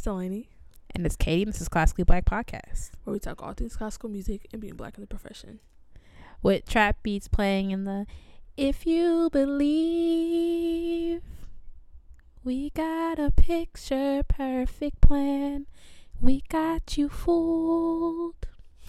It's 0.00 0.04
Delaney, 0.06 0.48
And 0.94 1.04
it's 1.04 1.14
Katie, 1.14 1.42
and 1.42 1.52
this 1.52 1.60
is 1.60 1.68
Classically 1.68 2.04
Black 2.04 2.24
Podcast. 2.24 2.92
where 3.04 3.12
we 3.12 3.18
talk 3.20 3.42
all 3.42 3.52
things 3.52 3.76
classical 3.76 4.08
music 4.08 4.46
and 4.50 4.58
being 4.58 4.74
black 4.74 4.96
in 4.96 5.02
the 5.02 5.06
profession. 5.06 5.60
With 6.42 6.66
trap 6.66 7.02
beats 7.02 7.28
playing 7.28 7.70
in 7.70 7.84
the 7.84 8.06
If 8.56 8.86
You 8.86 9.28
Believe. 9.30 11.20
We 12.42 12.70
got 12.70 13.18
a 13.18 13.30
picture 13.30 14.22
perfect 14.26 15.02
plan. 15.02 15.66
We 16.18 16.44
got 16.48 16.96
you 16.96 17.10
fooled. 17.10 18.46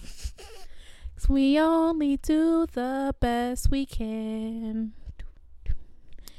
'Cause 1.14 1.28
we 1.28 1.60
only 1.60 2.16
do 2.16 2.64
the 2.72 3.14
best 3.20 3.70
we 3.70 3.84
can. 3.84 4.94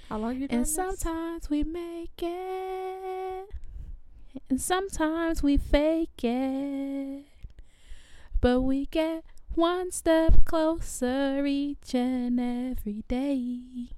How 0.09 0.17
long 0.17 0.33
you 0.41 0.47
doing 0.47 0.51
And 0.51 0.61
this? 0.65 0.73
sometimes 0.73 1.47
we 1.51 1.63
make 1.63 2.19
it. 2.23 3.49
And 4.49 4.59
sometimes 4.61 5.43
we 5.43 5.57
fake 5.57 6.23
it. 6.23 7.25
But 8.41 8.61
we 8.61 8.87
get 8.87 9.23
one 9.55 9.91
step 9.91 10.45
closer 10.45 11.45
each 11.45 11.93
and 11.93 12.39
every 12.39 13.03
day. 13.07 13.89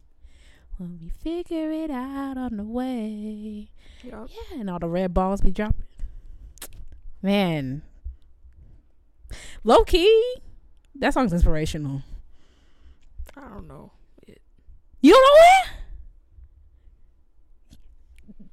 When 0.78 1.00
we 1.02 1.10
figure 1.10 1.72
it 1.72 1.90
out 1.90 2.38
on 2.38 2.58
the 2.58 2.64
way. 2.64 3.70
Yup. 4.04 4.30
Yeah, 4.30 4.60
and 4.60 4.70
all 4.70 4.80
the 4.80 4.90
red 4.90 5.14
balls 5.14 5.42
be 5.42 5.52
dropping. 5.52 5.86
Man. 7.22 7.82
Low 9.64 9.84
key. 9.84 10.36
That 10.96 11.14
song's 11.14 11.34
inspirational. 11.34 12.04
I 13.36 13.42
don't 13.50 13.68
know. 13.68 13.92
it. 14.28 14.42
You 15.02 15.12
don't 15.12 15.24
know 15.24 15.42
it? 15.42 15.85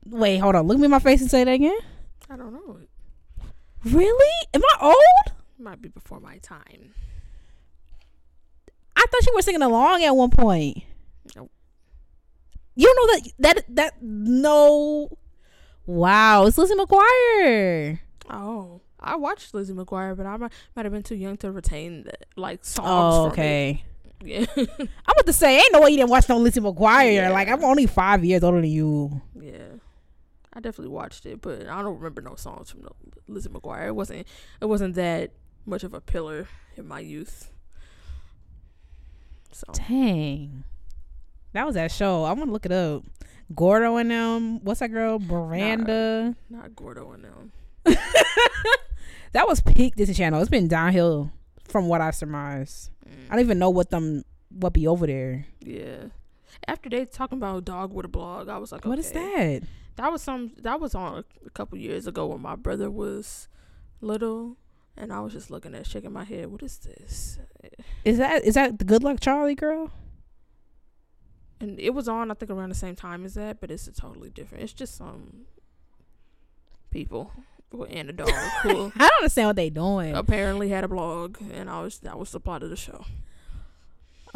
Wait, 0.06 0.38
hold 0.38 0.54
on. 0.54 0.66
Look 0.66 0.78
me 0.78 0.86
in 0.86 0.90
my 0.90 0.98
face 0.98 1.20
and 1.20 1.30
say 1.30 1.44
that 1.44 1.52
again. 1.52 1.78
I 2.28 2.36
don't 2.36 2.52
know. 2.52 2.78
Really? 3.84 4.46
Am 4.54 4.62
I 4.62 4.76
old? 4.80 5.36
might 5.58 5.80
be 5.80 5.88
before 5.88 6.20
my 6.20 6.38
time. 6.38 6.92
I 8.96 9.04
thought 9.10 9.26
you 9.26 9.32
were 9.34 9.42
singing 9.42 9.62
along 9.62 10.04
at 10.04 10.14
one 10.14 10.30
point. 10.30 10.82
Nope. 11.36 11.50
You 12.74 12.86
don't 12.86 12.96
know 12.96 13.14
that 13.14 13.32
that 13.38 13.76
that 13.76 14.02
no. 14.02 15.16
Wow, 15.86 16.46
it's 16.46 16.58
Lizzie 16.58 16.74
McGuire. 16.74 17.98
Oh, 18.30 18.80
I 19.00 19.16
watched 19.16 19.52
Lizzie 19.52 19.72
McGuire, 19.72 20.16
but 20.16 20.26
I 20.26 20.36
might, 20.36 20.52
might 20.76 20.84
have 20.84 20.92
been 20.92 21.02
too 21.02 21.16
young 21.16 21.36
to 21.38 21.50
retain 21.50 22.04
the 22.04 22.12
like 22.36 22.64
songs. 22.64 22.88
Oh, 22.88 23.26
okay. 23.28 23.84
Yeah. 24.24 24.46
I'm 24.56 24.66
about 24.66 25.26
to 25.26 25.32
say, 25.32 25.56
ain't 25.56 25.72
no 25.72 25.80
way 25.80 25.90
you 25.90 25.96
didn't 25.96 26.10
watch 26.10 26.28
no 26.28 26.38
Lizzie 26.38 26.60
McGuire. 26.60 27.14
Yeah. 27.14 27.30
Like 27.30 27.48
I'm 27.48 27.64
only 27.64 27.86
five 27.86 28.24
years 28.24 28.42
older 28.44 28.60
than 28.60 28.70
you. 28.70 29.20
I 30.52 30.60
definitely 30.60 30.92
watched 30.92 31.26
it, 31.26 31.40
but 31.40 31.66
I 31.66 31.82
don't 31.82 31.96
remember 31.96 32.20
no 32.20 32.34
songs 32.34 32.70
from 32.70 32.86
Lizzie 33.26 33.48
McGuire. 33.48 33.88
It 33.88 33.96
wasn't. 33.96 34.26
It 34.60 34.66
wasn't 34.66 34.94
that 34.96 35.30
much 35.64 35.84
of 35.84 35.94
a 35.94 36.00
pillar 36.00 36.48
in 36.76 36.86
my 36.86 37.00
youth. 37.00 37.50
So 39.52 39.66
Dang, 39.72 40.64
that 41.52 41.66
was 41.66 41.74
that 41.74 41.90
show. 41.90 42.24
I 42.24 42.32
want 42.32 42.46
to 42.46 42.52
look 42.52 42.66
it 42.66 42.72
up. 42.72 43.04
Gordo 43.54 43.96
and 43.96 44.10
them. 44.10 44.64
What's 44.64 44.80
that 44.80 44.88
girl? 44.88 45.18
Miranda. 45.18 46.34
not 46.48 46.74
Gordo 46.74 47.12
and 47.12 47.24
them. 47.24 47.52
That 49.32 49.48
was 49.48 49.62
peak 49.62 49.96
Disney 49.96 50.14
Channel. 50.14 50.40
It's 50.40 50.50
been 50.50 50.68
downhill 50.68 51.32
from 51.64 51.88
what 51.88 52.02
I 52.02 52.10
surmise. 52.10 52.90
Mm. 53.08 53.26
I 53.30 53.34
don't 53.34 53.44
even 53.44 53.58
know 53.58 53.70
what 53.70 53.90
them 53.90 54.24
what 54.50 54.74
be 54.74 54.86
over 54.86 55.06
there. 55.06 55.46
Yeah. 55.60 56.08
After 56.68 56.88
they 56.88 57.04
talking 57.04 57.38
about 57.38 57.56
a 57.58 57.60
dog 57.60 57.92
with 57.92 58.06
a 58.06 58.08
blog, 58.08 58.48
I 58.48 58.58
was 58.58 58.72
like, 58.72 58.84
What 58.84 58.98
is 58.98 59.10
that? 59.12 59.62
That 59.96 60.10
was 60.10 60.22
some. 60.22 60.52
That 60.58 60.80
was 60.80 60.94
on 60.94 61.24
a 61.44 61.50
couple 61.50 61.76
years 61.78 62.06
ago 62.06 62.26
when 62.26 62.40
my 62.40 62.56
brother 62.56 62.90
was 62.90 63.48
little, 64.00 64.56
and 64.96 65.12
I 65.12 65.20
was 65.20 65.32
just 65.32 65.50
looking 65.50 65.74
at, 65.74 65.86
shaking 65.86 66.12
my 66.12 66.24
head. 66.24 66.50
What 66.50 66.62
is 66.62 66.78
this? 66.78 67.38
Is 68.04 68.18
that 68.18 68.44
is 68.44 68.54
that 68.54 68.78
the 68.78 68.84
Good 68.84 69.02
Luck 69.02 69.20
Charlie 69.20 69.54
girl? 69.54 69.90
And 71.60 71.78
it 71.78 71.90
was 71.90 72.08
on, 72.08 72.30
I 72.30 72.34
think, 72.34 72.50
around 72.50 72.70
the 72.70 72.74
same 72.74 72.96
time 72.96 73.24
as 73.24 73.34
that, 73.34 73.60
but 73.60 73.70
it's 73.70 73.86
a 73.86 73.92
totally 73.92 74.30
different. 74.30 74.64
It's 74.64 74.72
just 74.72 74.96
some 74.96 75.42
people 76.90 77.30
and 77.88 78.10
a 78.10 78.12
dog 78.12 78.28
who 78.62 78.92
I 78.96 79.08
don't 79.08 79.18
understand 79.20 79.48
what 79.48 79.56
they 79.56 79.70
doing. 79.70 80.14
apparently 80.14 80.70
had 80.70 80.84
a 80.84 80.88
blog, 80.88 81.38
and 81.52 81.70
I 81.70 81.82
was 81.82 81.98
that 82.00 82.18
was 82.18 82.30
the 82.32 82.40
plot 82.40 82.62
of 82.62 82.70
the 82.70 82.76
show. 82.76 83.04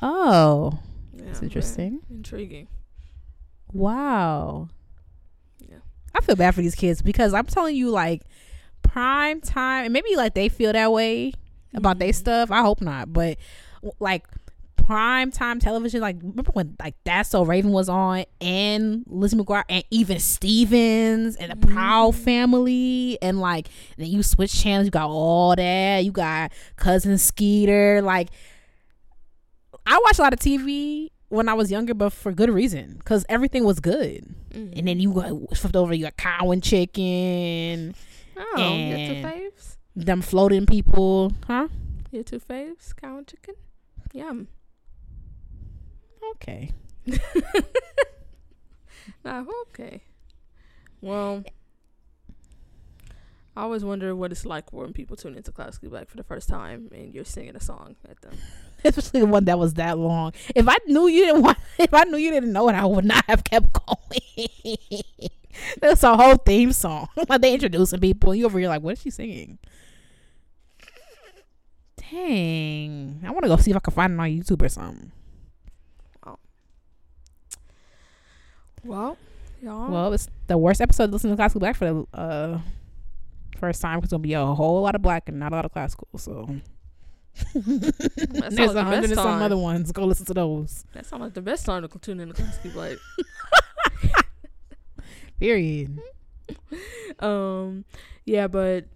Oh, 0.03 0.81
Yeah, 1.16 1.25
that's 1.27 1.43
interesting. 1.43 2.00
intriguing. 2.10 2.69
Wow. 3.72 4.69
Yeah. 5.60 5.77
I 6.15 6.21
feel 6.21 6.37
bad 6.37 6.54
for 6.54 6.62
these 6.62 6.75
kids 6.75 7.03
because 7.03 7.34
I'm 7.34 7.47
telling 7.47 7.77
you, 7.77 7.91
like 7.91 8.22
prime 8.82 9.41
time, 9.41 9.84
and 9.84 9.93
maybe 9.93 10.15
like 10.16 10.34
they 10.34 10.49
feel 10.49 10.72
that 10.72 10.93
way 10.93 11.32
about 11.75 11.99
their 11.99 12.12
stuff. 12.12 12.50
I 12.50 12.62
hope 12.62 12.81
not, 12.81 13.12
but 13.12 13.38
like 13.99 14.27
prime 14.77 15.31
time 15.32 15.59
television, 15.59 16.00
like 16.00 16.16
remember 16.22 16.50
when 16.53 16.77
like 16.81 16.94
That's 17.04 17.31
So 17.31 17.44
Raven 17.44 17.72
was 17.72 17.88
on, 17.88 18.25
and 18.41 19.04
Lizzie 19.09 19.37
McGuire, 19.37 19.65
and 19.69 19.84
even 19.91 20.21
Stevens, 20.21 21.37
and 21.37 21.50
the 21.53 21.56
Proud 21.66 22.15
Mhm. 22.15 22.19
Family, 22.25 23.19
and 23.21 23.41
like 23.41 23.69
then 23.98 24.06
you 24.06 24.22
switch 24.22 24.54
channels, 24.62 24.87
you 24.87 24.91
got 24.91 25.10
all 25.10 25.56
that, 25.56 26.04
you 26.04 26.12
got 26.12 26.53
Cousin 26.77 27.19
Skeeter, 27.19 28.00
like. 28.03 28.28
I 29.87 30.01
watched 30.05 30.19
a 30.19 30.23
lot 30.23 30.33
of 30.33 30.41
TV 30.41 31.11
when 31.29 31.49
I 31.49 31.55
was 31.55 31.71
younger, 31.71 31.95
but 31.95 32.11
for 32.13 32.33
good 32.33 32.51
reason, 32.51 32.97
because 32.99 33.25
everything 33.29 33.65
was 33.65 33.81
good. 33.81 34.35
Mhm. 34.51 34.79
And 34.79 34.89
then 34.89 35.01
you 35.01 35.13
got 35.13 35.57
flipped 35.57 35.77
over, 35.77 35.95
you 35.95 36.05
got 36.05 36.17
cow 36.17 36.51
and 36.51 36.63
chicken, 36.63 37.95
oh, 38.37 38.57
your 38.57 38.97
two 38.99 39.23
faves. 39.23 39.77
them 39.95 40.23
floating 40.23 40.67
people, 40.67 41.33
huh? 41.47 41.69
Your 42.11 42.23
two 42.25 42.41
faves, 42.41 42.95
cow 42.97 43.19
and 43.19 43.27
chicken. 43.27 43.55
Yum. 44.13 44.49
Okay. 46.33 46.71
Nah, 49.25 49.45
okay. 49.69 50.03
Well, 51.01 51.45
I 53.57 53.63
always 53.63 53.85
wonder 53.85 54.15
what 54.15 54.33
it's 54.33 54.45
like 54.45 54.73
when 54.73 54.93
people 54.93 55.17
tune 55.17 55.37
into 55.37 55.53
Classically 55.53 55.89
Black 55.89 56.09
for 56.09 56.17
the 56.17 56.23
first 56.25 56.49
time 56.49 56.89
and 56.93 57.15
you're 57.15 57.25
singing 57.25 57.57
a 57.57 57.61
song 57.61 57.97
at 58.09 58.21
them. 58.23 58.37
Especially 58.87 59.21
the 59.21 59.27
one 59.27 59.45
that 59.47 59.59
was 59.59 59.75
that 59.75 59.99
long. 59.99 60.33
If 60.55 60.69
I 60.69 60.77
knew 60.87 61.09
you 61.09 61.27
didn't 61.27 61.43
want, 61.43 61.59
if 61.79 61.93
I 61.93 62.05
knew 62.05 62.17
you 62.17 62.31
didn't 62.31 62.53
know 62.53 62.69
it, 62.69 62.75
I 62.75 62.85
would 62.85 63.05
not 63.05 63.25
have 63.27 63.45
kept 63.45 63.73
going. 63.73 64.79
That's 65.81 66.03
a 66.03 66.17
whole 66.17 66.37
theme 66.37 66.73
song. 66.73 67.09
like 67.29 67.41
they 67.41 67.55
introducing 67.55 68.01
people, 68.01 68.35
you 68.35 68.47
over 68.47 68.59
here 68.59 68.69
like, 68.69 68.83
what 68.83 68.95
is 68.95 69.03
she 69.03 69.11
singing? 69.11 69.59
Dang, 72.11 73.23
I 73.27 73.31
want 73.31 73.43
to 73.43 73.49
go 73.49 73.57
see 73.57 73.71
if 73.71 73.77
I 73.77 73.81
can 73.81 73.93
find 73.93 74.13
it 74.13 74.21
on 74.21 74.29
YouTube 74.29 74.63
or 74.63 74.69
something. 74.69 75.13
Well, 78.87 79.19
y'all. 79.61 79.91
Well, 79.91 80.13
it's 80.13 80.29
the 80.47 80.57
worst 80.57 80.81
episode. 80.81 81.07
to 81.07 81.13
Listen 81.13 81.31
to 81.31 81.37
classical 81.37 81.61
black 81.61 81.75
for 81.77 81.85
the 81.87 82.19
uh, 82.19 82.61
first 83.59 83.83
time. 83.83 83.99
It's 83.99 84.13
gonna 84.13 84.21
be 84.21 84.35
a 84.35 84.47
whole 84.47 84.83
lot 84.83 84.95
of 84.95 85.03
black 85.03 85.29
and 85.29 85.41
not 85.41 85.53
a 85.53 85.57
lot 85.57 85.65
of 85.65 85.73
classical. 85.73 86.07
So 86.17 86.60
there's 87.54 88.74
like 88.74 88.77
a 88.77 88.84
hundred 88.84 89.10
and 89.10 89.15
some 89.15 89.42
other 89.42 89.56
ones. 89.56 89.92
Go 89.92 90.04
listen 90.04 90.27
to 90.27 90.34
those. 90.34 90.84
That 90.92 91.06
sounds 91.06 91.22
like 91.22 91.34
the 91.34 91.42
best 91.42 91.66
time 91.66 91.86
to 91.86 91.98
tune 91.98 92.21
in 92.21 92.28
into 92.28 92.42
Classically 92.42 92.71
Black. 92.71 92.97
Period. 95.41 95.98
um, 97.21 97.84
yeah, 98.24 98.47
but 98.47 98.86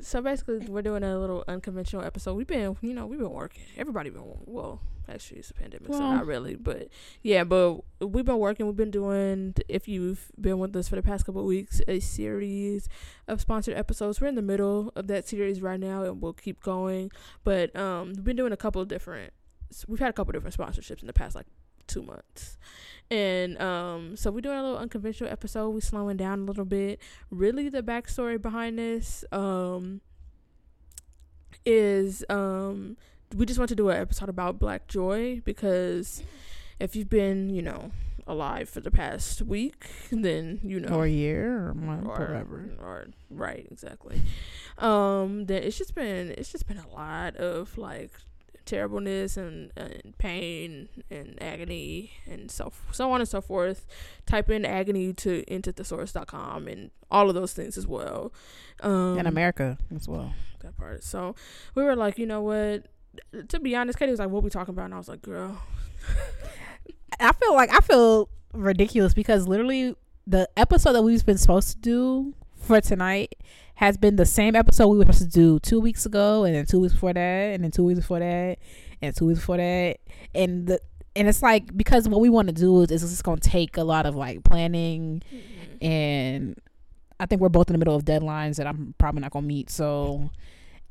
so 0.00 0.20
basically, 0.20 0.58
we're 0.58 0.82
doing 0.82 1.02
a 1.02 1.18
little 1.18 1.44
unconventional 1.46 2.04
episode. 2.04 2.34
We've 2.34 2.46
been, 2.46 2.76
you 2.82 2.94
know, 2.94 3.06
we've 3.06 3.18
been 3.18 3.30
working. 3.30 3.64
Everybody 3.76 4.10
been 4.10 4.24
well. 4.44 4.80
Actually, 5.08 5.40
it's 5.40 5.50
a 5.50 5.54
pandemic, 5.54 5.92
so 5.92 5.98
not 5.98 6.26
really. 6.26 6.54
But 6.54 6.88
yeah, 7.22 7.44
but 7.44 7.80
we've 8.00 8.24
been 8.24 8.38
working. 8.38 8.66
We've 8.66 8.76
been 8.76 8.90
doing. 8.90 9.54
If 9.68 9.86
you've 9.86 10.30
been 10.40 10.58
with 10.58 10.74
us 10.76 10.88
for 10.88 10.96
the 10.96 11.02
past 11.02 11.26
couple 11.26 11.42
of 11.42 11.46
weeks, 11.46 11.82
a 11.86 12.00
series 12.00 12.88
of 13.28 13.40
sponsored 13.40 13.76
episodes. 13.76 14.20
We're 14.20 14.28
in 14.28 14.34
the 14.34 14.42
middle 14.42 14.92
of 14.96 15.06
that 15.08 15.28
series 15.28 15.60
right 15.60 15.78
now, 15.78 16.04
and 16.04 16.22
we'll 16.22 16.32
keep 16.32 16.62
going. 16.62 17.10
But 17.42 17.74
um, 17.76 18.14
we've 18.14 18.24
been 18.24 18.36
doing 18.36 18.52
a 18.52 18.56
couple 18.56 18.80
of 18.80 18.88
different. 18.88 19.32
We've 19.86 19.98
had 19.98 20.10
a 20.10 20.12
couple 20.12 20.32
different 20.32 20.56
sponsorships 20.56 21.00
in 21.00 21.06
the 21.06 21.12
past 21.12 21.34
like 21.34 21.46
two 21.86 22.02
months. 22.02 22.58
And 23.10 23.60
um, 23.60 24.16
so 24.16 24.30
we're 24.30 24.40
doing 24.40 24.58
a 24.58 24.62
little 24.62 24.78
unconventional 24.78 25.30
episode. 25.30 25.70
We're 25.70 25.80
slowing 25.80 26.16
down 26.16 26.40
a 26.40 26.44
little 26.44 26.64
bit. 26.64 27.00
Really, 27.30 27.68
the 27.68 27.82
backstory 27.82 28.40
behind 28.40 28.78
this 28.78 29.24
um, 29.30 30.00
is 31.66 32.24
um, 32.28 32.96
we 33.34 33.46
just 33.46 33.58
want 33.58 33.68
to 33.70 33.74
do 33.76 33.88
an 33.90 34.00
episode 34.00 34.28
about 34.28 34.58
Black 34.58 34.86
Joy 34.88 35.40
because 35.44 36.22
if 36.80 36.94
you've 36.96 37.10
been, 37.10 37.50
you 37.50 37.62
know, 37.62 37.90
alive 38.26 38.68
for 38.68 38.80
the 38.80 38.90
past 38.90 39.42
week, 39.42 39.86
then 40.10 40.60
you 40.62 40.80
know 40.80 40.88
Or 40.96 41.04
a 41.04 41.10
year 41.10 41.68
or 41.68 41.74
month, 41.74 42.06
or, 42.06 42.10
whatever. 42.26 42.70
or 42.80 43.06
right 43.30 43.66
exactly 43.70 44.20
um 44.78 45.46
then 45.46 45.62
it's 45.62 45.76
just 45.76 45.94
been 45.94 46.30
it's 46.38 46.50
just 46.50 46.66
been 46.66 46.78
a 46.78 46.88
lot 46.94 47.36
of 47.36 47.76
like 47.76 48.12
terribleness 48.64 49.36
and, 49.36 49.70
and 49.76 50.14
pain 50.18 50.88
and 51.10 51.36
agony 51.42 52.10
and 52.26 52.50
so 52.50 52.72
so 52.92 53.12
on 53.12 53.20
and 53.20 53.28
so 53.28 53.40
forth. 53.42 53.86
Type 54.26 54.48
in 54.48 54.64
agony 54.64 55.12
to 55.12 55.44
into 55.52 55.70
thesaurus.com 55.72 56.66
and 56.66 56.90
all 57.10 57.28
of 57.28 57.34
those 57.34 57.52
things 57.52 57.76
as 57.76 57.86
well. 57.86 58.32
Um, 58.80 59.18
in 59.18 59.26
America 59.26 59.76
as 59.94 60.08
well. 60.08 60.32
That 60.60 60.78
part. 60.78 61.04
So 61.04 61.34
we 61.74 61.84
were 61.84 61.94
like, 61.94 62.16
you 62.18 62.24
know 62.24 62.40
what? 62.40 62.86
To 63.48 63.60
be 63.60 63.74
honest, 63.76 63.98
Katie 63.98 64.10
was 64.10 64.20
like, 64.20 64.30
"What 64.30 64.42
we 64.42 64.50
talking 64.50 64.74
about?" 64.74 64.86
And 64.86 64.94
I 64.94 64.98
was 64.98 65.08
like, 65.08 65.22
"Girl." 65.22 65.58
I 67.20 67.32
feel 67.32 67.54
like 67.54 67.70
I 67.72 67.80
feel 67.80 68.28
ridiculous 68.52 69.14
because 69.14 69.46
literally 69.48 69.96
the 70.26 70.48
episode 70.56 70.92
that 70.92 71.02
we've 71.02 71.24
been 71.24 71.38
supposed 71.38 71.70
to 71.70 71.78
do 71.78 72.34
for 72.56 72.80
tonight 72.80 73.34
has 73.76 73.96
been 73.96 74.16
the 74.16 74.26
same 74.26 74.54
episode 74.54 74.88
we 74.88 74.98
were 74.98 75.04
supposed 75.04 75.18
to 75.18 75.28
do 75.28 75.58
two 75.60 75.80
weeks 75.80 76.06
ago, 76.06 76.44
and 76.44 76.54
then 76.54 76.66
two 76.66 76.80
weeks 76.80 76.94
before 76.94 77.12
that, 77.12 77.54
and 77.54 77.64
then 77.64 77.70
two 77.70 77.84
weeks 77.84 78.00
before 78.00 78.20
that, 78.20 78.58
and 79.02 79.16
two 79.16 79.26
weeks 79.26 79.40
before 79.40 79.56
that, 79.56 79.98
and 80.34 80.66
the 80.66 80.80
and 81.16 81.28
it's 81.28 81.42
like 81.42 81.76
because 81.76 82.08
what 82.08 82.20
we 82.20 82.28
want 82.28 82.48
to 82.48 82.54
do 82.54 82.80
is, 82.82 82.90
is 82.90 83.12
it's 83.12 83.22
going 83.22 83.38
to 83.38 83.48
take 83.48 83.76
a 83.76 83.84
lot 83.84 84.06
of 84.06 84.14
like 84.14 84.44
planning, 84.44 85.22
mm-hmm. 85.32 85.84
and 85.84 86.58
I 87.20 87.26
think 87.26 87.40
we're 87.40 87.48
both 87.48 87.68
in 87.68 87.74
the 87.74 87.78
middle 87.78 87.94
of 87.94 88.04
deadlines 88.04 88.56
that 88.56 88.66
I'm 88.66 88.94
probably 88.98 89.20
not 89.20 89.30
going 89.30 89.44
to 89.44 89.48
meet. 89.48 89.70
So 89.70 90.30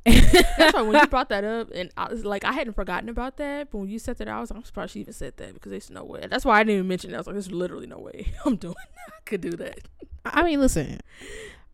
That's 0.05 0.73
why 0.73 0.81
when 0.81 0.99
you 0.99 1.07
brought 1.09 1.29
that 1.29 1.43
up, 1.43 1.69
and 1.73 1.89
I 1.95 2.09
was 2.09 2.25
like, 2.25 2.43
I 2.43 2.51
hadn't 2.51 2.73
forgotten 2.73 3.09
about 3.09 3.37
that, 3.37 3.71
but 3.71 3.77
when 3.77 3.89
you 3.89 3.99
said 3.99 4.17
that, 4.17 4.27
I 4.27 4.39
was 4.39 4.51
like, 4.51 4.57
I'm 4.57 4.65
surprised 4.65 4.93
she 4.93 4.99
even 4.99 5.13
said 5.13 5.37
that 5.37 5.53
because 5.53 5.69
there's 5.69 5.89
no 5.89 6.03
way. 6.03 6.25
That's 6.29 6.43
why 6.43 6.59
I 6.59 6.63
didn't 6.63 6.75
even 6.75 6.87
mention 6.87 7.11
it. 7.11 7.15
I 7.15 7.17
was 7.17 7.27
like, 7.27 7.35
there's 7.35 7.51
literally 7.51 7.87
no 7.87 7.99
way 7.99 8.33
I'm 8.45 8.57
doing. 8.57 8.75
That. 8.75 9.13
I 9.13 9.21
could 9.25 9.41
do 9.41 9.51
that. 9.51 9.79
I 10.25 10.43
mean, 10.43 10.59
listen, 10.59 10.99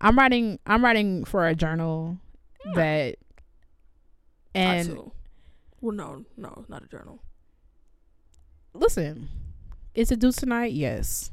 I'm 0.01 0.17
writing. 0.17 0.59
I'm 0.65 0.83
writing 0.83 1.25
for 1.25 1.47
a 1.47 1.55
journal 1.55 2.17
yeah. 2.65 2.73
that, 2.75 3.15
and 4.53 5.11
well, 5.81 5.95
no, 5.95 6.25
no, 6.37 6.65
not 6.67 6.83
a 6.83 6.87
journal. 6.87 7.19
Listen, 8.73 9.29
is 9.95 10.11
it 10.11 10.19
due 10.19 10.31
tonight? 10.31 10.73
Yes. 10.73 11.31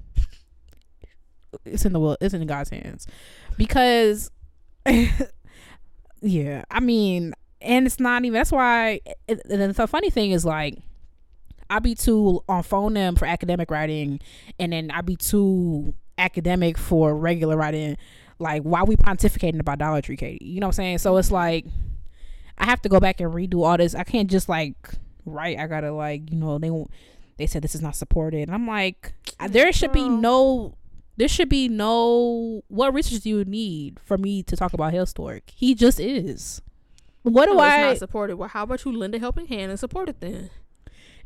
It's 1.65 1.85
in 1.85 1.93
the 1.93 2.01
will. 2.01 2.17
It's 2.21 2.35
in 2.35 2.47
God's 2.47 2.71
hands, 2.71 3.07
because 3.57 4.31
yeah, 6.27 6.65
I 6.71 6.81
mean, 6.81 7.35
and 7.61 7.87
it's 7.87 8.01
not 8.01 8.25
even. 8.25 8.35
That's 8.35 8.53
why. 8.53 9.01
It, 9.29 9.43
and 9.49 9.75
the 9.75 9.87
funny 9.87 10.11
thing 10.11 10.33
is, 10.33 10.45
like, 10.45 10.79
I 11.71 11.79
be 11.79 11.95
too 11.95 12.43
on 12.49 12.63
phone 12.63 12.95
them 12.95 13.17
for 13.17 13.27
academic 13.27 13.71
writing, 13.71 14.21
and 14.59 14.73
then 14.73 14.91
I 14.91 15.01
be 15.01 15.17
too 15.17 15.95
academic 16.19 16.79
for 16.79 17.15
regular 17.15 17.57
writing. 17.57 17.97
Like, 18.39 18.63
why 18.63 18.83
we 18.83 18.97
pontificating 18.97 19.61
about 19.61 19.79
Dollar 19.79 20.03
Tree, 20.03 20.17
Katie? 20.17 20.45
You 20.45 20.61
know 20.61 20.67
what 20.67 20.75
I'm 20.75 20.85
saying? 20.85 20.99
So 20.99 21.17
it's 21.17 21.31
like, 21.31 21.65
I 22.59 22.67
have 22.67 22.83
to 22.83 22.89
go 22.89 23.01
back 23.01 23.21
and 23.21 23.33
redo 23.33 23.65
all 23.65 23.77
this. 23.77 23.95
I 23.95 24.05
can't 24.05 24.31
just 24.31 24.49
like 24.49 24.75
write. 25.25 25.59
I 25.59 25.67
gotta 25.67 25.93
like, 25.93 26.31
you 26.31 26.37
know, 26.37 26.59
they 26.59 26.71
won't 26.71 26.91
they 27.37 27.47
said 27.47 27.63
this 27.63 27.75
is 27.75 27.83
not 27.83 27.97
supported, 27.97 28.49
and 28.49 28.55
I'm 28.55 28.67
like, 28.67 29.13
there 29.49 29.73
should 29.73 29.93
be 29.93 30.09
no 30.09 30.75
there 31.17 31.29
should 31.29 31.49
be 31.49 31.69
no 31.69 32.63
what 32.69 32.95
research 32.95 33.23
do 33.23 33.29
you 33.31 33.45
need 33.45 33.99
for 34.05 34.19
me 34.19 34.43
to 34.45 34.57
talk 34.57 34.73
about 34.73 34.93
Hailstork? 34.93 35.43
He 35.55 35.75
just 35.75 35.99
is. 35.99 36.61
What 37.23 37.47
do 37.47 37.55
no, 37.55 37.61
I 37.61 37.83
not 37.83 37.99
supported? 37.99 38.37
Well, 38.37 38.49
how 38.49 38.63
about 38.63 38.85
you 38.85 38.93
lend 38.93 39.15
a 39.15 39.19
helping 39.19 39.47
hand 39.47 39.71
and 39.71 39.81
support 39.81 40.09
it 40.09 40.21
then? 40.21 40.51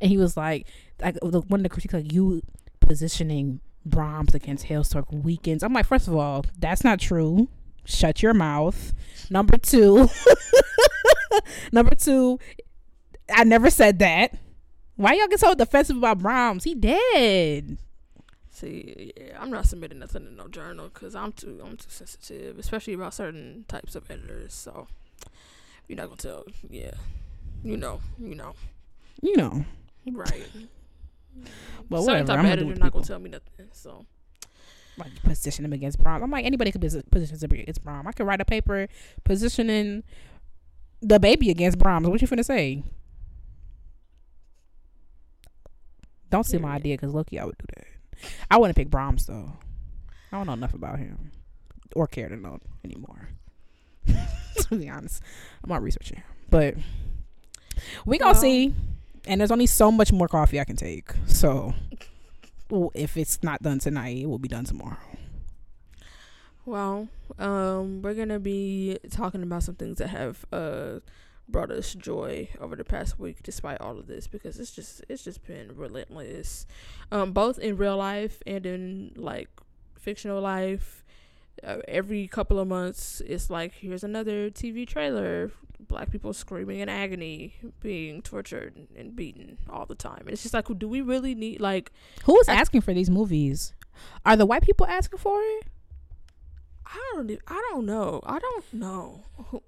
And 0.00 0.10
he 0.10 0.16
was 0.16 0.36
like, 0.36 0.66
like 1.00 1.16
the 1.20 1.40
one 1.40 1.60
of 1.60 1.64
the 1.64 1.68
critiques 1.68 1.92
like 1.92 2.12
you 2.12 2.40
positioning 2.80 3.60
Brahms 3.84 4.34
against 4.34 4.66
Hailstork 4.66 5.12
weekends. 5.12 5.62
I'm 5.62 5.72
like, 5.72 5.86
first 5.86 6.08
of 6.08 6.16
all, 6.16 6.44
that's 6.58 6.84
not 6.84 7.00
true. 7.00 7.48
Shut 7.84 8.22
your 8.22 8.34
mouth. 8.34 8.94
Number 9.30 9.56
two, 9.56 10.08
number 11.72 11.94
two, 11.94 12.38
I 13.34 13.44
never 13.44 13.70
said 13.70 13.98
that. 13.98 14.38
Why 14.96 15.14
y'all 15.14 15.28
get 15.28 15.40
so 15.40 15.54
defensive 15.54 15.96
about 15.96 16.18
Brahms? 16.18 16.64
He 16.64 16.74
dead. 16.74 17.78
See, 18.60 19.14
yeah, 19.16 19.38
I'm 19.40 19.50
not 19.50 19.64
submitting 19.64 20.00
nothing 20.00 20.26
in 20.26 20.36
no 20.36 20.46
journal 20.46 20.90
because 20.92 21.14
I'm 21.14 21.32
too 21.32 21.62
I'm 21.64 21.78
too 21.78 21.88
sensitive, 21.88 22.58
especially 22.58 22.92
about 22.92 23.14
certain 23.14 23.64
types 23.68 23.96
of 23.96 24.10
editors. 24.10 24.52
So 24.52 24.86
you're 25.88 25.96
not 25.96 26.08
gonna 26.08 26.16
tell. 26.16 26.44
Yeah, 26.68 26.90
you 27.64 27.78
know, 27.78 28.02
you 28.18 28.34
know, 28.34 28.52
you 29.22 29.34
know, 29.34 29.64
right. 30.12 30.46
Well, 31.88 32.02
certain 32.02 32.26
whatever. 32.26 32.26
type 32.26 32.38
I'm 32.38 32.44
of 32.44 32.50
editor 32.50 32.74
not 32.74 32.92
gonna 32.92 33.04
tell 33.06 33.18
me 33.18 33.30
nothing. 33.30 33.68
So 33.72 34.04
like 34.98 35.22
position 35.22 35.64
him 35.64 35.72
against 35.72 35.98
Brom. 36.02 36.22
I'm 36.22 36.30
like 36.30 36.44
anybody 36.44 36.70
could 36.70 36.82
position 36.82 37.38
him 37.38 37.60
against 37.60 37.82
Brom. 37.82 38.06
I 38.06 38.12
could 38.12 38.26
write 38.26 38.42
a 38.42 38.44
paper 38.44 38.88
positioning 39.24 40.04
the 41.00 41.18
baby 41.18 41.48
against 41.48 41.78
Brahms. 41.78 42.06
What 42.06 42.20
you 42.20 42.28
finna 42.28 42.44
say? 42.44 42.82
Don't 46.28 46.44
see 46.44 46.58
my 46.58 46.74
idea 46.74 46.98
because 46.98 47.14
Loki, 47.14 47.40
I 47.40 47.46
would 47.46 47.56
do 47.56 47.64
that. 47.74 47.86
I 48.50 48.58
wouldn't 48.58 48.76
pick 48.76 48.90
Brahms 48.90 49.26
though. 49.26 49.52
I 50.32 50.36
don't 50.36 50.46
know 50.46 50.52
enough 50.52 50.74
about 50.74 50.98
him 50.98 51.32
or 51.94 52.06
care 52.06 52.28
to 52.28 52.36
know 52.36 52.58
anymore. 52.84 53.28
to 54.06 54.76
be 54.76 54.88
honest, 54.88 55.22
I'm 55.62 55.70
not 55.70 55.82
researching, 55.82 56.22
but 56.48 56.74
we 58.04 58.18
gonna 58.18 58.32
well, 58.32 58.40
see. 58.40 58.74
And 59.26 59.40
there's 59.40 59.50
only 59.50 59.66
so 59.66 59.92
much 59.92 60.12
more 60.12 60.28
coffee 60.28 60.58
I 60.60 60.64
can 60.64 60.76
take. 60.76 61.12
So 61.26 61.74
if 62.94 63.16
it's 63.16 63.42
not 63.42 63.62
done 63.62 63.78
tonight, 63.78 64.16
it 64.16 64.26
will 64.26 64.38
be 64.38 64.48
done 64.48 64.64
tomorrow. 64.64 64.96
Well, 66.64 67.08
um, 67.38 68.02
we're 68.02 68.14
gonna 68.14 68.38
be 68.38 68.98
talking 69.10 69.42
about 69.42 69.62
some 69.62 69.74
things 69.74 69.98
that 69.98 70.08
have 70.08 70.44
uh 70.52 71.00
brought 71.50 71.70
us 71.70 71.94
joy 71.94 72.48
over 72.60 72.76
the 72.76 72.84
past 72.84 73.18
week 73.18 73.42
despite 73.42 73.80
all 73.80 73.98
of 73.98 74.06
this 74.06 74.26
because 74.26 74.58
it's 74.58 74.70
just 74.70 75.04
it's 75.08 75.24
just 75.24 75.44
been 75.46 75.70
relentless 75.74 76.66
um 77.10 77.32
both 77.32 77.58
in 77.58 77.76
real 77.76 77.96
life 77.96 78.42
and 78.46 78.66
in 78.66 79.12
like 79.16 79.48
fictional 79.98 80.40
life. 80.40 81.04
Uh, 81.62 81.76
every 81.88 82.26
couple 82.26 82.58
of 82.58 82.66
months 82.66 83.20
it's 83.26 83.50
like 83.50 83.74
here's 83.74 84.02
another 84.02 84.48
TV 84.48 84.86
trailer 84.86 85.50
black 85.78 86.10
people 86.10 86.32
screaming 86.32 86.80
in 86.80 86.88
agony 86.88 87.54
being 87.80 88.22
tortured 88.22 88.74
and 88.96 89.14
beaten 89.14 89.58
all 89.68 89.84
the 89.84 89.94
time. 89.94 90.20
And 90.20 90.30
it's 90.30 90.42
just 90.42 90.54
like 90.54 90.66
do 90.78 90.88
we 90.88 91.02
really 91.02 91.34
need 91.34 91.60
like 91.60 91.92
who 92.24 92.38
is 92.40 92.48
asking 92.48 92.80
for 92.80 92.94
these 92.94 93.10
movies? 93.10 93.74
Are 94.24 94.36
the 94.36 94.46
white 94.46 94.62
people 94.62 94.86
asking 94.86 95.18
for 95.18 95.38
it 95.38 95.64
I 96.92 97.12
don't. 97.14 97.30
I 97.46 97.62
don't 97.70 97.86
know. 97.86 98.20
I 98.24 98.38
don't 98.38 98.72
know. 98.72 99.24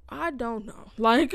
I 0.09 0.31
don't 0.31 0.67
know. 0.67 0.91
Like, 0.99 1.35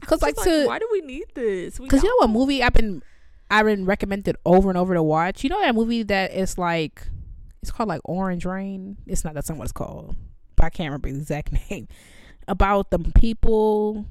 because 0.00 0.22
like, 0.22 0.36
like, 0.38 0.46
to 0.46 0.66
why 0.66 0.78
do 0.78 0.88
we 0.90 1.00
need 1.00 1.26
this? 1.34 1.78
Because 1.78 2.02
you 2.02 2.08
know 2.08 2.16
what 2.18 2.30
movie 2.30 2.62
I've 2.62 2.72
been 2.72 3.02
I've 3.50 3.66
been 3.66 3.84
recommended 3.86 4.36
over 4.44 4.68
and 4.68 4.78
over 4.78 4.94
to 4.94 5.02
watch. 5.02 5.44
You 5.44 5.50
know 5.50 5.60
that 5.60 5.74
movie 5.74 6.02
that 6.04 6.32
is 6.32 6.58
like 6.58 7.06
it's 7.62 7.70
called 7.70 7.88
like 7.88 8.00
Orange 8.04 8.44
Rain. 8.44 8.96
It's 9.06 9.24
not 9.24 9.34
that's 9.34 9.48
not 9.48 9.58
what 9.58 9.64
it's 9.64 9.72
called, 9.72 10.16
but 10.56 10.66
I 10.66 10.70
can't 10.70 10.88
remember 10.88 11.10
the 11.10 11.18
exact 11.18 11.52
name. 11.70 11.88
About 12.46 12.90
the 12.90 12.98
people 12.98 14.06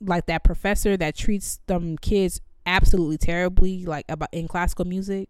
like 0.00 0.26
that 0.26 0.44
professor 0.44 0.96
that 0.96 1.16
treats 1.16 1.58
them 1.66 1.98
kids 1.98 2.40
absolutely 2.64 3.18
terribly, 3.18 3.84
like 3.84 4.04
about 4.08 4.28
in 4.32 4.48
classical 4.48 4.84
music. 4.84 5.28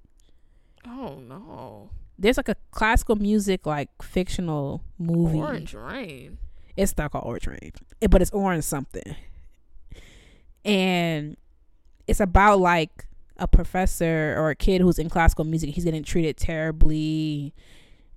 Oh 0.86 1.18
no 1.26 1.90
there's 2.18 2.36
like 2.36 2.48
a 2.48 2.56
classical 2.70 3.16
music 3.16 3.64
like 3.64 3.90
fictional 4.02 4.82
movie. 4.98 5.38
Orange 5.38 5.74
Rain. 5.74 6.38
It's 6.76 6.96
not 6.96 7.12
called 7.12 7.24
Orange 7.24 7.46
Rain, 7.46 7.72
it, 8.00 8.10
but 8.10 8.22
it's 8.22 8.30
orange 8.32 8.64
something. 8.64 9.16
And 10.64 11.36
it's 12.06 12.20
about 12.20 12.60
like 12.60 13.06
a 13.36 13.46
professor 13.46 14.34
or 14.36 14.50
a 14.50 14.56
kid 14.56 14.80
who's 14.80 14.98
in 14.98 15.08
classical 15.08 15.44
music. 15.44 15.70
He's 15.70 15.84
getting 15.84 16.04
treated 16.04 16.36
terribly, 16.36 17.54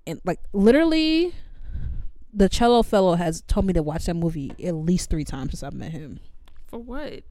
and 0.06 0.20
like 0.26 0.40
literally, 0.54 1.34
the 2.34 2.50
cello 2.50 2.84
fellow 2.84 3.16
has 3.16 3.42
told 3.44 3.66
me 3.66 3.74
to 3.74 3.84
watch 3.84 4.06
that 4.06 4.16
movie 4.16 4.52
at 4.64 4.76
least 4.76 5.10
three 5.10 5.24
times 5.24 5.52
since 5.52 5.64
I've 5.64 5.74
met 5.74 5.92
him. 5.92 6.20
For 6.68 6.80
what? 6.80 7.24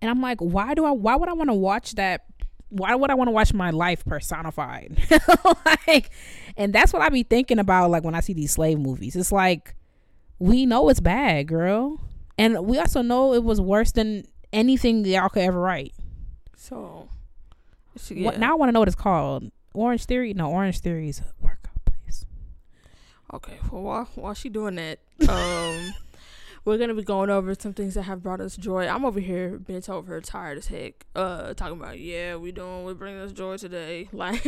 And 0.00 0.10
I'm 0.10 0.20
like, 0.20 0.40
why 0.40 0.74
do 0.74 0.84
I? 0.84 0.90
Why 0.90 1.16
would 1.16 1.28
I 1.28 1.32
want 1.32 1.50
to 1.50 1.54
watch 1.54 1.92
that 1.92 2.24
why 2.72 2.94
would 2.94 3.10
I 3.10 3.14
want 3.14 3.28
to 3.28 3.32
watch 3.32 3.52
my 3.52 3.70
life 3.70 4.04
personified? 4.04 4.98
like, 5.86 6.10
and 6.56 6.72
that's 6.72 6.92
what 6.92 7.02
I 7.02 7.10
be 7.10 7.22
thinking 7.22 7.58
about, 7.58 7.90
like 7.90 8.02
when 8.02 8.14
I 8.14 8.20
see 8.20 8.32
these 8.32 8.52
slave 8.52 8.78
movies. 8.78 9.14
It's 9.14 9.30
like 9.30 9.74
we 10.38 10.64
know 10.64 10.88
it's 10.88 11.00
bad, 11.00 11.46
girl, 11.48 12.00
and 12.38 12.66
we 12.66 12.78
also 12.78 13.02
know 13.02 13.34
it 13.34 13.44
was 13.44 13.60
worse 13.60 13.92
than 13.92 14.24
anything 14.52 15.04
y'all 15.04 15.28
could 15.28 15.42
ever 15.42 15.60
write. 15.60 15.92
So, 16.56 17.08
yeah. 18.08 18.24
what, 18.24 18.38
now 18.38 18.52
I 18.52 18.54
want 18.54 18.68
to 18.68 18.72
know 18.72 18.80
what 18.80 18.88
it's 18.88 18.94
called. 18.94 19.50
Orange 19.74 20.06
Theory? 20.06 20.32
No, 20.32 20.50
Orange 20.50 20.80
Theory 20.80 21.08
is 21.08 21.20
a 21.20 21.24
workout 21.40 21.84
place. 21.84 22.24
Okay, 23.34 23.58
well 23.70 23.82
while 23.82 24.08
while 24.14 24.34
she 24.34 24.48
doing 24.48 24.76
that, 24.76 24.98
um 25.28 25.94
we're 26.64 26.78
gonna 26.78 26.94
be 26.94 27.02
going 27.02 27.30
over 27.30 27.54
some 27.54 27.72
things 27.72 27.94
that 27.94 28.02
have 28.02 28.22
brought 28.22 28.40
us 28.40 28.56
joy. 28.56 28.86
I'm 28.86 29.04
over 29.04 29.18
here 29.20 29.58
bent 29.58 29.88
over, 29.88 30.20
tired 30.20 30.58
as 30.58 30.68
heck, 30.68 31.06
uh, 31.14 31.54
talking 31.54 31.80
about 31.80 31.98
yeah, 31.98 32.36
we 32.36 32.52
doing, 32.52 32.84
we 32.84 32.94
bringing 32.94 33.20
us 33.20 33.32
joy 33.32 33.56
today, 33.56 34.08
like 34.12 34.44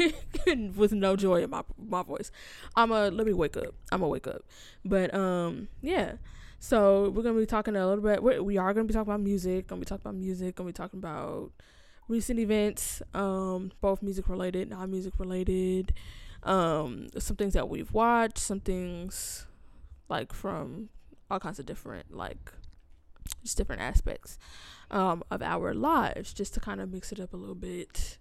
with 0.76 0.92
no 0.92 1.16
joy 1.16 1.42
in 1.42 1.50
my 1.50 1.62
my 1.76 2.02
voice. 2.02 2.30
I'm 2.76 2.92
a 2.92 3.11
let 3.11 3.26
me 3.26 3.33
wake 3.33 3.56
up. 3.56 3.75
I'm 3.90 4.00
gonna 4.00 4.09
wake 4.09 4.26
up, 4.26 4.42
but 4.85 5.12
um, 5.14 5.68
yeah. 5.83 6.14
So 6.61 7.11
we're 7.11 7.23
gonna 7.23 7.38
be 7.38 7.47
talking 7.47 7.76
a 7.76 7.87
little 7.87 8.02
bit. 8.02 8.23
We're, 8.23 8.42
we 8.42 8.56
are 8.59 8.73
gonna 8.73 8.87
be 8.87 8.94
talking 8.94 9.11
about 9.11 9.21
music. 9.21 9.66
Gonna 9.66 9.80
be 9.80 9.87
talking 9.87 10.02
about 10.02 10.14
music. 10.14 10.54
Gonna 10.54 10.68
be 10.68 10.73
talking 10.73 10.99
about 10.99 11.50
recent 12.09 12.38
events, 12.38 13.02
um, 13.12 13.73
both 13.80 14.02
music 14.02 14.28
related, 14.28 14.71
non 14.71 14.90
music 14.90 15.14
related. 15.18 15.92
Um, 16.44 17.09
some 17.18 17.37
things 17.37 17.54
that 17.54 17.68
we've 17.68 17.92
watched. 17.92 18.38
Some 18.38 18.61
things 18.61 19.47
like 20.09 20.33
from 20.33 20.90
all 21.35 21.41
kinds 21.41 21.59
of 21.59 21.67
different 21.67 22.14
like 22.17 22.53
just 23.43 23.57
different 23.59 23.83
aspects 23.83 24.38
um, 24.91 25.23
of 25.31 25.43
our 25.43 25.75
lives, 25.75 26.33
just 26.33 26.55
to 26.55 26.61
kind 26.61 26.81
of 26.81 26.91
mix 26.91 27.11
it 27.12 27.21
up 27.21 27.33
a 27.35 27.37
little 27.37 27.55
bit. 27.55 28.19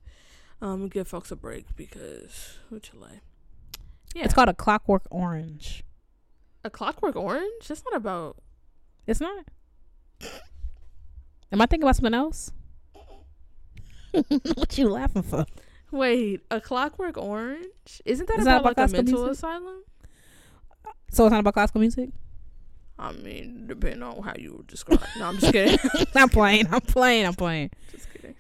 Um, 0.62 0.88
give 0.88 1.08
folks 1.08 1.29
a 1.32 1.36
break 1.36 1.75
because 1.75 2.58
which 2.70 2.91
Chile. 2.91 3.20
Yeah, 4.15 4.25
It's 4.25 4.34
called 4.34 4.50
a 4.50 4.53
Clockwork 4.53 5.03
Orange. 5.12 5.84
a 6.63 6.70
Clockwork 6.70 7.15
Orange. 7.15 7.67
That's 7.67 7.84
not 7.86 7.96
about. 7.96 8.38
It's 9.08 9.20
not. 9.22 9.46
Am 11.51 11.62
I 11.62 11.65
thinking 11.65 11.84
about 11.84 11.96
something 11.98 12.13
else? 12.13 12.51
what 14.13 14.77
you 14.77 14.88
laughing 14.89 15.24
for? 15.24 15.46
Wait, 15.91 16.41
a 16.50 16.62
Clockwork 16.62 17.17
Orange? 17.17 18.01
Isn't 18.05 18.27
that 18.27 18.39
Is 18.39 18.46
that 18.46 18.62
about, 18.62 18.72
about 18.74 18.77
like 18.84 18.89
a 18.89 18.91
mental 18.93 19.20
music? 19.25 19.34
asylum? 19.34 19.84
So 21.12 21.25
it's 21.25 21.32
not 21.32 21.41
about 21.41 21.53
classical 21.55 21.82
music? 21.82 22.10
I 23.00 23.12
mean, 23.12 23.65
depending 23.67 24.03
on 24.03 24.21
how 24.23 24.33
you 24.38 24.63
describe. 24.67 25.01
No, 25.17 25.25
I'm 25.25 25.38
just 25.38 25.51
kidding. 25.51 25.77
I'm 26.15 26.29
playing. 26.29 26.67
I'm 26.71 26.81
playing. 26.81 27.25
I'm 27.25 27.33
playing. 27.33 27.71
just 27.91 28.12
kidding. 28.13 28.35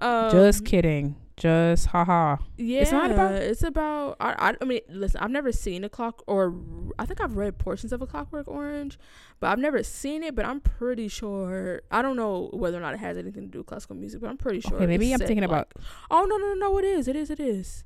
Um, 0.00 0.30
Just 0.30 0.64
kidding. 0.64 1.14
Just 1.36 1.86
haha. 1.86 2.36
Yeah, 2.56 2.80
It's 2.82 2.92
not 2.92 3.10
about- 3.10 3.34
It's 3.34 3.62
about. 3.62 4.16
I, 4.20 4.50
I. 4.50 4.54
I 4.60 4.64
mean, 4.64 4.80
listen. 4.88 5.20
I've 5.20 5.30
never 5.30 5.50
seen 5.52 5.82
a 5.84 5.88
clock, 5.88 6.22
or 6.26 6.54
I 6.98 7.06
think 7.06 7.20
I've 7.20 7.36
read 7.36 7.58
portions 7.58 7.92
of 7.92 8.02
a 8.02 8.06
Clockwork 8.06 8.46
Orange, 8.48 8.98
but 9.40 9.50
I've 9.50 9.58
never 9.58 9.82
seen 9.84 10.22
it. 10.24 10.34
But 10.34 10.44
I'm 10.46 10.60
pretty 10.60 11.06
sure. 11.08 11.82
I 11.90 12.02
don't 12.02 12.16
know 12.16 12.50
whether 12.52 12.76
or 12.78 12.80
not 12.80 12.94
it 12.94 13.00
has 13.00 13.16
anything 13.16 13.42
to 13.44 13.48
do 13.48 13.58
with 13.58 13.66
classical 13.68 13.96
music, 13.96 14.20
but 14.20 14.30
I'm 14.30 14.36
pretty 14.36 14.60
sure. 14.60 14.76
Okay, 14.76 14.86
maybe 14.86 15.12
I'm 15.12 15.18
thinking 15.20 15.38
like- 15.38 15.48
about. 15.48 15.72
Oh 16.10 16.24
no 16.24 16.36
no 16.36 16.54
no 16.54 16.54
no! 16.70 16.78
It 16.78 16.84
is. 16.84 17.06
It 17.08 17.16
is. 17.16 17.30
It 17.30 17.40
is. 17.40 17.84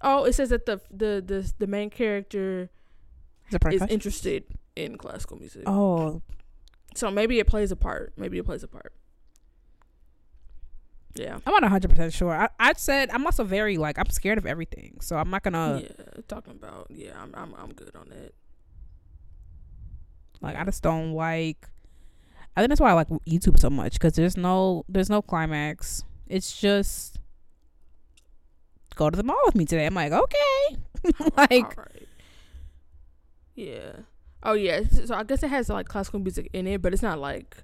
Oh, 0.00 0.24
it 0.24 0.34
says 0.34 0.50
that 0.50 0.66
the 0.66 0.80
the 0.90 1.22
the 1.24 1.52
the 1.58 1.66
main 1.66 1.90
character 1.90 2.70
Is 3.50 3.82
is 3.82 3.88
interested 3.88 4.44
in 4.76 4.96
classical 4.98 5.38
music. 5.38 5.62
Oh, 5.66 6.22
So 6.94 7.10
maybe 7.10 7.38
it 7.38 7.46
plays 7.46 7.70
a 7.72 7.76
part. 7.76 8.12
Maybe 8.16 8.38
it 8.38 8.44
plays 8.44 8.62
a 8.62 8.68
part. 8.68 8.92
Yeah. 11.14 11.38
I'm 11.46 11.52
not 11.52 11.62
100 11.62 11.90
percent 11.90 12.12
sure. 12.12 12.32
I, 12.32 12.48
I 12.60 12.72
said 12.74 13.10
I'm 13.10 13.24
also 13.26 13.42
very 13.44 13.76
like 13.76 13.98
I'm 13.98 14.08
scared 14.10 14.38
of 14.38 14.46
everything, 14.46 14.98
so 15.00 15.16
I'm 15.16 15.30
not 15.30 15.42
gonna 15.42 15.82
yeah. 15.82 16.20
Talking 16.28 16.52
about 16.52 16.86
yeah, 16.90 17.12
I'm 17.20 17.34
I'm 17.34 17.54
I'm 17.54 17.72
good 17.72 17.94
on 17.96 18.08
that. 18.10 18.34
like 20.40 20.56
I 20.56 20.64
just 20.64 20.82
don't 20.82 21.12
like. 21.12 21.66
I 22.56 22.60
think 22.60 22.68
that's 22.70 22.80
why 22.80 22.90
I 22.90 22.94
like 22.94 23.08
YouTube 23.26 23.58
so 23.58 23.70
much 23.70 23.94
because 23.94 24.14
there's 24.14 24.36
no 24.36 24.84
there's 24.88 25.10
no 25.10 25.22
climax. 25.22 26.04
It's 26.28 26.60
just 26.60 27.18
go 28.94 29.10
to 29.10 29.16
the 29.16 29.22
mall 29.22 29.40
with 29.46 29.54
me 29.54 29.64
today. 29.64 29.86
I'm 29.86 29.94
like 29.94 30.12
okay, 30.12 30.76
like. 31.36 31.76
Yeah. 33.58 33.92
Oh 34.42 34.52
yeah. 34.52 34.82
So 35.04 35.14
I 35.14 35.24
guess 35.24 35.42
it 35.42 35.48
has 35.48 35.68
like 35.68 35.88
classical 35.88 36.20
music 36.20 36.48
in 36.52 36.66
it, 36.66 36.80
but 36.80 36.92
it's 36.92 37.02
not 37.02 37.18
like 37.18 37.56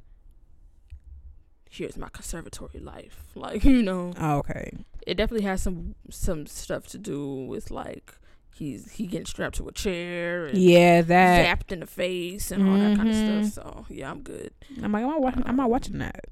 here's 1.71 1.97
my 1.97 2.09
conservatory 2.09 2.81
life. 2.81 3.21
Like 3.37 3.65
you 3.65 3.83
know, 3.83 4.13
oh, 4.21 4.39
okay. 4.39 4.73
it 5.05 5.17
definitely 5.17 5.45
has 5.45 5.61
some 5.61 5.97
some 6.09 6.47
stuff 6.47 6.87
to 6.89 6.99
do 6.99 7.47
with 7.47 7.73
like 7.73 8.15
he's 8.55 8.93
he 8.93 9.09
getting 9.09 9.27
strapped 9.27 9.57
to 9.57 9.67
a 9.67 9.73
chair 9.73 10.47
and 10.47 10.57
Yeah, 10.57 11.03
that 11.03 11.59
zapped 11.59 11.73
in 11.73 11.81
the 11.81 11.87
face 11.87 12.53
and 12.53 12.69
all 12.69 12.79
that 12.79 12.97
kind 12.97 13.09
of 13.09 13.17
stuff. 13.17 13.65
Mm-hmm. 13.65 13.81
So 13.81 13.87
yeah, 13.89 14.09
I'm 14.09 14.23
good. 14.23 14.53
I'm 14.81 14.93
like 14.93 15.03
I'm 15.03 15.11
not 15.11 15.21
watching. 15.21 15.43
I'm 15.47 15.57
not 15.57 15.69
watching 15.69 15.99
that. 15.99 16.27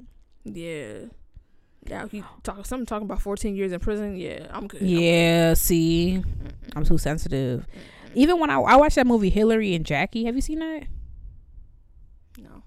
Yeah. 0.45 1.07
Now 1.89 2.07
he 2.07 2.23
talk 2.45 2.65
something 2.65 2.87
talking 2.87 3.07
about 3.07 3.21
14 3.21 3.57
years 3.57 3.73
in 3.73 3.81
prison. 3.81 4.17
Yeah, 4.17 4.47
I'm 4.51 4.69
good. 4.69 4.83
I'm 4.83 4.89
good. 4.89 5.01
Yeah, 5.01 5.55
see, 5.55 6.23
I'm 6.77 6.85
too 6.85 6.99
sensitive. 6.99 7.67
Even 8.15 8.39
when 8.39 8.51
I 8.51 8.61
I 8.61 8.77
watched 8.77 8.97
that 8.97 9.07
movie 9.07 9.31
Hilary 9.31 9.75
and 9.75 9.85
Jackie, 9.85 10.25
have 10.25 10.35
you 10.35 10.41
seen 10.41 10.59
that? 10.61 10.85
No. 12.39 12.63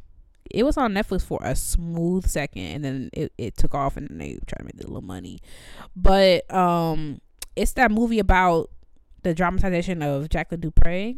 It 0.49 0.63
was 0.63 0.77
on 0.77 0.93
Netflix 0.93 1.23
for 1.23 1.39
a 1.43 1.55
smooth 1.55 2.27
second, 2.27 2.63
and 2.63 2.85
then 2.85 3.09
it, 3.13 3.33
it 3.37 3.57
took 3.57 3.73
off, 3.73 3.97
and 3.97 4.21
they 4.21 4.37
tried 4.47 4.59
to 4.59 4.63
make 4.63 4.75
a 4.75 4.87
little 4.87 5.01
money. 5.01 5.39
But 5.95 6.51
um, 6.53 7.21
it's 7.55 7.73
that 7.73 7.91
movie 7.91 8.19
about 8.19 8.69
the 9.23 9.33
dramatization 9.33 10.01
of 10.01 10.29
Jacqueline 10.29 10.61
du 10.61 10.71
Pré. 10.71 11.17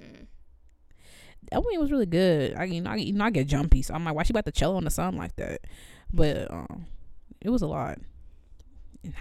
Mm. 0.00 0.26
That 1.50 1.62
movie 1.62 1.78
was 1.78 1.90
really 1.92 2.06
good. 2.06 2.54
I 2.56 2.64
you 2.64 2.80
know 2.80 2.90
I, 2.90 2.96
you 2.96 3.12
know 3.12 3.24
I 3.24 3.30
get 3.30 3.46
jumpy, 3.46 3.82
so 3.82 3.94
I'm 3.94 4.04
like, 4.04 4.14
why 4.14 4.24
she 4.24 4.32
about 4.32 4.44
to 4.46 4.52
cello 4.52 4.78
in 4.78 4.84
the 4.84 4.90
sun 4.90 5.16
like 5.16 5.36
that? 5.36 5.60
But 6.12 6.50
um, 6.50 6.86
it 7.40 7.50
was 7.50 7.62
a 7.62 7.66
lot. 7.66 7.98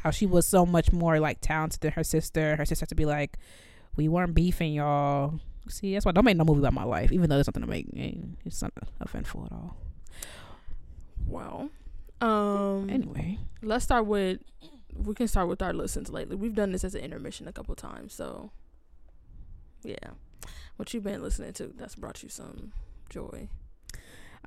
How 0.04 0.12
she 0.12 0.26
was 0.26 0.46
so 0.48 0.66
much 0.66 0.92
more 0.92 1.20
like 1.20 1.40
talented 1.42 1.82
than 1.82 1.92
her 1.94 2.04
sister. 2.04 2.56
Her 2.56 2.66
sister 2.66 2.84
had 2.84 2.90
to 2.90 2.96
be 2.96 3.06
like, 3.06 3.38
we 3.96 4.08
weren't 4.08 4.34
beefing, 4.34 4.74
y'all. 4.74 5.40
See, 5.70 5.94
that's 5.94 6.06
why 6.06 6.12
don't 6.12 6.26
make 6.26 6.38
no 6.38 6.44
movie 6.44 6.60
about 6.60 6.74
my 6.74 6.84
life, 6.84 7.12
even 7.12 7.30
though 7.30 7.36
there's 7.36 7.46
something 7.46 7.62
to 7.64 7.70
make. 7.70 7.88
eh, 7.96 8.12
It's 8.46 8.62
not 8.62 8.74
eventful 9.02 9.46
at 9.46 9.52
all. 9.52 9.78
Well, 11.26 11.70
um, 12.22 12.90
Anyway, 12.90 13.40
let's 13.62 13.86
start 13.86 14.06
with. 14.06 14.40
We 14.96 15.16
can 15.16 15.28
start 15.28 15.48
with 15.48 15.62
our 15.62 15.74
listens 15.74 16.10
lately. 16.10 16.36
We've 16.36 16.54
done 16.54 16.72
this 16.72 16.84
as 16.84 16.96
an 16.96 17.02
intermission 17.02 17.48
a 17.48 17.52
couple 17.54 17.76
times, 17.76 18.14
so 18.14 18.52
yeah. 19.84 20.12
What 20.76 20.94
you've 20.94 21.04
been 21.04 21.22
listening 21.22 21.54
to 21.54 21.68
that's 21.68 21.96
brought 21.96 22.24
you 22.24 22.30
some 22.30 22.74
joy? 23.10 23.48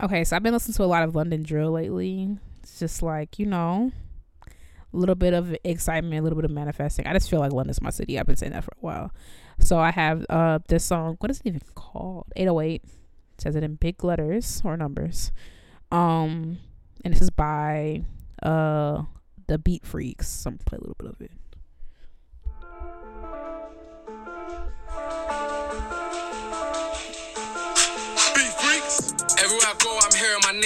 okay, 0.02 0.22
so 0.24 0.36
I've 0.36 0.42
been 0.42 0.52
listening 0.52 0.74
to 0.74 0.84
a 0.84 0.86
lot 0.86 1.02
of 1.04 1.14
London 1.14 1.42
drill 1.42 1.70
lately. 1.72 2.36
It's 2.62 2.78
just 2.78 3.02
like 3.02 3.38
you 3.38 3.46
know, 3.46 3.92
a 4.96 4.98
little 4.98 5.14
bit 5.14 5.34
of 5.34 5.54
excitement, 5.62 6.18
a 6.18 6.22
little 6.22 6.36
bit 6.36 6.44
of 6.44 6.50
manifesting. 6.50 7.06
I 7.06 7.12
just 7.12 7.28
feel 7.30 7.38
like 7.38 7.52
London's 7.52 7.82
my 7.82 7.90
city. 7.90 8.18
I've 8.18 8.26
been 8.26 8.36
saying 8.36 8.52
that 8.52 8.64
for 8.64 8.72
a 8.72 8.80
while. 8.80 9.12
So 9.60 9.78
I 9.78 9.90
have 9.90 10.24
uh 10.28 10.58
this 10.68 10.84
song. 10.84 11.16
What 11.20 11.30
is 11.30 11.40
it 11.40 11.46
even 11.46 11.60
called? 11.74 12.26
808. 12.34 12.82
It 12.84 13.40
says 13.40 13.54
it 13.54 13.62
in 13.62 13.74
big 13.74 14.02
letters 14.02 14.62
or 14.64 14.76
numbers. 14.76 15.32
Um, 15.92 16.58
and 17.04 17.14
this 17.14 17.20
is 17.20 17.30
by 17.30 18.02
uh 18.42 19.02
the 19.46 19.58
Beat 19.58 19.86
Freaks. 19.86 20.28
So 20.28 20.48
I'm 20.48 20.56
gonna 20.56 20.64
play 20.64 20.78
a 20.78 20.80
little 20.80 20.96
bit 20.98 21.10
of 21.10 21.20
it. 21.20 21.30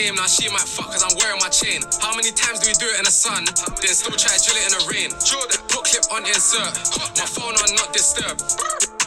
Name. 0.01 0.17
Now 0.17 0.27
she 0.27 0.49
might 0.49 0.65
fuck 0.65 0.89
cause 0.89 1.05
I'm 1.05 1.13
wearing 1.21 1.41
my 1.41 1.53
chain. 1.53 1.85
How 2.01 2.17
many 2.17 2.33
times 2.33 2.65
do 2.65 2.73
we 2.73 2.77
do 2.81 2.89
it 2.89 2.97
in 2.97 3.05
the 3.05 3.13
sun? 3.13 3.45
Then 3.45 3.93
still 3.93 4.17
try 4.17 4.33
to 4.33 4.41
drill 4.41 4.57
it 4.57 4.65
in 4.69 4.73
the 4.81 4.83
rain. 4.89 5.11
Put 5.69 5.85
clip 5.85 6.05
on 6.09 6.25
insert. 6.25 6.73
My 7.21 7.29
phone 7.29 7.55
on 7.61 7.71
not 7.77 7.93
disturb. 7.93 8.41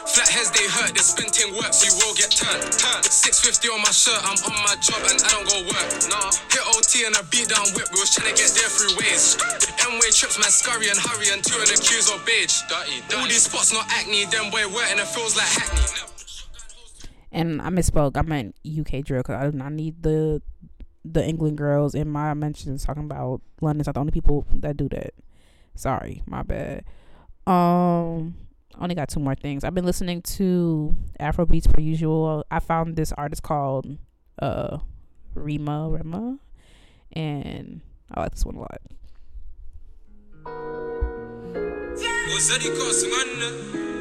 Flatheads 0.04 0.54
they 0.54 0.68
hurt, 0.70 0.94
this 0.94 1.10
spinting 1.10 1.50
works, 1.58 1.82
you 1.82 1.90
will 1.98 2.14
get 2.14 2.30
turned. 2.30 2.62
Turn. 2.78 3.02
650 3.02 3.66
on 3.74 3.82
my 3.82 3.90
shirt, 3.90 4.20
I'm 4.22 4.38
on 4.46 4.54
my 4.62 4.76
job 4.78 5.02
and 5.10 5.18
I 5.18 5.28
don't 5.34 5.48
go 5.48 5.58
work. 5.66 5.90
Nah. 6.06 6.30
Hit 6.54 6.62
OT 6.70 7.02
and 7.02 7.18
a 7.18 7.24
beat 7.34 7.50
down 7.50 7.66
whip, 7.74 7.90
we 7.90 7.98
was 7.98 8.14
trying 8.14 8.30
to 8.30 8.36
get 8.38 8.52
there 8.54 8.70
through 8.70 8.94
ways. 8.94 9.34
M-way 9.82 10.14
trips, 10.14 10.38
man, 10.38 10.54
scurry 10.54 10.86
and 10.86 11.00
hurry 11.00 11.34
and 11.34 11.42
two 11.42 11.58
in 11.58 11.66
the 11.66 11.74
queues 11.74 12.06
of 12.14 12.22
beige. 12.22 12.62
All 13.18 13.26
these 13.26 13.50
spots 13.50 13.74
not 13.74 13.90
acne, 13.90 14.30
them 14.30 14.54
boy 14.54 14.62
wet 14.70 14.94
and 14.94 15.02
it 15.02 15.08
feels 15.10 15.34
like 15.34 15.50
hackney. 15.50 16.14
And 17.34 17.60
I 17.60 17.68
misspoke. 17.74 18.16
I 18.16 18.22
meant 18.22 18.54
UK 18.62 19.02
drill 19.02 19.26
because 19.26 19.50
I, 19.50 19.50
I 19.50 19.68
need 19.68 20.00
the 20.00 20.40
the 21.04 21.24
England 21.24 21.58
girls 21.58 21.94
in 21.94 22.08
my 22.08 22.32
mentions 22.34 22.84
talking 22.84 23.04
about 23.04 23.42
London's 23.60 23.86
not 23.86 23.94
the 23.94 24.00
only 24.00 24.12
people 24.12 24.46
that 24.54 24.76
do 24.76 24.88
that. 24.88 25.12
Sorry, 25.74 26.22
my 26.26 26.42
bad. 26.42 26.84
Um, 27.46 28.34
only 28.80 28.94
got 28.94 29.08
two 29.08 29.20
more 29.20 29.34
things. 29.34 29.64
I've 29.64 29.74
been 29.74 29.84
listening 29.84 30.22
to 30.22 30.94
Afro 31.20 31.46
beats 31.46 31.66
per 31.66 31.80
usual. 31.80 32.44
I 32.50 32.60
found 32.60 32.96
this 32.96 33.12
artist 33.12 33.42
called 33.42 33.98
uh 34.40 34.78
Rima 35.34 35.88
Rema, 35.90 36.38
and 37.12 37.80
I 38.10 38.20
like 38.20 38.32
this 38.32 38.44
one 38.44 38.56
a 38.56 38.60
lot. 38.60 38.80
Another 43.36 43.93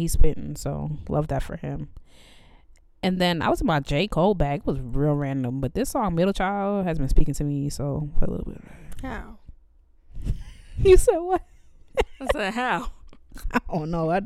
what 0.00 0.08
he's 0.08 0.12
saying, 0.12 0.22
but 0.22 0.32
he's 0.34 0.34
spitting. 0.34 0.56
So 0.56 0.90
love 1.08 1.28
that 1.28 1.42
for 1.42 1.56
him. 1.56 1.88
And 3.02 3.18
then 3.18 3.40
I 3.40 3.48
was 3.48 3.60
in 3.60 3.66
my 3.66 3.80
J 3.80 4.06
Cole 4.08 4.34
bag. 4.34 4.60
It 4.60 4.66
was 4.66 4.78
real 4.80 5.14
random, 5.14 5.60
but 5.60 5.74
this 5.74 5.90
song 5.90 6.14
"Middle 6.14 6.32
Child" 6.32 6.84
has 6.86 6.98
been 6.98 7.08
speaking 7.08 7.34
to 7.34 7.44
me. 7.44 7.70
So 7.70 8.10
play 8.18 8.26
a 8.26 8.30
little 8.30 8.52
bit. 8.52 8.62
How? 9.02 9.38
You 10.82 10.96
said 10.96 11.18
what? 11.18 11.42
I 12.22 12.26
said 12.32 12.54
how. 12.54 12.90
I 13.52 13.60
don't 13.70 13.90
know. 13.90 14.10
I, 14.10 14.22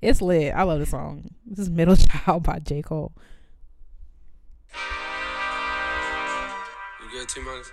it's 0.00 0.22
lit. 0.22 0.54
I 0.54 0.62
love 0.62 0.78
the 0.78 0.86
song. 0.86 1.30
This 1.44 1.58
is 1.58 1.70
"Middle 1.70 1.96
Child" 2.24 2.44
by 2.44 2.60
J 2.60 2.82
Cole. 2.82 3.12
You 7.02 7.10
good, 7.10 7.28
T 7.28 7.40
Minus? 7.40 7.72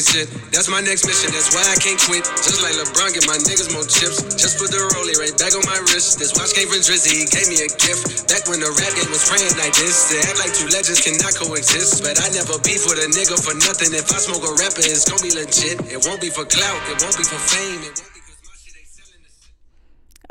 sit? 0.01 0.27
That's 0.51 0.67
my 0.67 0.81
next 0.81 1.05
mission. 1.05 1.31
That's 1.31 1.53
why 1.53 1.63
I 1.63 1.77
can't 1.77 1.97
quit. 2.01 2.25
Just 2.41 2.59
like 2.65 2.73
LeBron, 2.75 3.13
get 3.13 3.25
my 3.29 3.37
niggas 3.37 3.71
more 3.71 3.85
chips. 3.85 4.25
Just 4.35 4.57
put 4.57 4.73
the 4.73 4.81
rollie 4.97 5.15
right 5.21 5.33
back 5.37 5.53
on 5.53 5.63
my 5.69 5.77
wrist. 5.89 6.17
This 6.17 6.33
watch 6.33 6.51
came 6.57 6.67
from 6.67 6.81
Drizzy. 6.81 7.23
He 7.23 7.25
gave 7.29 7.47
me 7.47 7.61
a 7.61 7.69
gift. 7.69 8.27
Back 8.27 8.49
when 8.49 8.59
the 8.59 8.69
rap 8.73 8.91
game 8.97 9.09
was 9.13 9.23
praying 9.29 9.53
like 9.61 9.77
this. 9.77 10.09
They 10.09 10.19
act 10.25 10.41
like 10.41 10.51
two 10.51 10.67
legends 10.73 10.99
cannot 10.99 11.33
coexist. 11.37 12.01
But 12.01 12.17
I 12.19 12.27
never 12.33 12.57
beef 12.65 12.83
with 12.89 12.99
a 12.99 13.07
nigga 13.13 13.37
for 13.37 13.53
nothing. 13.61 13.93
If 13.93 14.09
I 14.09 14.19
smoke 14.19 14.43
a 14.43 14.51
rapper, 14.57 14.83
it's 14.83 15.05
gonna 15.05 15.23
be 15.23 15.31
legit. 15.31 15.77
It 15.87 16.01
won't 16.03 16.19
be 16.19 16.33
for 16.33 16.43
clout. 16.43 16.79
It 16.89 16.97
won't 16.99 17.15
be 17.15 17.23
for 17.23 17.39
fame. 17.39 17.85
It 17.85 17.95
won't 18.01 18.11
be 18.11 18.21
cause 18.25 18.39
my 18.43 18.55
shit 18.57 18.75
ain't 18.75 18.89
selling 18.89 19.21
the 19.21 19.31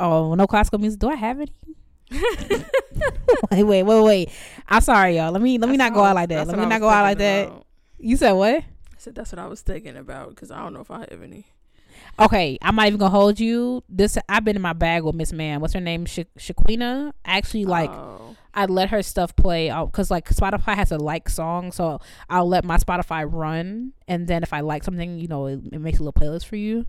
Oh, 0.03 0.35
no 0.35 0.45
classical 0.51 0.83
music. 0.83 1.01
Do 1.01 1.09
I 1.09 1.17
have 1.17 1.39
any? 1.39 1.55
wait, 3.51 3.63
wait, 3.63 3.83
wait, 3.83 4.03
wait. 4.03 4.31
I'm 4.69 4.81
sorry, 4.81 5.17
y'all. 5.17 5.33
Let 5.33 5.43
me 5.43 5.59
let 5.59 5.71
me 5.71 5.77
not 5.77 5.95
go 5.95 6.03
out 6.03 6.15
like 6.15 6.29
that. 6.31 6.47
Let 6.47 6.59
me 6.59 6.67
not 6.67 6.81
go 6.81 6.89
out 6.89 7.03
like 7.03 7.19
that. 7.19 7.53
You 7.99 8.17
said 8.17 8.33
what? 8.33 8.65
Said 9.01 9.15
that's 9.15 9.33
what 9.33 9.39
I 9.39 9.47
was 9.47 9.63
thinking 9.63 9.97
about 9.97 10.31
because 10.31 10.51
I 10.51 10.59
don't 10.59 10.75
know 10.75 10.81
if 10.81 10.91
I 10.91 11.07
have 11.11 11.23
any. 11.23 11.47
Okay, 12.19 12.59
I'm 12.61 12.77
not 12.77 12.87
even 12.87 12.99
gonna 12.99 13.11
hold 13.11 13.41
you. 13.41 13.83
This 13.89 14.19
I've 14.29 14.45
been 14.45 14.57
in 14.57 14.63
my 14.63 14.75
bag 14.75 15.05
with 15.05 15.15
Miss 15.15 15.33
Man. 15.33 15.61
What's 15.61 15.73
her 15.75 15.81
name? 15.81 16.05
Sha- 16.05 16.25
Chiquinha. 16.39 17.13
Actually, 17.25 17.65
like 17.65 17.91
Oh. 17.91 18.37
I 18.53 18.67
let 18.67 18.91
her 18.91 19.03
stuff 19.03 19.35
play 19.37 19.71
because 19.87 20.11
like 20.11 20.29
Spotify 20.29 20.75
has 20.75 20.93
a 20.93 20.99
like 20.99 21.29
song, 21.31 21.73
so 21.73 22.01
I'll 22.29 22.47
let 22.49 22.65
my 22.65 22.77
Spotify 22.77 23.27
run, 23.31 23.93
and 24.07 24.27
then 24.27 24.43
if 24.43 24.53
I 24.53 24.61
like 24.61 24.85
something, 24.85 25.19
you 25.19 25.29
know, 25.29 25.47
it, 25.47 25.61
it 25.73 25.81
makes 25.81 25.99
a 25.99 26.03
little 26.03 26.21
playlist 26.21 26.45
for 26.47 26.57
you. 26.57 26.85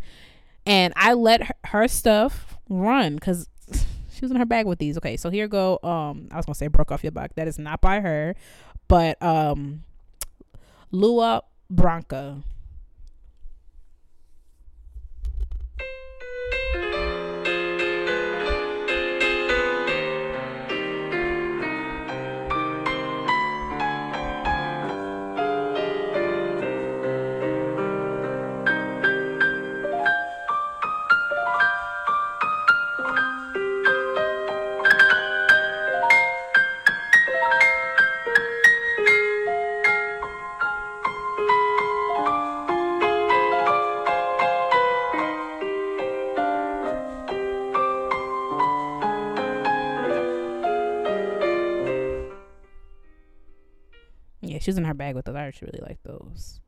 And 0.66 0.94
I 0.98 1.14
let 1.14 1.44
her, 1.44 1.54
her 1.66 1.88
stuff 1.88 2.58
run 2.68 3.16
because 3.16 3.48
she 4.12 4.22
was 4.22 4.32
in 4.32 4.38
her 4.38 4.46
bag 4.46 4.66
with 4.66 4.80
these. 4.80 4.98
Okay, 4.98 5.16
so 5.18 5.30
here 5.30 5.48
go. 5.48 5.80
Um, 5.82 6.28
I 6.32 6.36
was 6.38 6.46
gonna 6.46 6.56
say 6.56 6.68
broke 6.68 6.92
off 6.92 7.04
your 7.04 7.12
back. 7.14 7.36
That 7.36 7.48
is 7.48 7.58
not 7.58 7.80
by 7.80 8.02
her, 8.02 8.36
but 8.90 9.22
um, 9.24 9.84
Lua 10.92 11.44
Branca. 11.72 12.44
She 54.62 54.70
was 54.70 54.78
in 54.78 54.86
her 54.86 54.94
bag 54.94 55.16
with 55.16 55.26
those. 55.26 55.36
I 55.36 55.44
actually 55.44 55.72
really 55.74 55.88
like 55.88 56.04
those. 56.04 56.62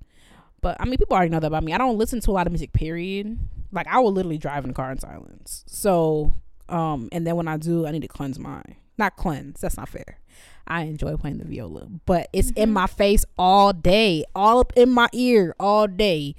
But 0.62 0.78
I 0.80 0.86
mean, 0.86 0.98
people 0.98 1.16
already 1.16 1.30
know 1.30 1.40
that 1.40 1.48
about 1.48 1.64
me. 1.64 1.74
I 1.74 1.78
don't 1.78 1.98
listen 1.98 2.20
to 2.22 2.32
a 2.32 2.34
lot 2.34 2.48
of 2.48 2.54
music. 2.54 2.74
Period. 2.74 3.38
Like 3.72 3.88
I 3.88 4.00
will 4.00 4.12
literally 4.12 4.38
drive 4.38 4.64
in 4.64 4.70
the 4.70 4.76
car 4.76 4.92
in 4.92 5.00
silence. 5.00 5.64
So, 5.68 6.34
um, 6.70 7.10
and 7.12 7.26
then 7.28 7.36
when 7.36 7.48
I 7.48 7.58
do, 7.58 7.86
I 7.86 7.92
need 7.92 8.02
to 8.02 8.08
cleanse 8.08 8.40
my 8.40 8.62
not 8.98 9.16
cleanse. 9.16 9.62
That's 9.62 9.78
not 9.78 9.90
fair. 9.90 10.20
I 10.68 10.84
enjoy 10.84 11.18
playing 11.18 11.40
the 11.40 11.46
viola, 11.46 11.88
but 12.06 12.30
it's 12.32 12.52
in 12.52 12.72
my 12.72 12.88
face 12.88 13.26
all 13.38 13.74
day, 13.74 14.24
all 14.34 14.60
up 14.60 14.74
in 14.76 14.90
my 14.90 15.10
ear 15.12 15.56
all 15.60 15.88
day. 15.88 16.36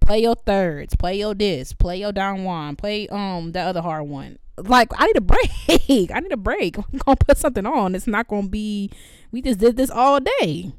Play 0.00 0.20
your 0.22 0.34
thirds, 0.34 0.94
play 0.96 1.18
your 1.18 1.34
this, 1.34 1.72
play 1.72 1.98
your 1.98 2.12
down 2.12 2.44
one, 2.44 2.76
play 2.76 3.08
um 3.08 3.52
the 3.52 3.60
other 3.60 3.80
hard 3.80 4.06
one. 4.06 4.38
Like 4.58 4.88
I 4.96 5.06
need 5.06 5.16
a 5.16 5.20
break. 5.22 6.10
I 6.12 6.20
need 6.20 6.32
a 6.32 6.36
break. 6.36 6.76
I'm 6.76 6.98
gonna 6.98 7.16
put 7.16 7.38
something 7.38 7.64
on. 7.64 7.94
It's 7.94 8.06
not 8.06 8.28
gonna 8.28 8.48
be. 8.48 8.90
We 9.32 9.40
just 9.40 9.60
did 9.60 9.76
this 9.76 9.90
all 9.90 10.20
day. 10.20 10.72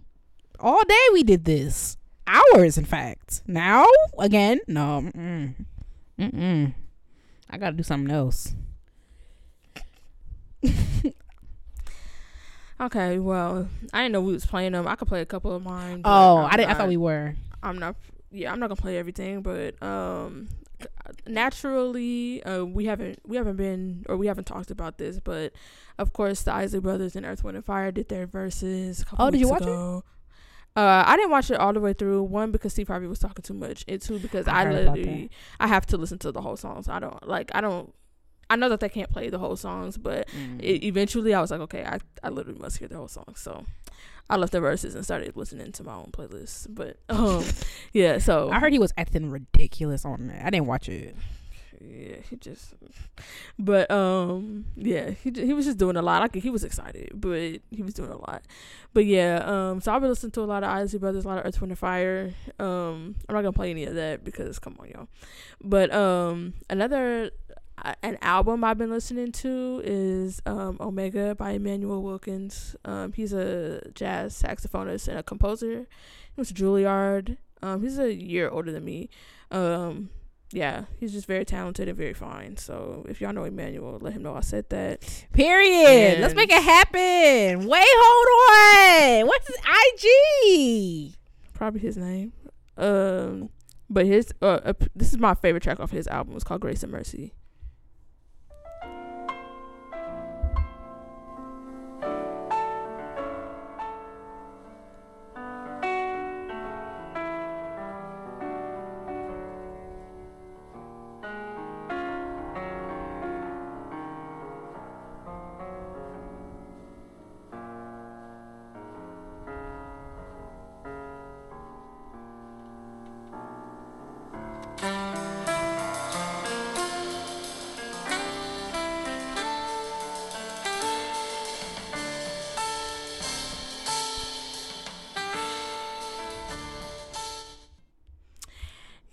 All 0.60 0.84
day 0.84 1.06
we 1.13 1.24
did 1.24 1.46
this. 1.46 1.98
Hours, 2.28 2.78
in 2.78 2.86
fact. 2.86 3.41
Now 3.48 3.86
again, 4.18 4.60
no. 4.68 5.02
Mm-mm. 5.04 5.54
Mm-mm. 6.20 6.74
I 7.50 7.58
gotta 7.58 7.76
do 7.76 7.84
something 7.84 8.13
else. 8.13 8.56
Okay, 12.80 13.20
well, 13.20 13.70
I 13.94 14.02
didn't 14.02 14.12
know 14.12 14.22
we 14.22 14.34
was 14.34 14.46
playing 14.46 14.74
them. 14.74 14.86
I 14.86 14.96
could 14.96 15.08
play 15.08 15.22
a 15.22 15.26
couple 15.26 15.54
of 15.54 15.63
mine. 15.63 16.02
Oh, 16.04 16.39
I'm 16.39 16.54
I 16.54 16.58
didn't. 16.58 16.72
I 16.72 16.74
thought 16.74 16.89
we 16.89 16.98
were. 16.98 17.36
I'm 17.63 17.80
not. 17.80 17.96
Yeah, 18.32 18.52
I'm 18.52 18.60
not 18.60 18.68
gonna 18.68 18.82
play 18.82 18.98
everything, 18.98 19.41
but 19.41 19.82
um, 19.82 20.50
naturally, 21.26 22.44
uh, 22.44 22.65
we 22.65 22.86
haven't 22.86 23.20
we 23.26 23.38
haven't 23.38 23.56
been 23.56 24.06
or 24.10 24.18
we 24.18 24.28
haven't 24.28 24.44
talked 24.44 24.72
about 24.72 24.98
this, 24.98 25.22
but 25.22 25.54
of 25.98 26.12
course, 26.12 26.41
the 26.41 26.54
Isley 26.54 26.82
Brothers 26.82 27.15
and 27.15 27.26
Earth, 27.26 27.46
Wind 27.46 27.56
and 27.56 27.65
Fire 27.65 27.94
did 27.94 28.10
their 28.10 28.28
Verzuz. 28.28 29.06
Oh, 29.18 29.32
did 29.32 29.39
you 29.39 29.48
watch 29.48 29.62
it? 29.62 30.04
Uh, 30.76 31.04
I 31.08 31.16
didn't 31.16 31.32
watch 31.32 31.50
it 31.52 31.58
all 31.60 31.72
the 31.74 31.80
way 31.80 31.94
through. 31.94 32.24
One 32.24 32.52
because 32.52 32.74
Steve 32.74 32.88
Harvey 32.90 33.08
was 33.08 33.20
talking 33.20 33.42
too 33.44 33.54
much, 33.54 33.86
and 33.88 34.02
two 34.02 34.20
because 34.20 34.48
I 34.48 34.64
I, 34.64 34.72
literally 34.72 35.32
I 35.60 35.68
have 35.68 35.86
to 35.88 35.98
listen 35.98 36.20
to 36.20 36.32
the 36.32 36.42
whole 36.42 36.58
songs. 36.58 36.90
I 36.90 37.00
don't 37.00 37.28
like 37.28 37.52
I 37.56 37.62
don't. 37.62 37.94
I 38.50 38.56
know 38.58 38.70
that 38.70 38.80
they 38.80 38.90
can't 38.90 39.10
play 39.10 39.30
the 39.30 39.40
whole 39.40 39.56
songs, 39.56 39.98
but 39.98 40.28
Mm. 40.30 40.62
e- 40.62 40.86
eventually 40.88 41.34
I 41.34 41.42
was 41.42 41.50
like, 41.50 41.62
okay, 41.62 41.84
I, 41.84 41.98
I 42.24 42.30
literally 42.30 42.60
must 42.60 42.78
hear 42.78 42.88
the 42.88 42.96
whole 42.98 43.08
song. 43.08 43.34
So 43.36 43.66
I 44.30 44.36
left 44.36 44.52
the 44.52 44.60
Verzuz 44.60 44.94
and 44.94 45.04
started 45.04 45.36
listening 45.36 45.72
to 45.72 45.84
my 45.84 45.96
own 45.96 46.12
playlist. 46.12 46.68
But 46.70 46.98
um, 47.10 47.44
yeah, 47.94 48.18
so 48.20 48.50
I 48.52 48.60
heard 48.60 48.72
he 48.74 48.78
was 48.80 48.94
acting 48.98 49.32
ridiculous 49.32 50.06
on 50.06 50.28
that. 50.28 50.46
I 50.46 50.50
didn't 50.52 50.68
watch 50.68 50.90
it. 50.90 51.16
Yeah, 51.82 52.18
he 52.30 52.36
just, 52.38 52.74
but 53.60 53.90
um, 53.92 54.66
yeah, 54.76 55.12
he 55.12 55.32
he 55.32 55.54
was 55.54 55.66
just 55.66 55.78
doing 55.78 55.96
a 55.96 56.02
lot. 56.02 56.22
Like 56.22 56.36
he 56.36 56.50
was 56.50 56.64
excited, 56.64 57.12
but 57.14 57.60
he 57.72 57.82
was 57.84 57.94
doing 57.94 58.12
a 58.12 58.18
lot. 58.18 58.44
But 58.94 59.06
yeah, 59.06 59.44
um, 59.46 59.82
so 59.82 59.94
I've 59.94 60.02
been 60.02 60.10
listening 60.10 60.32
to 60.32 60.42
a 60.42 60.46
lot 60.46 60.64
of 60.64 60.70
Isley 60.70 61.00
Brothers, 61.00 61.26
a 61.26 61.28
lot 61.28 61.40
of 61.40 61.46
Earth, 61.46 61.60
Wind 61.60 61.72
and 61.72 61.80
Fire. 61.80 62.34
Um, 62.60 63.16
I'm 63.28 63.36
not 63.36 63.42
gonna 63.42 63.54
play 63.54 63.72
any 63.72 63.86
of 63.86 63.96
that 63.96 64.24
because 64.24 64.60
come 64.60 64.78
on, 64.80 64.90
y'all. 64.90 65.08
But 65.62 65.94
um, 65.94 66.54
another 66.70 67.32
uh, 67.84 67.94
an 68.04 68.18
album 68.22 68.64
I've 68.64 68.78
been 68.78 68.92
listening 68.92 69.32
to 69.34 69.82
is 69.84 70.42
um 70.46 70.78
Omega 70.80 71.36
by 71.36 71.52
Immanuel 71.52 72.02
Wilkins. 72.02 72.76
Um, 72.86 73.14
he's 73.14 73.34
a 73.34 73.82
jazz 73.94 74.42
saxophonist 74.42 75.08
and 75.08 75.20
a 75.20 75.24
composer. 75.24 75.88
He 76.34 76.42
was 76.42 76.52
Juilliard. 76.52 77.38
Um, 77.62 77.82
he's 77.82 77.98
a 77.98 78.14
year 78.14 78.50
older 78.50 78.72
than 78.72 78.86
me. 78.86 79.10
Um, 79.52 80.10
yeah, 80.51 80.86
he's 80.99 81.12
just 81.12 81.27
very 81.27 81.45
talented 81.45 81.88
and 81.88 81.97
very 81.97 82.13
fine. 82.13 82.58
So 82.58 83.05
if 83.10 83.19
y'all 83.19 83.34
know 83.34 83.43
Immanuel, 83.43 83.97
let 84.01 84.13
him 84.13 84.23
know 84.23 84.36
I 84.36 84.41
said 84.41 84.69
that. 84.69 85.01
Period. 85.34 86.19
Let's 86.19 86.36
make 86.36 86.51
it 86.51 86.63
happen. 86.63 87.67
Wait, 87.67 87.88
hold 87.88 89.21
on. 89.21 89.27
What's 89.27 89.47
his 89.47 89.58
IG? 91.08 91.15
Probably 91.53 91.79
his 91.79 91.97
name. 91.97 92.34
Um, 92.77 93.49
but 93.89 94.05
his 94.05 94.34
uh, 94.41 94.60
uh, 94.63 94.73
this 94.95 95.12
is 95.12 95.17
my 95.17 95.34
favorite 95.34 95.63
track 95.63 95.79
off 95.79 95.91
his 95.91 96.08
album. 96.08 96.36
It's 96.36 96.43
called 96.43 96.62
Grace 96.62 96.84
and 96.84 96.91
Mercy. 96.91 97.34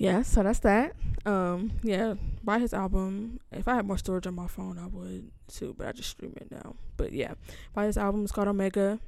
Yeah, 0.02 0.22
so 0.22 0.42
that's 0.42 0.58
that. 0.60 0.96
Um, 1.24 1.74
yeah, 1.84 2.14
buy 2.42 2.58
his 2.58 2.74
album. 2.74 3.38
If 3.52 3.68
I 3.68 3.76
had 3.76 3.86
more 3.86 3.96
storage 3.96 4.26
on 4.26 4.34
my 4.34 4.48
phone, 4.48 4.76
I 4.76 4.86
would 4.88 5.30
too, 5.46 5.76
but 5.78 5.86
I 5.86 5.92
just 5.92 6.10
stream 6.10 6.34
it 6.36 6.50
now. 6.50 6.74
But 6.96 7.12
yeah, 7.12 7.34
buy 7.72 7.84
his 7.86 7.96
album. 7.96 8.24
It's 8.24 8.32
called 8.32 8.48
Omega. 8.48 8.98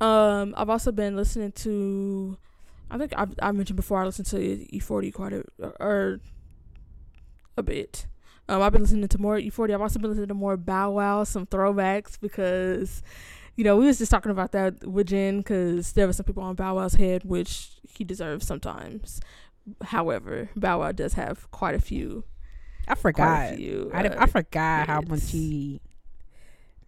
Um, 0.00 0.54
I've 0.56 0.70
also 0.70 0.90
been 0.90 1.16
listening 1.16 1.52
to. 1.52 2.38
I 2.90 2.96
think 2.96 3.12
I've 3.14 3.34
I 3.42 3.52
mentioned 3.52 3.76
before 3.76 4.00
I 4.00 4.06
listened 4.06 4.28
to 4.28 4.40
E-40 4.74 5.12
quite 5.12 5.34
a 5.34 5.44
or 5.78 6.20
a 7.58 7.62
bit. 7.62 8.06
Um, 8.48 8.62
I've 8.62 8.72
been 8.72 8.80
listening 8.80 9.06
to 9.06 9.20
more 9.20 9.36
E-40. 9.36 9.74
I've 9.74 9.82
also 9.82 9.98
been 9.98 10.08
listening 10.08 10.28
to 10.28 10.34
more 10.34 10.56
Bow 10.56 10.92
Wow, 10.92 11.24
some 11.24 11.44
throwbacks 11.44 12.18
because, 12.18 13.02
you 13.56 13.64
know, 13.64 13.76
we 13.76 13.84
was 13.84 13.98
just 13.98 14.10
talking 14.10 14.32
about 14.32 14.52
that 14.52 14.82
with 14.86 15.08
Jen 15.08 15.38
because 15.38 15.92
there 15.92 16.06
were 16.06 16.14
some 16.14 16.24
people 16.24 16.42
on 16.42 16.54
Bow 16.54 16.76
Wow's 16.76 16.94
head, 16.94 17.24
which 17.24 17.72
he 17.86 18.04
deserves 18.04 18.46
sometimes. 18.46 19.20
However, 19.82 20.48
Bow 20.56 20.80
Wow 20.80 20.92
does 20.92 21.14
have 21.14 21.50
quite 21.50 21.74
a 21.74 21.80
few. 21.80 22.24
I 22.86 22.94
forgot. 22.94 23.52
a 23.52 23.56
few. 23.56 23.90
I, 23.92 24.04
uh, 24.06 24.14
I 24.18 24.26
forgot 24.26 24.86
how 24.86 25.00
much 25.02 25.30
he. 25.30 25.80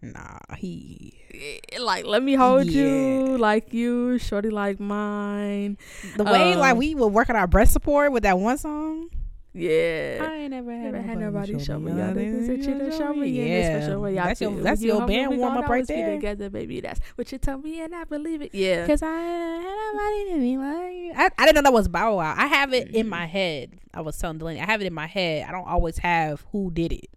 Nah, 0.01 0.39
he. 0.57 1.13
eh, 1.31 1.77
like 1.79 2.05
let 2.05 2.23
me 2.23 2.33
hold 2.33 2.65
Yeah. 2.65 2.81
you, 2.81 3.37
like 3.37 3.71
you, 3.71 4.17
shorty 4.17 4.49
like 4.49 4.79
mine. 4.79 5.77
The 6.17 6.23
way 6.23 6.55
like 6.55 6.71
Um, 6.71 6.77
we 6.79 6.95
were 6.95 7.07
working 7.07 7.35
our 7.35 7.45
breast 7.45 7.71
support 7.71 8.11
with 8.11 8.23
that 8.23 8.39
one 8.39 8.57
song. 8.57 9.09
Yeah. 9.53 10.25
I 10.25 10.35
ain't 10.35 10.51
never 10.51 10.71
had, 10.71 10.93
Never 10.93 11.01
had 11.01 11.17
nobody 11.17 11.59
show 11.59 11.77
me 11.77 11.91
y'all 11.91 12.13
things 12.13 12.47
that 12.47 12.57
you 12.59 12.77
done 12.77 12.91
show 12.97 13.13
me. 13.13 13.27
Yeah, 13.27 13.73
that's 13.73 13.85
for 13.85 13.91
sure. 13.91 13.99
what 13.99 14.13
y'all 14.13 14.23
that's 14.23 14.41
your 14.41 14.51
that's 14.61 14.81
you 14.81 14.87
your 14.93 15.05
band 15.05 15.37
warm 15.37 15.57
up 15.57 15.67
right 15.67 15.85
there. 15.85 16.15
Together, 16.15 16.49
baby. 16.49 16.79
That's 16.79 17.01
what 17.15 17.29
you 17.33 17.37
told 17.37 17.63
me, 17.65 17.81
and 17.81 17.93
I 17.93 18.05
believe 18.05 18.41
it. 18.41 18.55
Yeah. 18.55 18.87
Cause 18.87 19.01
I 19.03 19.09
had 19.11 19.93
nobody 19.93 20.33
to 20.33 20.39
be 20.39 20.57
like 20.57 20.93
you. 20.93 21.13
I, 21.15 21.29
I 21.37 21.45
didn't 21.45 21.55
know 21.55 21.61
that 21.63 21.73
was 21.73 21.89
Bow 21.89 22.15
Wow. 22.15 22.33
I 22.37 22.47
have 22.47 22.73
it 22.73 22.91
in 22.95 23.09
my 23.09 23.25
head. 23.25 23.73
I 23.93 23.99
was 23.99 24.17
telling 24.17 24.37
Delaney, 24.37 24.61
I 24.61 24.65
have 24.65 24.79
it 24.81 24.87
in 24.87 24.93
my 24.93 25.07
head. 25.07 25.45
I 25.49 25.51
don't 25.51 25.67
always 25.67 25.97
have 25.97 26.45
who 26.53 26.71
did 26.71 26.93
it. 26.93 27.09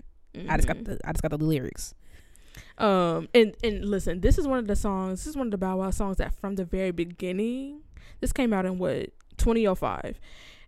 I 0.48 0.56
just 0.56 0.66
got 0.66 0.78
Mhm. 0.78 0.86
the 0.86 0.98
I 1.04 1.12
just 1.12 1.22
got 1.22 1.30
the 1.30 1.38
lyrics. 1.38 1.94
Um 2.78 3.28
and 3.32 3.54
and 3.62 3.84
listen, 3.84 4.20
this 4.20 4.38
is 4.38 4.48
one 4.48 4.58
of 4.58 4.66
the 4.66 4.74
songs. 4.74 5.20
This 5.20 5.28
is 5.28 5.36
one 5.36 5.46
of 5.46 5.50
the 5.52 5.58
Bow 5.58 5.76
Wow 5.76 5.90
songs 5.90 6.16
that 6.16 6.34
from 6.34 6.56
the 6.56 6.64
very 6.64 6.90
beginning. 6.90 7.82
This 8.20 8.32
came 8.32 8.52
out 8.52 8.66
in 8.66 8.78
what 8.78 9.10
2005. 9.36 10.18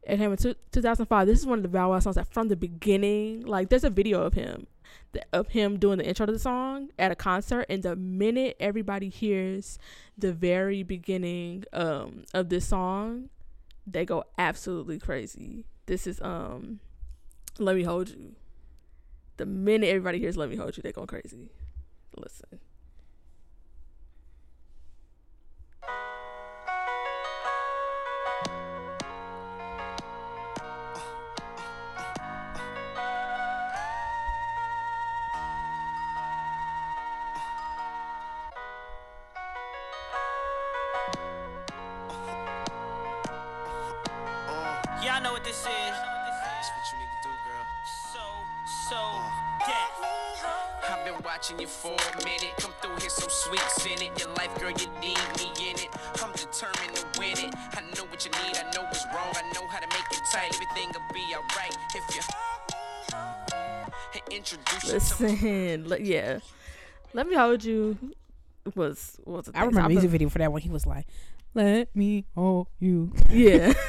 It 0.07 0.19
came 0.19 0.31
in 0.31 0.37
two, 0.37 0.55
2005. 0.71 1.27
This 1.27 1.40
is 1.40 1.47
one 1.47 1.59
of 1.59 1.62
the 1.64 1.69
Bow 1.69 1.90
Wow 1.90 1.99
songs 1.99 2.14
that 2.14 2.33
from 2.33 2.47
the 2.49 2.57
beginning, 2.57 3.45
like 3.45 3.69
there's 3.71 3.83
a 3.83 3.90
video 3.90 4.23
of 4.23 4.35
him, 4.35 4.69
of 5.33 5.49
him 5.49 5.79
doing 5.79 5.99
the 5.99 6.07
intro 6.07 6.27
to 6.27 6.33
the 6.33 6.38
song 6.38 6.90
at 6.97 7.11
a 7.11 7.16
concert, 7.16 7.66
and 7.69 7.83
the 7.83 7.97
minute 7.97 8.57
everybody 8.61 9.09
hears 9.09 9.79
the 10.16 10.33
very 10.33 10.85
beginning 10.85 11.64
um 11.73 12.25
of 12.33 12.49
this 12.51 12.66
song, 12.69 13.31
they 13.85 14.05
go 14.05 14.25
absolutely 14.38 14.99
crazy. 15.01 15.64
This 15.87 16.07
is 16.07 16.21
um, 16.21 16.79
"Let 17.59 17.75
Me 17.75 17.83
Hold 17.83 18.11
You." 18.11 18.37
The 19.38 19.47
minute 19.47 19.88
everybody 19.88 20.21
hears 20.21 20.37
"Let 20.37 20.51
Me 20.51 20.57
Hold 20.57 20.77
You," 20.77 20.85
they 20.85 20.92
go 20.92 21.05
crazy. 21.05 21.51
Listen. 22.16 22.61
I've 51.46 51.52
watching 51.52 51.61
you 51.61 51.68
for 51.68 51.92
a 51.92 52.16
minute. 52.24 52.54
Come 52.59 52.72
through 52.82 52.96
here 52.96 53.09
so 53.09 53.28
sweet, 53.28 53.61
send 53.78 54.02
it. 54.02 54.11
Your 54.18 54.30
life, 54.35 54.52
girl, 54.59 54.70
you 54.70 54.88
need 55.00 55.16
me 55.38 55.46
in 55.70 55.76
it. 55.76 55.88
I'm 56.22 56.32
determined 56.32 56.96
to 56.96 57.06
win 57.20 57.38
it. 57.38 57.54
I 57.72 57.82
know 57.94 58.04
what 58.11 58.24
you 58.24 58.32
need, 58.32 58.56
I 58.56 58.64
know 58.74 58.82
what's 58.82 59.04
wrong. 59.06 59.32
I 59.35 59.42
know 59.54 59.64
how 59.68 59.78
to 59.78 59.87
make 59.87 60.11
it 60.11 60.20
tight. 60.32 60.52
Everything 60.54 60.88
will 60.92 61.06
be 61.14 61.22
alright 61.35 61.76
if 61.94 62.02
you 62.14 62.22
introduce 64.37 64.85
you 64.85 64.88
to 64.88 64.94
Listen, 64.94 65.88
le- 65.88 66.00
yeah. 66.00 66.40
Let 67.12 67.28
me 67.28 67.37
hold 67.37 67.62
you. 67.64 67.96
Was 68.74 69.20
was. 69.24 69.46
a 69.48 69.50
I 69.50 69.52
thing. 69.52 69.62
So 69.62 69.66
remember 69.66 69.74
the 69.74 69.82
I've 69.85 69.90
music 69.90 70.11
video 70.11 70.28
for 70.28 70.38
that 70.38 70.50
one. 70.50 70.61
He 70.61 70.70
was 70.70 70.87
like, 70.87 71.06
"Let 71.54 71.94
me 71.94 72.24
hold 72.35 72.66
you." 72.80 73.12
Yeah, 73.30 73.72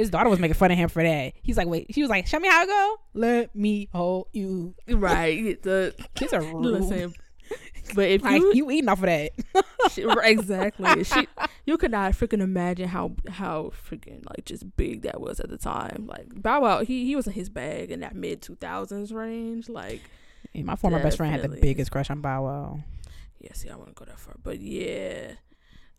His 0.00 0.10
daughter 0.10 0.30
was 0.30 0.38
making 0.38 0.54
fun 0.54 0.70
of 0.70 0.78
him 0.78 0.88
for 0.88 1.02
that. 1.02 1.34
He's 1.42 1.56
like, 1.58 1.66
"Wait," 1.68 1.86
she 1.94 2.00
was 2.00 2.08
like, 2.10 2.26
"Show 2.26 2.38
me 2.40 2.48
how 2.48 2.62
it 2.62 2.66
go." 2.66 2.96
Let 3.14 3.54
me 3.54 3.88
hold 3.92 4.28
you. 4.32 4.74
right. 4.88 5.60
The 5.62 5.94
Kids 6.14 6.32
are 6.32 6.40
rude. 6.42 6.64
listen, 6.64 7.14
but 7.94 8.08
if 8.08 8.22
like 8.22 8.40
you, 8.40 8.52
you 8.54 8.70
eating 8.70 8.88
off 8.88 8.98
of 8.98 9.06
that. 9.06 9.32
she, 9.90 10.04
exactly, 10.22 11.04
she, 11.04 11.26
you 11.66 11.76
could 11.76 11.90
not 11.90 12.12
freaking 12.12 12.40
imagine 12.40 12.88
how 12.88 13.12
how 13.28 13.72
freaking 13.88 14.24
like 14.28 14.44
just 14.44 14.76
big 14.76 15.02
that 15.02 15.20
was 15.20 15.38
at 15.40 15.50
the 15.50 15.58
time. 15.58 16.06
Like 16.06 16.40
Bow 16.40 16.62
Wow, 16.62 16.84
he 16.84 17.04
he 17.04 17.14
was 17.16 17.26
in 17.26 17.32
his 17.34 17.48
bag 17.50 17.90
in 17.90 18.00
that 18.00 18.14
mid 18.14 18.40
two 18.42 18.54
thousands 18.56 19.12
range. 19.12 19.68
Like, 19.68 20.00
Yeah, 20.52 20.62
my 20.62 20.76
former 20.76 21.02
best 21.02 21.16
friend 21.18 21.32
had 21.32 21.42
the 21.42 21.60
biggest 21.60 21.90
crush 21.90 22.08
on 22.10 22.20
Bow 22.20 22.44
Wow. 22.44 22.80
yeah, 23.40 23.52
see, 23.52 23.68
I 23.68 23.76
wouldn't 23.76 23.96
go 23.96 24.04
that 24.06 24.18
far, 24.18 24.36
but 24.42 24.60
yeah, 24.60 25.32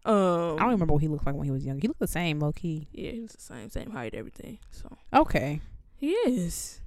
um, 0.05 0.55
I 0.55 0.63
don't 0.63 0.71
remember 0.71 0.93
what 0.93 1.01
he 1.01 1.07
looked 1.07 1.25
like 1.25 1.35
when 1.35 1.45
he 1.45 1.51
was 1.51 1.65
young. 1.65 1.79
He 1.79 1.87
looked 1.87 1.99
the 1.99 2.07
same, 2.07 2.39
low 2.39 2.51
key. 2.51 2.87
Yeah, 2.91 3.11
he 3.11 3.21
was 3.21 3.31
the 3.33 3.41
same, 3.41 3.69
same 3.69 3.91
height, 3.91 4.13
everything. 4.15 4.59
So 4.71 4.89
Okay, 5.13 5.61
he 5.95 6.11
is. 6.11 6.81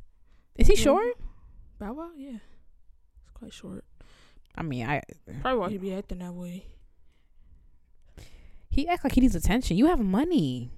is 0.57 0.67
he 0.69 0.75
Yeah. 0.75 0.81
short? 0.83 1.17
Bow 1.79 1.93
Wow, 1.93 2.11
yeah, 2.17 2.39
it's 3.23 3.31
quite 3.35 3.53
short. 3.53 3.85
I 4.57 4.63
mean, 4.63 4.87
I 4.87 5.03
Probably 5.43 5.59
why 5.59 5.69
he 5.71 5.79
be 5.79 5.93
acting 5.95 6.19
that 6.21 6.33
way. 6.35 6.67
he 8.71 8.89
act 8.89 9.05
like 9.05 9.15
he 9.15 9.21
needs 9.21 9.35
attention. 9.35 9.77
You 9.77 9.87
have 9.87 10.01
money. 10.01 10.71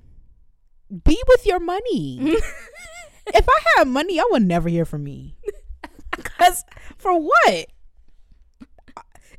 Be 1.04 1.20
with 1.28 1.44
your 1.46 1.60
money. 1.60 2.18
if 3.34 3.46
I 3.48 3.58
had 3.76 3.88
money, 3.88 4.20
I 4.20 4.26
would 4.30 4.42
never 4.42 4.68
hear 4.68 4.84
from 4.84 5.02
me. 5.04 5.36
Cause 6.10 6.64
for 6.96 7.18
what? 7.20 7.66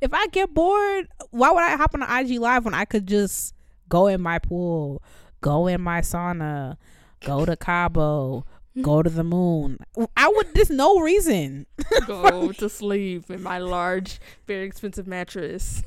If 0.01 0.13
I 0.13 0.27
get 0.27 0.53
bored, 0.53 1.07
why 1.31 1.51
would 1.51 1.63
I 1.63 1.75
hop 1.75 1.93
on 1.93 2.03
an 2.03 2.25
IG 2.25 2.39
live 2.39 2.65
when 2.65 2.73
I 2.73 2.86
could 2.86 3.07
just 3.07 3.53
go 3.89 4.07
in 4.07 4.21
my 4.21 4.39
pool, 4.39 5.01
go 5.41 5.67
in 5.67 5.81
my 5.81 6.01
sauna, 6.01 6.77
go 7.25 7.45
to 7.45 7.55
Cabo, 7.55 8.45
go 8.81 9.01
to 9.01 9.10
the 9.10 9.23
moon? 9.23 9.79
I 10.15 10.27
would. 10.27 10.53
There's 10.53 10.69
no 10.69 10.99
reason, 10.99 11.65
Go 12.05 12.51
to 12.51 12.69
sleep 12.69 13.29
in 13.31 13.41
my 13.41 13.57
large, 13.57 14.19
very 14.45 14.65
expensive 14.65 15.07
mattress. 15.07 15.83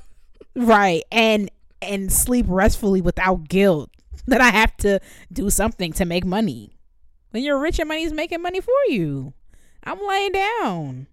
right? 0.56 1.02
And 1.12 1.50
and 1.82 2.12
sleep 2.12 2.46
restfully 2.48 3.00
without 3.00 3.48
guilt 3.48 3.90
that 4.26 4.40
I 4.40 4.48
have 4.50 4.76
to 4.78 5.00
do 5.32 5.48
something 5.50 5.92
to 5.94 6.04
make 6.04 6.24
money. 6.24 6.72
When 7.30 7.42
you're 7.44 7.58
rich 7.60 7.78
and 7.78 7.88
money's 7.88 8.12
making 8.12 8.42
money 8.42 8.60
for 8.60 8.72
you, 8.88 9.32
I'm 9.84 9.98
laying 10.06 10.32
down. 10.32 11.06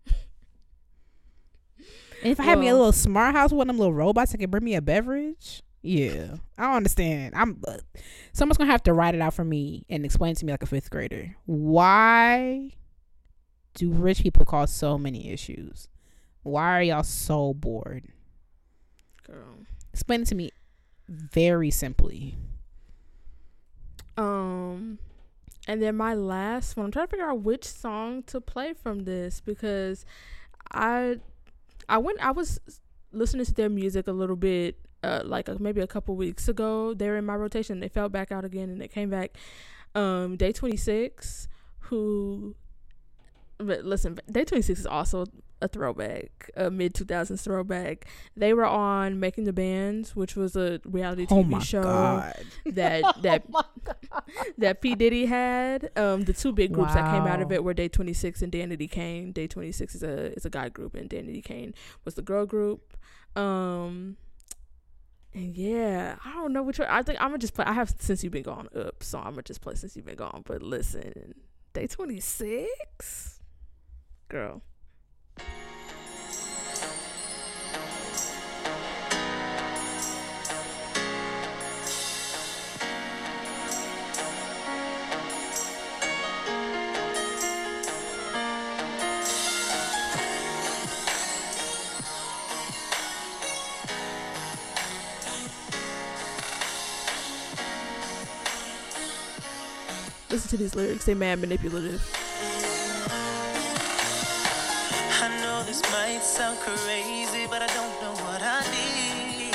If 2.31 2.39
I 2.39 2.43
had 2.43 2.59
me 2.59 2.67
a 2.67 2.75
little 2.75 2.91
smart 2.91 3.35
house 3.35 3.51
with 3.51 3.67
them 3.67 3.77
little 3.77 3.93
robots 3.93 4.31
that 4.31 4.37
can 4.37 4.49
bring 4.49 4.63
me 4.63 4.75
a 4.75 4.81
beverage, 4.81 5.63
yeah, 5.81 6.37
I 6.57 6.63
don't 6.63 6.75
understand. 6.75 7.33
I'm 7.35 7.61
uh, 7.67 7.77
someone's 8.33 8.57
gonna 8.57 8.71
have 8.71 8.83
to 8.83 8.93
write 8.93 9.15
it 9.15 9.21
out 9.21 9.33
for 9.33 9.45
me 9.45 9.85
and 9.89 10.03
explain 10.03 10.35
to 10.35 10.45
me 10.45 10.51
like 10.51 10.63
a 10.63 10.67
fifth 10.67 10.89
grader. 10.89 11.35
Why 11.45 12.71
do 13.73 13.91
rich 13.91 14.21
people 14.21 14.45
cause 14.45 14.73
so 14.73 14.97
many 14.97 15.31
issues? 15.31 15.87
Why 16.43 16.79
are 16.79 16.83
y'all 16.83 17.03
so 17.03 17.53
bored? 17.53 18.07
Girl. 19.25 19.65
Explain 19.93 20.21
it 20.21 20.27
to 20.27 20.35
me 20.35 20.51
very 21.07 21.71
simply. 21.71 22.37
Um, 24.17 24.99
and 25.67 25.81
then 25.81 25.95
my 25.95 26.13
last 26.13 26.75
one. 26.75 26.85
I'm 26.85 26.91
trying 26.91 27.07
to 27.07 27.11
figure 27.11 27.29
out 27.29 27.41
which 27.41 27.65
song 27.65 28.23
to 28.23 28.41
play 28.41 28.73
from 28.73 29.05
this 29.05 29.41
because 29.41 30.05
I, 30.71 31.19
I 31.89 31.97
went. 31.97 32.19
I 32.23 32.31
was 32.31 32.59
listening 33.11 33.45
to 33.45 33.53
their 33.53 33.69
music 33.69 34.07
a 34.07 34.11
little 34.11 34.35
bit, 34.35 34.77
uh, 35.03 35.21
like 35.25 35.49
uh, 35.49 35.55
maybe 35.59 35.81
a 35.81 35.87
couple 35.87 36.15
weeks 36.15 36.47
ago. 36.47 36.93
They 36.93 37.07
were 37.07 37.17
in 37.17 37.25
my 37.25 37.35
rotation. 37.35 37.79
They 37.79 37.89
fell 37.89 38.09
back 38.09 38.31
out 38.31 38.45
again, 38.45 38.69
and 38.69 38.81
they 38.81 38.87
came 38.87 39.09
back. 39.09 39.37
Um, 39.95 40.35
Day 40.35 40.51
26, 40.51 41.47
who, 41.79 42.55
but 43.57 43.83
listen, 43.85 44.19
Day 44.31 44.43
26 44.45 44.81
is 44.81 44.85
also 44.85 45.25
a 45.61 45.67
throwback, 45.67 46.51
a 46.55 46.69
mid 46.69 46.93
2000s 46.93 47.41
throwback. 47.43 48.05
They 48.35 48.53
were 48.53 48.65
on 48.65 49.19
Making 49.19 49.45
the 49.45 49.53
Bands, 49.53 50.15
which 50.15 50.35
was 50.35 50.55
a 50.55 50.79
reality 50.85 51.25
TV 51.25 51.31
Oh 51.31 51.43
my 51.43 51.59
show 51.59 51.81
god. 51.81 52.43
that 52.65 53.03
that 53.23 53.43
that 54.59 54.81
P 54.81 54.93
Diddy 54.95 55.25
had. 55.25 55.89
Um, 55.97 56.21
the 56.25 56.33
two 56.33 56.51
big 56.51 56.73
groups 56.73 56.93
that 56.93 57.11
came 57.11 57.25
out 57.25 57.41
of 57.41 57.51
it 57.51 57.63
were 57.63 57.73
Day 57.73 57.87
Twenty 57.87 58.13
Six 58.13 58.41
and 58.43 58.51
Danity 58.51 58.89
Kane. 58.89 59.31
Day 59.31 59.47
Twenty 59.47 59.71
Six 59.71 59.95
is 59.95 60.03
a 60.03 60.33
is 60.33 60.45
a 60.45 60.49
guy 60.51 60.69
group, 60.69 60.93
and 60.95 61.09
Danity 61.09 61.43
Kane 61.43 61.73
was 62.05 62.13
the 62.13 62.21
girl 62.21 62.45
group. 62.45 62.95
Um, 63.35 64.17
And 65.33 65.55
yeah, 65.55 66.17
I 66.23 66.33
don't 66.35 66.53
know 66.53 66.61
which 66.63 66.77
one. 66.79 66.87
I 66.87 67.01
think 67.01 67.19
I'm 67.19 67.29
gonna 67.29 67.39
just 67.39 67.55
play. 67.55 67.65
I 67.65 67.73
have 67.73 67.93
since 67.97 68.23
you've 68.23 68.33
been 68.33 68.43
gone 68.43 68.69
up, 68.75 69.01
so 69.03 69.17
I'm 69.17 69.31
gonna 69.31 69.41
just 69.41 69.61
play 69.61 69.73
since 69.73 69.95
you've 69.95 70.05
been 70.05 70.15
gone. 70.15 70.43
But 70.45 70.61
listen, 70.61 71.33
day 71.73 71.87
26, 71.87 73.36
girl. 74.29 74.61
Listen 100.29 100.49
to 100.49 100.57
these 100.57 100.75
lyrics. 100.75 101.05
They 101.05 101.13
mad 101.13 101.39
manipulative. 101.39 102.26
Might 105.91 106.23
sound 106.23 106.57
crazy, 106.59 107.47
but 107.49 107.61
I 107.61 107.67
don't 107.67 107.95
know 108.01 108.15
what 108.25 108.41
I 108.41 108.61
need 108.75 109.53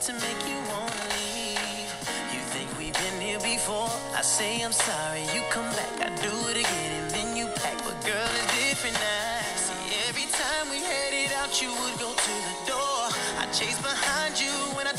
to 0.00 0.12
make 0.14 0.40
you 0.48 0.58
wanna 0.72 1.04
leave. 1.16 1.88
You 2.32 2.40
think 2.54 2.68
we've 2.78 2.94
been 2.94 3.20
here 3.20 3.40
before? 3.40 3.90
I 4.16 4.22
say 4.22 4.62
I'm 4.62 4.72
sorry, 4.72 5.22
you 5.34 5.42
come 5.50 5.68
back, 5.76 5.94
I 6.00 6.08
do 6.22 6.32
it 6.50 6.56
again, 6.64 6.90
and 7.00 7.10
then 7.10 7.36
you 7.36 7.46
pack. 7.60 7.76
But 7.84 7.98
girl, 8.04 8.30
it's 8.38 8.48
different 8.56 8.96
now. 8.96 9.40
See, 9.56 9.96
every 10.08 10.28
time 10.32 10.70
we 10.70 10.78
headed 10.80 11.32
out, 11.40 11.60
you 11.60 11.70
would 11.70 11.96
go 11.98 12.10
to 12.12 12.34
the 12.48 12.56
door. 12.72 13.00
I 13.42 13.44
chase 13.52 13.80
behind 13.82 14.40
you 14.40 14.54
when 14.76 14.86
I 14.86 14.92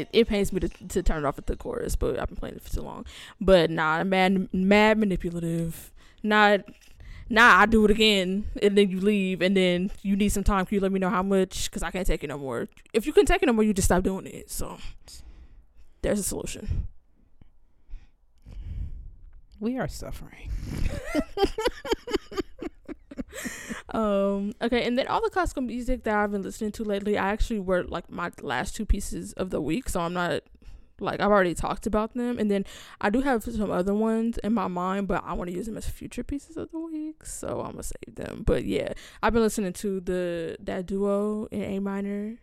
It, 0.00 0.08
it 0.12 0.28
pains 0.28 0.52
me 0.52 0.60
to, 0.60 0.68
to 0.68 1.02
turn 1.02 1.24
it 1.24 1.26
off 1.26 1.38
at 1.38 1.46
the 1.46 1.56
chorus, 1.56 1.96
but 1.96 2.18
I've 2.18 2.28
been 2.28 2.36
playing 2.36 2.56
it 2.56 2.62
for 2.62 2.70
too 2.70 2.82
long. 2.82 3.06
But 3.40 3.70
nah, 3.70 4.02
mad 4.04 4.48
mad 4.52 4.98
manipulative. 4.98 5.92
Not 6.22 6.60
nah, 7.28 7.60
I 7.60 7.66
do 7.66 7.84
it 7.84 7.90
again, 7.90 8.46
and 8.62 8.76
then 8.76 8.90
you 8.90 9.00
leave, 9.00 9.40
and 9.40 9.56
then 9.56 9.90
you 10.02 10.16
need 10.16 10.30
some 10.30 10.44
time. 10.44 10.66
Can 10.66 10.74
you 10.74 10.80
let 10.80 10.92
me 10.92 10.98
know 11.00 11.10
how 11.10 11.22
much? 11.22 11.70
Because 11.70 11.82
I 11.82 11.90
can't 11.90 12.06
take 12.06 12.24
it 12.24 12.28
no 12.28 12.38
more. 12.38 12.68
If 12.92 13.06
you 13.06 13.12
can 13.12 13.24
take 13.24 13.42
it 13.42 13.46
no 13.46 13.52
more, 13.52 13.64
you 13.64 13.72
just 13.72 13.86
stop 13.86 14.02
doing 14.02 14.26
it. 14.26 14.50
So 14.50 14.78
there's 16.02 16.18
a 16.18 16.24
solution. 16.24 16.88
We 19.58 19.78
are 19.78 19.88
suffering. 19.88 20.50
Um, 23.92 24.52
okay, 24.62 24.84
and 24.86 24.96
then 24.98 25.08
all 25.08 25.20
the 25.20 25.30
classical 25.30 25.62
music 25.62 26.04
that 26.04 26.14
I've 26.14 26.30
been 26.30 26.42
listening 26.42 26.70
to 26.72 26.84
lately, 26.84 27.18
I 27.18 27.30
actually 27.30 27.58
were 27.60 27.82
like 27.84 28.10
my 28.10 28.30
last 28.40 28.76
two 28.76 28.86
pieces 28.86 29.32
of 29.32 29.50
the 29.50 29.60
week, 29.60 29.88
so 29.88 30.00
I'm 30.00 30.12
not 30.12 30.42
like 31.00 31.18
I've 31.20 31.30
already 31.30 31.54
talked 31.54 31.86
about 31.86 32.14
them, 32.14 32.38
and 32.38 32.48
then 32.50 32.64
I 33.00 33.10
do 33.10 33.20
have 33.22 33.42
some 33.42 33.70
other 33.70 33.94
ones 33.94 34.38
in 34.44 34.52
my 34.54 34.68
mind, 34.68 35.08
but 35.08 35.24
I 35.26 35.32
want 35.32 35.50
to 35.50 35.56
use 35.56 35.66
them 35.66 35.76
as 35.76 35.88
future 35.88 36.22
pieces 36.22 36.56
of 36.56 36.70
the 36.70 36.78
week, 36.78 37.24
so 37.24 37.62
I'm 37.62 37.72
gonna 37.72 37.82
save 37.82 38.14
them. 38.14 38.42
But 38.46 38.64
yeah, 38.64 38.92
I've 39.22 39.32
been 39.32 39.42
listening 39.42 39.72
to 39.72 40.00
the 40.00 40.56
that 40.60 40.86
duo 40.86 41.46
in 41.50 41.62
A 41.62 41.78
minor, 41.80 42.36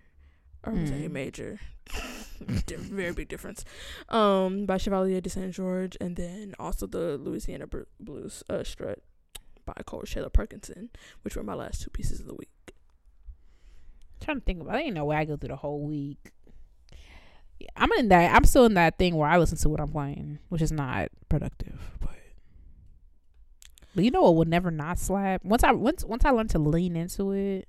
or 0.65 0.73
was 0.73 0.89
it 0.91 1.05
A 1.05 1.09
Mm. 1.09 1.11
major? 1.11 1.59
Very 2.41 3.13
big 3.13 3.29
difference. 3.29 3.63
Um, 4.09 4.65
by 4.65 4.77
Chevalier 4.77 5.21
de 5.21 5.29
Saint-Georges, 5.29 5.97
and 6.01 6.15
then 6.17 6.53
also 6.59 6.87
the 6.87 7.17
Louisiana 7.17 7.67
Blues 7.99 8.43
uh, 8.49 8.63
strut 8.65 8.99
by 9.67 9.83
Coleridge-Taylor 9.85 10.31
Perkinson, 10.31 10.89
which 11.21 11.35
were 11.35 11.43
my 11.43 11.53
last 11.53 11.83
two 11.83 11.91
pieces 11.91 12.19
of 12.19 12.25
the 12.25 12.33
week. 12.33 12.49
I'm 12.67 14.25
trying 14.25 14.39
to 14.39 14.45
think 14.45 14.61
about. 14.61 14.73
There 14.73 14.81
ain't 14.81 14.95
no 14.95 15.05
way 15.05 15.17
I 15.17 15.25
go 15.25 15.37
through 15.37 15.49
the 15.49 15.55
whole 15.55 15.81
week. 15.81 16.31
Yeah, 17.59 17.69
I'm 17.75 17.91
in 17.93 18.09
that. 18.09 18.35
I'm 18.35 18.45
still 18.45 18.65
in 18.65 18.73
that 18.75 18.97
thing 18.97 19.15
where 19.15 19.29
I 19.29 19.37
listen 19.37 19.57
to 19.59 19.69
what 19.69 19.79
I'm 19.79 19.91
playing, 19.91 20.39
which 20.49 20.61
is 20.61 20.71
not 20.71 21.09
productive. 21.29 21.79
But 21.99 22.09
but 23.95 24.03
you 24.03 24.11
know 24.11 24.21
what 24.23 24.35
would 24.35 24.47
never 24.47 24.71
not 24.71 24.99
slap? 24.99 25.43
Once 25.43 25.63
I 25.63 25.71
once 25.71 26.03
once 26.03 26.25
I 26.25 26.29
learn 26.31 26.47
to 26.49 26.59
lean 26.59 26.95
into 26.95 27.31
it, 27.31 27.67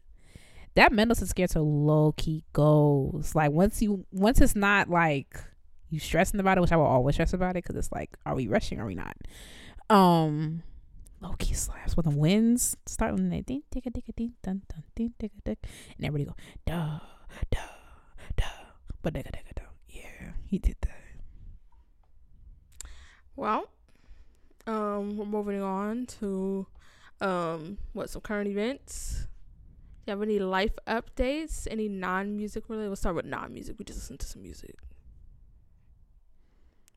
that 0.75 0.93
mental 0.93 1.17
scared 1.27 1.55
low 1.57 2.13
key 2.17 2.45
goes. 2.53 3.35
Like 3.35 3.51
once 3.51 3.81
you 3.83 4.05
once 4.13 4.41
it's 4.41 4.55
not 4.55 4.91
like 4.91 5.41
you 5.91 5.99
stressing 5.99 6.39
about 6.39 6.59
it, 6.59 6.61
which 6.61 6.73
I 6.73 6.77
will 6.77 6.85
always 6.85 7.15
stress 7.15 7.33
about 7.33 7.53
it 7.57 7.65
because 7.65 7.77
it's 7.77 7.93
like, 7.93 8.17
are 8.27 8.35
we 8.35 8.47
rushing? 8.47 8.79
Are 8.79 8.87
we 8.87 8.95
not? 8.95 9.17
Um. 9.89 10.63
Low 11.21 11.35
key 11.39 11.55
slaps 11.55 11.97
when 11.97 12.05
the 12.05 12.17
winds 12.17 12.77
start 12.87 13.13
when 13.15 13.29
they 13.31 13.41
ding 13.41 13.63
tick 13.71 13.87
a 13.87 13.91
ding 13.91 14.35
dun 14.43 14.63
dun 14.69 14.85
ding 14.95 15.13
a 15.21 15.29
tick 15.45 15.59
and 15.97 16.07
everybody 16.07 16.25
go 16.25 16.37
duh 16.65 17.01
duh 17.51 17.75
duh 18.37 18.45
but 19.03 19.15
digga 19.15 19.31
digga 19.33 19.53
duh. 19.57 19.71
Yeah, 19.89 20.33
he 20.47 20.59
did 20.59 20.77
that. 20.83 20.95
Well, 23.35 23.69
um, 24.67 25.17
we're 25.17 25.25
moving 25.25 25.63
on 25.63 26.07
to 26.21 26.67
um, 27.21 27.79
what 27.93 28.11
some 28.11 28.23
current 28.23 28.49
events. 28.49 29.27
Do 30.07 30.13
you 30.13 30.19
have 30.19 30.23
any 30.23 30.39
life 30.39 30.73
updates? 30.87 31.67
Any 31.71 31.89
non-music 31.89 32.65
related? 32.69 32.89
We'll 32.89 32.97
start 32.97 33.17
with 33.17 33.27
non-music. 33.27 33.77
We 33.79 33.85
just 33.85 33.99
listen 33.99 34.19
to 34.19 34.27
some 34.27 34.43
music. 34.43 34.77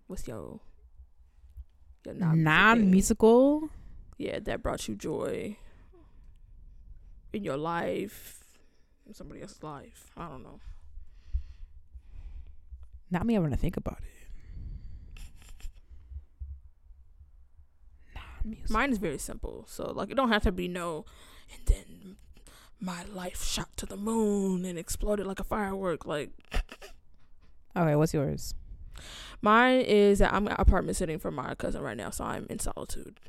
What's 0.07 0.27
your 0.27 0.59
your 2.05 2.15
non 2.15 2.43
Non 2.43 2.89
musical. 2.91 3.69
Yeah, 4.21 4.39
that 4.39 4.61
brought 4.61 4.87
you 4.87 4.95
joy 4.95 5.57
in 7.33 7.43
your 7.43 7.57
life, 7.57 8.43
in 9.07 9.15
somebody 9.15 9.41
else's 9.41 9.63
life. 9.63 10.11
I 10.15 10.27
don't 10.27 10.43
know. 10.43 10.59
Not 13.09 13.25
me 13.25 13.33
having 13.33 13.49
to 13.49 13.57
think 13.57 13.77
about 13.77 13.97
it. 14.03 14.29
Non 18.15 18.23
music. 18.45 18.69
Mine 18.69 18.91
is 18.91 18.97
very 18.99 19.17
simple. 19.17 19.65
So 19.67 19.91
like 19.91 20.11
it 20.11 20.15
don't 20.15 20.29
have 20.29 20.43
to 20.43 20.51
be 20.51 20.67
no 20.67 21.05
and 21.51 21.65
then 21.65 22.17
my 22.79 23.03
life 23.13 23.43
shot 23.43 23.75
to 23.77 23.85
the 23.87 23.97
moon 23.97 24.65
and 24.65 24.77
exploded 24.77 25.25
like 25.25 25.39
a 25.39 25.43
firework. 25.43 26.05
Like 26.05 26.29
Okay, 27.75 27.95
what's 27.95 28.13
yours? 28.13 28.53
mine 29.41 29.81
is 29.81 30.19
that 30.19 30.31
I'm 30.31 30.47
apartment 30.47 30.95
sitting 30.95 31.17
for 31.17 31.31
my 31.31 31.55
cousin 31.55 31.81
right 31.81 31.97
now, 31.97 32.11
so 32.11 32.23
I'm 32.23 32.45
in 32.51 32.59
solitude. 32.59 33.19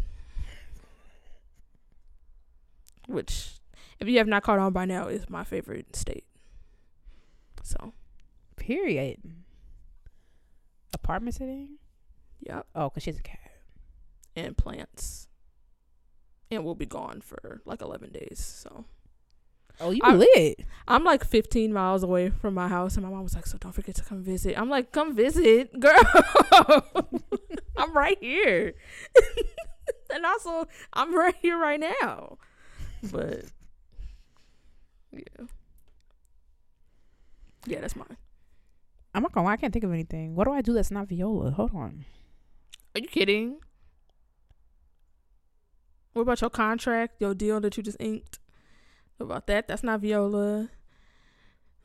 Which 3.09 3.55
if 4.01 4.09
you 4.09 4.19
have 4.19 4.27
not 4.29 4.43
caught 4.43 4.59
on 4.59 4.73
by 4.73 4.85
now 4.85 5.09
is 5.09 5.29
my 5.31 5.45
favorite 5.45 5.95
state. 5.97 6.25
So 7.63 7.93
Period. 8.57 9.19
Apartment 10.95 11.35
sitting? 11.35 11.79
yep. 12.41 12.67
Oh, 12.75 12.89
because 12.89 13.03
she's 13.03 13.19
a 13.19 13.23
cat. 13.23 13.39
And 14.37 14.57
plants. 14.57 15.29
And 16.51 16.65
we'll 16.65 16.75
be 16.75 16.87
gone 16.87 17.21
for 17.21 17.61
like 17.65 17.81
eleven 17.83 18.11
days. 18.13 18.39
So 18.41 18.85
Oh, 19.81 19.91
you 19.91 20.01
I- 20.05 20.15
lit. 20.15 20.61
I'm 20.87 21.03
like 21.03 21.25
15 21.25 21.73
miles 21.73 22.03
away 22.03 22.29
from 22.29 22.53
my 22.55 22.69
house, 22.69 22.95
and 22.97 23.05
my 23.07 23.11
mom 23.11 23.23
was 23.23 23.35
like, 23.35 23.47
"So 23.47 23.57
don't 23.59 23.73
forget 23.73 23.95
to 23.97 24.03
come 24.05 24.23
visit." 24.23 24.57
I'm 24.59 24.69
like, 24.69 24.93
"Come 24.93 25.15
visit, 25.17 25.73
girl. 25.81 26.03
I'm 27.77 27.97
right 27.97 28.19
here, 28.21 28.75
and 30.15 30.27
also 30.27 30.69
I'm 30.93 31.15
right 31.17 31.35
here 31.41 31.59
right 31.59 31.81
now." 31.81 32.37
But 33.11 33.45
yeah, 35.13 35.47
yeah, 37.67 37.81
that's 37.81 37.97
mine. 37.97 38.17
I'm 39.15 39.23
not 39.23 39.33
gonna 39.33 39.47
lie, 39.47 39.53
I 39.55 39.57
can't 39.57 39.73
think 39.73 39.85
of 39.85 39.93
anything. 39.93 40.35
What 40.35 40.45
do 40.45 40.53
I 40.53 40.63
do 40.63 40.73
that's 40.73 40.91
not 40.91 41.09
viola? 41.09 41.51
Hold 41.51 41.75
on. 41.75 42.05
Are 42.95 43.01
you 43.01 43.09
kidding? 43.09 43.59
What 46.13 46.23
about 46.23 46.41
your 46.41 46.51
contract, 46.51 47.21
your 47.21 47.35
deal 47.35 47.61
that 47.61 47.77
you 47.77 47.83
just 47.83 47.97
inked? 48.01 48.39
What 49.17 49.27
about 49.27 49.47
that? 49.49 49.67
That's 49.69 49.83
not 49.83 50.01
viola. 50.01 50.69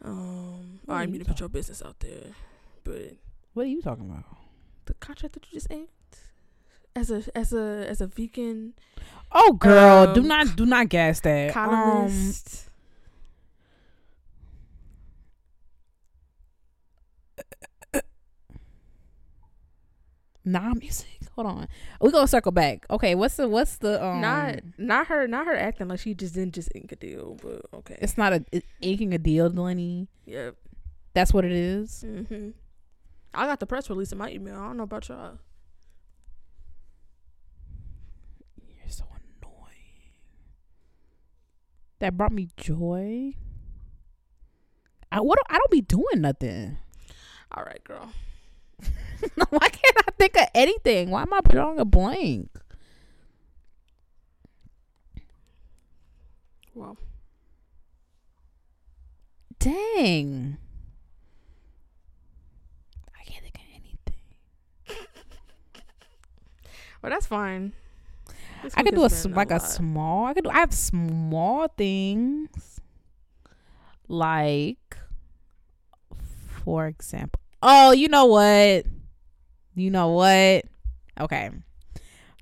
Um, 0.03 0.80
What 0.86 0.95
I 0.95 0.97
are 0.99 1.06
you 1.06 1.12
mean 1.12 1.19
to 1.21 1.25
put 1.25 1.39
your 1.39 1.49
business 1.49 1.82
out 1.82 1.99
there, 1.99 2.36
but 2.84 3.17
What 3.53 3.63
are 3.63 3.69
you 3.69 3.82
talking 3.82 4.10
about? 4.10 4.25
the 4.86 4.93
contract 4.95 5.34
that 5.34 5.45
you 5.47 5.53
just 5.53 5.69
inked 5.71 5.91
as 6.97 7.12
a 7.12 7.23
as 7.36 7.53
a 7.53 7.86
as 7.88 8.01
a 8.01 8.07
vegan 8.07 8.73
Oh, 9.31 9.53
girl, 9.53 10.13
do 10.13 10.21
Um, 10.21 10.27
not 10.27 10.55
do 10.55 10.65
not 10.65 10.88
gas 10.89 11.19
that. 11.21 11.49
Um, 11.49 11.53
columnist. 11.53 12.69
nah, 20.45 20.73
music. 20.73 21.05
Hold 21.36 21.47
on, 21.47 21.67
we 22.01 22.12
gonna 22.12 22.27
circle 22.27 22.51
back. 22.51 22.86
Okay, 22.89 23.13
what's 23.13 23.36
the 23.38 23.47
what's 23.47 23.77
the 23.77 24.03
um? 24.03 24.21
not 24.21 24.55
not 24.79 25.07
her 25.07 25.27
not 25.27 25.45
her 25.45 25.55
acting 25.55 25.88
like 25.88 25.99
she 25.99 26.15
just 26.15 26.33
didn't 26.33 26.55
just 26.55 26.69
ink 26.73 26.91
a 26.91 26.95
deal, 26.95 27.38
but 27.43 27.62
okay. 27.77 27.97
It's 28.01 28.17
not 28.17 28.33
a 28.33 28.43
it, 28.51 28.63
inking 28.81 29.13
a 29.13 29.19
deal, 29.19 29.47
Lenny. 29.49 30.07
yep. 30.25 30.55
That's 31.13 31.33
what 31.33 31.45
it 31.45 31.51
is. 31.51 32.03
Mm-hmm. 32.07 32.49
I 33.33 33.45
got 33.45 33.60
the 33.60 33.65
press 33.67 33.89
release 33.89 34.12
in 34.12 34.17
my 34.17 34.29
email. 34.31 34.55
I 34.55 34.65
don't 34.67 34.77
know 34.77 34.83
about 34.83 35.07
y'all. 35.10 35.38
You're 38.67 38.89
so 38.89 39.03
annoying. 39.05 40.13
That 41.99 42.15
brought 42.15 42.31
me 42.31 42.49
joy. 42.57 43.33
I 45.12 45.21
what 45.21 45.39
I 45.49 45.57
don't 45.57 45.71
be 45.71 45.81
doing 45.81 46.21
nothing. 46.21 46.77
All 47.51 47.63
right, 47.63 47.83
girl. 47.83 48.12
Why 49.49 49.69
can't 49.69 49.97
I 50.07 50.12
think 50.17 50.38
of 50.38 50.47
anything? 50.53 51.10
Why 51.10 51.23
am 51.23 51.33
I 51.33 51.39
drawing 51.41 51.79
a 51.79 51.86
blank? 51.86 52.49
Well, 56.75 56.97
Dang. 59.60 60.57
I 63.19 63.23
can't 63.23 63.43
think 63.43 63.55
of 63.55 63.62
anything. 63.73 64.15
well, 67.01 67.10
that's 67.10 67.25
fine. 67.25 67.73
I 68.75 68.84
could 68.84 68.95
do 68.95 69.01
a 69.01 69.03
has 69.03 69.13
s- 69.13 69.23
been 69.23 69.34
like 69.36 69.51
a 69.51 69.56
lot. 69.56 69.62
small. 69.62 70.25
I 70.25 70.34
could 70.34 70.43
do. 70.43 70.49
I 70.49 70.60
have 70.60 70.73
small 70.73 71.67
things, 71.77 72.80
like, 74.08 74.97
for 76.63 76.88
example. 76.88 77.39
Oh, 77.62 77.91
you 77.91 78.08
know 78.08 78.25
what? 78.25 78.86
You 79.75 79.89
know 79.91 80.10
what? 80.10 80.65
Okay. 81.19 81.51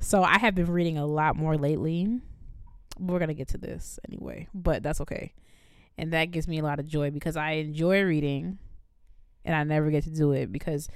So 0.01 0.23
I 0.23 0.37
have 0.37 0.55
been 0.55 0.71
reading 0.71 0.97
a 0.97 1.05
lot 1.05 1.35
more 1.35 1.57
lately. 1.57 2.21
We're 2.99 3.19
gonna 3.19 3.33
get 3.33 3.49
to 3.49 3.57
this 3.57 3.99
anyway, 4.07 4.47
but 4.53 4.83
that's 4.83 5.01
okay. 5.01 5.33
And 5.97 6.13
that 6.13 6.31
gives 6.31 6.47
me 6.47 6.59
a 6.59 6.63
lot 6.63 6.79
of 6.79 6.87
joy 6.87 7.09
because 7.11 7.35
I 7.37 7.51
enjoy 7.51 8.03
reading, 8.03 8.57
and 9.43 9.55
I 9.55 9.63
never 9.63 9.89
get 9.91 10.03
to 10.03 10.09
do 10.09 10.31
it 10.31 10.51
because 10.51 10.87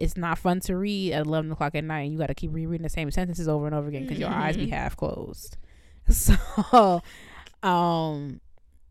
it's 0.00 0.16
not 0.16 0.38
fun 0.38 0.58
to 0.60 0.76
read 0.76 1.12
at 1.12 1.26
11 1.26 1.52
o'clock 1.52 1.74
at 1.74 1.84
night 1.84 2.00
and 2.04 2.12
you 2.12 2.18
got 2.18 2.28
to 2.28 2.34
keep 2.34 2.52
rereading 2.54 2.82
the 2.82 2.88
same 2.88 3.10
sentences 3.10 3.46
over 3.48 3.66
and 3.66 3.74
over 3.74 3.88
again 3.88 4.02
because 4.02 4.18
your 4.18 4.30
eyes 4.30 4.56
be 4.56 4.66
Mhm. 4.66 4.70
half 4.72 4.96
closed. 4.96 5.56
So 6.10 7.02
um 7.62 8.40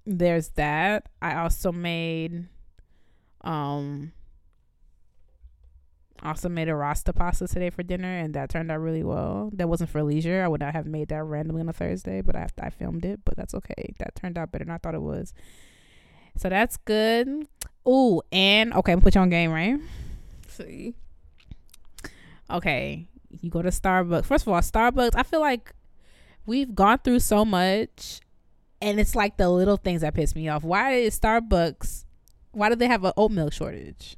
there's 0.06 0.50
that. 0.50 1.10
I 1.22 1.36
also 1.36 1.72
made 1.72 2.48
um 3.42 4.14
also 6.22 6.50
made 6.50 6.68
a 6.68 6.76
rasta 6.76 7.14
pasta 7.14 7.48
today 7.48 7.70
for 7.70 7.82
dinner 7.82 8.18
and 8.18 8.34
that 8.34 8.50
turned 8.50 8.70
out 8.72 8.80
really 8.82 9.04
well. 9.04 9.50
That 9.54 9.70
wasn't 9.70 9.90
for 9.90 10.04
leisure. 10.04 10.44
I 10.44 10.48
would 10.48 10.60
not 10.62 10.74
have 10.74 10.86
made 10.86 11.08
that 11.10 11.24
randomly 11.24 11.62
on 11.62 11.70
a 11.70 11.74
thursday 11.74 12.22
but 12.22 12.36
i, 12.36 12.48
I 12.62 12.70
filmed 12.70 13.06
it 13.06 13.22
but 13.26 13.36
that's 13.38 13.54
okay. 13.56 13.94
That 14.00 14.16
turned 14.16 14.38
out 14.38 14.52
better 14.52 14.66
than 14.66 14.74
i 14.74 14.78
thought 14.78 14.96
it 14.96 15.02
was. 15.02 15.34
So 16.38 16.50
that's 16.50 16.78
good. 16.78 17.48
Ooh, 17.88 18.22
and 18.32 18.74
okay 18.74 18.92
i'm 18.92 19.02
put 19.02 19.16
you 19.16 19.22
on 19.22 19.30
game 19.30 19.52
right 19.52 19.80
See, 20.60 20.96
okay, 22.50 23.08
you 23.42 23.50
go 23.50 23.62
to 23.62 23.70
Starbucks. 23.70 24.26
First 24.26 24.46
of 24.46 24.54
all, 24.54 24.60
Starbucks, 24.60 25.12
I 25.16 25.24
feel 25.24 25.40
like 25.40 25.74
we've 26.46 26.76
gone 26.76 27.00
through 27.00 27.20
so 27.22 27.46
much 27.46 28.20
and 28.82 29.00
it's 29.00 29.16
like 29.16 29.38
the 29.38 29.50
little 29.50 29.78
things 29.78 30.02
that 30.02 30.14
piss 30.14 30.36
me 30.36 30.50
off. 30.50 30.64
Why 30.64 30.94
is 30.94 31.20
Starbucks 31.20 32.06
why 32.52 32.70
do 32.70 32.76
they 32.76 32.88
have 32.88 33.04
an 33.04 33.14
oat 33.18 33.32
milk 33.32 33.54
shortage? 33.54 34.18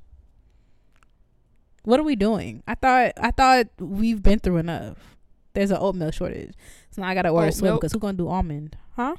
What 1.83 1.99
are 1.99 2.03
we 2.03 2.15
doing? 2.15 2.63
I 2.67 2.75
thought 2.75 3.13
I 3.17 3.31
thought 3.31 3.67
we've 3.79 4.21
been 4.21 4.39
through 4.39 4.57
enough. 4.57 5.17
There's 5.53 5.71
an 5.71 5.77
oat 5.79 5.95
milk 5.95 6.13
shortage. 6.13 6.53
So 6.91 7.01
now 7.01 7.09
I 7.09 7.15
gotta 7.15 7.29
order 7.29 7.47
Oat 7.47 7.53
swim 7.53 7.75
because 7.75 7.91
who's 7.91 8.01
gonna 8.01 8.17
do 8.17 8.27
almond? 8.27 8.77
Huh? 8.95 9.15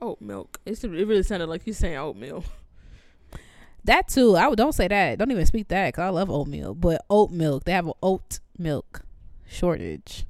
oat 0.00 0.20
milk. 0.20 0.60
It's, 0.66 0.84
it 0.84 0.90
really 0.90 1.22
sounded 1.22 1.48
like 1.48 1.66
you 1.66 1.72
saying 1.72 1.96
oatmeal. 1.96 2.44
That 3.86 4.08
too. 4.08 4.36
I 4.36 4.48
would 4.48 4.56
don't 4.56 4.72
say 4.74 4.88
that. 4.88 5.18
Don't 5.18 5.30
even 5.30 5.46
speak 5.46 5.68
that 5.68 5.88
because 5.88 6.02
I 6.02 6.08
love 6.08 6.28
oatmeal. 6.30 6.74
But 6.74 7.04
oat 7.08 7.30
milk, 7.30 7.64
they 7.64 7.72
have 7.72 7.86
an 7.86 7.92
oat 8.02 8.40
milk 8.58 9.02
shortage. 9.48 10.26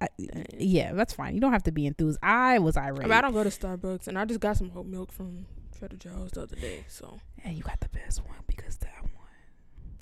I, 0.00 0.08
yeah, 0.56 0.92
that's 0.92 1.12
fine. 1.12 1.34
You 1.34 1.40
don't 1.40 1.52
have 1.52 1.64
to 1.64 1.72
be 1.72 1.86
enthused. 1.86 2.18
I 2.22 2.58
was 2.60 2.76
I, 2.76 2.86
irate. 2.88 3.02
mean, 3.04 3.12
I 3.12 3.20
don't 3.20 3.32
go 3.32 3.42
to 3.42 3.50
Starbucks, 3.50 4.06
and 4.06 4.16
I 4.16 4.24
just 4.26 4.38
got 4.40 4.56
some 4.56 4.70
oat 4.76 4.86
milk 4.86 5.10
from 5.10 5.46
Trader 5.76 5.96
Joe's 5.96 6.30
the 6.32 6.42
other 6.42 6.54
day. 6.56 6.84
So 6.86 7.18
and 7.44 7.56
you 7.56 7.62
got 7.64 7.80
the 7.80 7.88
best 7.88 8.24
one 8.24 8.36
because 8.46 8.76
that 8.76 9.02
one. 9.02 9.10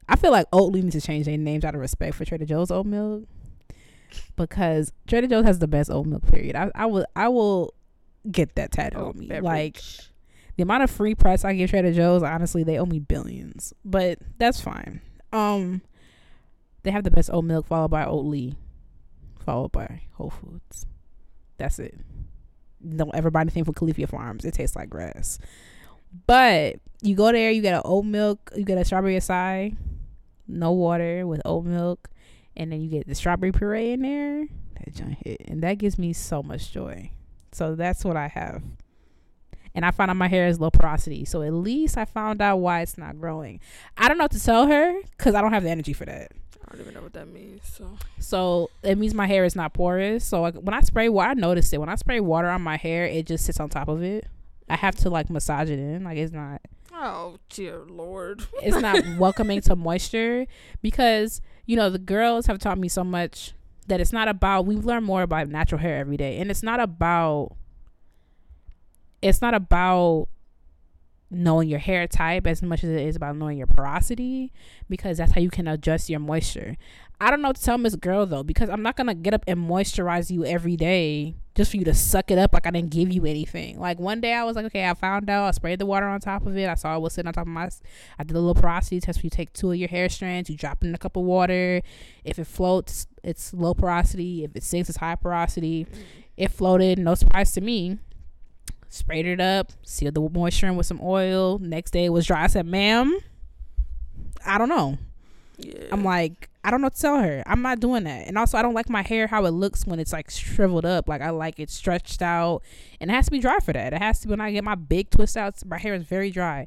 I 0.09 0.17
feel 0.17 0.33
like 0.33 0.51
Oatly 0.51 0.83
needs 0.83 0.97
to 0.97 1.01
change 1.01 1.27
their 1.27 1.39
names 1.39 1.65
out 1.65 1.75
of 1.75 1.81
respect 1.81 2.17
for 2.17 2.25
Trader 2.25 2.45
Joe's 2.45 2.71
oat 2.71 2.87
milk 2.87 3.25
because 4.37 4.93
Trader 5.07 5.29
Joe's 5.29 5.45
has 5.45 5.61
the 5.61 5.69
best 5.69 5.91
oat 5.91 6.07
milk. 6.07 6.31
Period. 6.31 6.57
I, 6.57 6.71
I 6.75 6.87
will 6.87 7.07
I 7.15 7.29
will 7.29 7.73
get 8.31 8.55
that 8.57 8.73
tatted 8.73 8.99
oat 8.99 9.15
on 9.15 9.19
me. 9.21 9.27
beverage. 9.29 9.45
Like 9.45 9.83
the 10.57 10.63
amount 10.63 10.83
of 10.83 10.91
free 10.91 11.15
press 11.15 11.45
I 11.45 11.55
give 11.55 11.71
Trader 11.71 11.93
Joe's, 11.93 12.23
honestly, 12.23 12.65
they 12.65 12.79
owe 12.79 12.87
me 12.87 12.99
billions. 12.99 13.75
But 13.85 14.19
that's 14.39 14.61
fine. 14.61 15.03
Um, 15.33 15.83
they 16.83 16.91
have 16.91 17.05
the 17.05 17.11
best 17.11 17.31
oat 17.33 17.45
milk, 17.45 17.67
followed 17.67 17.91
by 17.91 18.05
Oatly, 18.05 18.57
followed 19.45 19.73
by 19.73 20.03
Whole 20.13 20.31
Foods. 20.31 20.87
That's 21.59 21.79
it. 21.79 21.99
Don't 22.97 23.15
ever 23.15 23.31
buy 23.31 23.43
anything 23.43 23.65
from 23.65 23.75
Califia 23.75 24.09
Farms. 24.09 24.45
It 24.45 24.55
tastes 24.55 24.77
like 24.77 24.89
grass. 24.89 25.39
But 26.27 26.77
you 27.03 27.15
go 27.15 27.33
there, 27.33 27.51
you 27.51 27.61
get 27.61 27.75
an 27.75 27.83
oat 27.85 28.05
milk, 28.07 28.51
you 28.57 28.65
get 28.65 28.79
a 28.79 28.85
strawberry 28.85 29.17
acai, 29.17 29.77
no 30.49 30.73
water 30.73 31.27
with 31.27 31.43
oat 31.45 31.65
milk, 31.65 32.09
and 32.57 32.73
then 32.73 32.81
you 32.81 32.89
get 32.89 33.07
the 33.07 33.15
strawberry 33.15 33.53
puree 33.53 33.93
in 33.93 34.03
there. 34.03 34.47
That 34.79 34.95
joint 34.95 35.19
hit, 35.25 35.43
and 35.47 35.63
that 35.63 35.75
gives 35.75 35.99
me 35.99 36.15
so 36.15 36.43
much 36.43 36.73
joy. 36.73 37.11
So 37.53 37.75
that's 37.75 38.05
what 38.05 38.17
I 38.17 38.29
have 38.29 38.63
and 39.77 39.85
I 39.85 39.93
found 39.93 40.11
out 40.11 40.17
my 40.17 40.27
hair 40.27 40.49
is 40.49 40.59
low 40.59 40.71
porosity. 40.71 41.25
So 41.27 41.43
at 41.43 41.53
least 41.53 41.97
I 41.97 42.07
found 42.07 42.41
out 42.41 42.57
why 42.57 42.81
it's 42.81 42.97
not 42.99 43.21
growing. 43.21 43.61
I 43.97 44.09
don't 44.09 44.17
know 44.19 44.25
what 44.25 44.33
to 44.33 44.43
tell 44.43 44.67
her 44.67 45.01
because 45.17 45.35
I 45.35 45.43
don't 45.43 45.53
have 45.53 45.63
the 45.63 45.71
energy 45.71 45.93
for 45.93 46.07
that. 46.07 46.33
I 46.65 46.73
don't 46.73 46.81
even 46.81 46.95
know 46.95 47.03
what 47.03 47.13
that 47.13 47.29
means. 47.29 47.61
So 47.69 47.97
So 48.19 48.71
it 48.83 48.97
means 48.99 49.15
my 49.15 49.27
hair 49.27 49.45
is 49.45 49.55
not 49.55 49.75
porous. 49.75 50.25
So 50.25 50.41
like, 50.41 50.55
when 50.55 50.75
I 50.75 50.81
spray 50.81 51.09
water, 51.09 51.31
I 51.31 51.35
noticed 51.35 51.73
it. 51.73 51.79
When 51.79 51.89
I 51.91 51.95
spray 51.95 52.19
water 52.19 52.49
on 52.49 52.63
my 52.63 52.77
hair, 52.77 53.05
it 53.05 53.27
just 53.27 53.45
sits 53.45 53.61
on 53.61 53.69
top 53.69 53.89
of 53.89 54.03
it. 54.03 54.27
I 54.69 54.77
have 54.77 54.97
to 54.97 55.11
like 55.11 55.31
massage 55.31 55.71
it 55.71 55.79
in. 55.79 56.03
Like 56.05 56.17
it's 56.17 56.33
not 56.33 56.63
oh 56.93 57.37
dear 57.51 57.85
lord. 57.87 58.43
it's 58.63 58.79
not 58.79 58.97
welcoming 59.19 59.61
to 59.61 59.77
moisture 59.77 60.47
because 60.81 61.43
you 61.67 61.77
know 61.77 61.91
the 61.91 61.99
girls 61.99 62.47
have 62.47 62.59
taught 62.59 62.79
me 62.79 62.89
so 62.89 63.05
much 63.05 63.53
that 63.87 64.01
it's 64.01 64.13
not 64.13 64.29
about 64.29 64.65
we've 64.65 64.85
learned 64.85 65.05
more 65.05 65.23
about 65.23 65.49
natural 65.49 65.81
hair 65.81 65.99
every 65.99 66.17
day 66.17 66.39
and 66.39 66.51
it's 66.51 66.63
not 66.63 66.81
about 66.81 67.55
it's 69.27 69.43
not 69.43 69.55
about 69.55 70.29
knowing 71.29 71.69
your 71.69 71.81
hair 71.81 72.07
type 72.07 72.47
as 72.47 72.63
much 72.63 72.85
as 72.85 72.91
it 72.91 73.01
is 73.01 73.17
about 73.17 73.37
knowing 73.37 73.59
your 73.59 73.67
porosity 73.67 74.53
because 74.89 75.19
that's 75.19 75.33
how 75.33 75.41
you 75.41 75.51
can 75.51 75.67
adjust 75.67 76.09
your 76.09 76.21
moisture. 76.21 76.77
I 77.21 77.31
don't 77.31 77.43
know 77.43 77.53
to 77.53 77.61
tell 77.61 77.79
Miss 77.79 77.97
Girl 77.97 78.27
though 78.27 78.45
because 78.45 78.69
I'm 78.69 78.83
not 78.83 78.97
gonna 78.97 79.15
get 79.15 79.35
up 79.35 79.43
and 79.49 79.69
moisturize 79.69 80.31
you 80.31 80.45
every 80.45 80.77
day 80.77 81.35
just 81.57 81.71
for 81.71 81.79
you 81.79 81.85
to 81.85 81.95
suck 81.95 82.31
it 82.31 82.39
up 82.39 82.53
like 82.53 82.67
I 82.67 82.71
didn't 82.71 82.91
give 82.91 83.11
you 83.11 83.25
anything. 83.25 83.81
Like 83.81 83.99
one 83.99 84.21
day 84.21 84.35
I 84.35 84.45
was 84.45 84.55
like, 84.55 84.67
okay, 84.67 84.89
I 84.89 84.95
found 84.95 85.29
out. 85.29 85.47
I 85.47 85.51
sprayed 85.53 85.79
the 85.79 85.87
water 85.87 86.07
on 86.07 86.21
top 86.21 86.47
of 86.47 86.57
it. 86.57 86.69
I 86.69 86.75
saw 86.75 86.95
it 86.95 87.01
was 87.01 87.15
sitting 87.15 87.27
on 87.27 87.33
top 87.33 87.47
of 87.47 87.53
my. 87.53 87.71
I 88.19 88.25
did 88.25 88.37
a 88.37 88.41
little 88.41 88.55
porosity 88.55 89.01
test. 89.01 89.19
Where 89.19 89.25
you 89.25 89.31
take 89.31 89.53
two 89.55 89.71
of 89.71 89.77
your 89.77 89.89
hair 89.89 90.09
strands, 90.11 90.51
you 90.51 90.57
drop 90.57 90.85
in 90.85 90.95
a 90.95 90.99
cup 90.99 91.17
of 91.17 91.25
water. 91.25 91.81
If 92.25 92.39
it 92.39 92.47
floats, 92.47 93.07
it's 93.25 93.55
low 93.55 93.73
porosity. 93.73 94.45
If 94.45 94.55
it 94.55 94.63
sinks, 94.63 94.91
it's 94.91 94.99
high 94.99 95.17
porosity. 95.17 95.87
It 96.37 96.51
floated. 96.51 96.99
No 96.99 97.15
surprise 97.15 97.53
to 97.53 97.63
me 97.63 97.99
sprayed 98.89 99.27
it 99.27 99.41
up, 99.41 99.73
sealed 99.83 100.15
the 100.15 100.21
moisture 100.21 100.67
in 100.67 100.77
with 100.77 100.87
some 100.87 101.01
oil. 101.03 101.59
Next 101.59 101.93
day 101.93 102.07
it 102.07 102.11
was 102.11 102.27
dry. 102.27 102.45
I 102.45 102.47
said, 102.47 102.67
ma'am, 102.67 103.19
I 104.45 104.59
don't 104.59 104.69
know. 104.69 104.99
Yeah. 105.59 105.89
I'm 105.91 106.05
like, 106.05 106.51
I 106.65 106.71
don't 106.71 106.81
know 106.81 106.87
what 106.87 106.97
to 106.97 107.03
tell 107.03 107.21
her. 107.21 107.43
I'm 107.47 107.63
not 107.63 107.81
doing 107.81 108.05
that. 108.05 108.27
And 108.27 108.37
also, 108.37 108.59
I 108.59 108.63
don't 108.63 108.75
like 108.75 108.89
my 108.89 109.03
hair 109.03 109.27
how 109.27 109.45
it 109.45 109.53
looks 109.53 109.87
when 109.87 110.01
it's 110.01 110.13
like 110.13 110.31
shriveled 110.31 110.85
up. 110.85 111.09
Like, 111.09 111.23
I 111.23 111.31
like 111.31 111.61
it 111.61 111.71
stretched 111.71 112.21
out. 112.21 112.63
And 113.01 113.11
it 113.11 113.15
has 113.15 113.27
to 113.27 113.31
be 113.31 113.39
dry 113.39 113.59
for 113.61 113.73
that. 113.73 113.93
It 113.93 114.03
has 114.03 114.21
to 114.21 114.27
be 114.27 114.33
when 114.33 114.41
I 114.41 114.51
get 114.51 114.65
my 114.65 114.75
big 114.75 115.11
twist 115.11 115.37
outs, 115.37 115.65
my 115.65 115.79
hair 115.79 115.95
is 115.95 116.03
very 116.03 116.31
dry. 116.31 116.67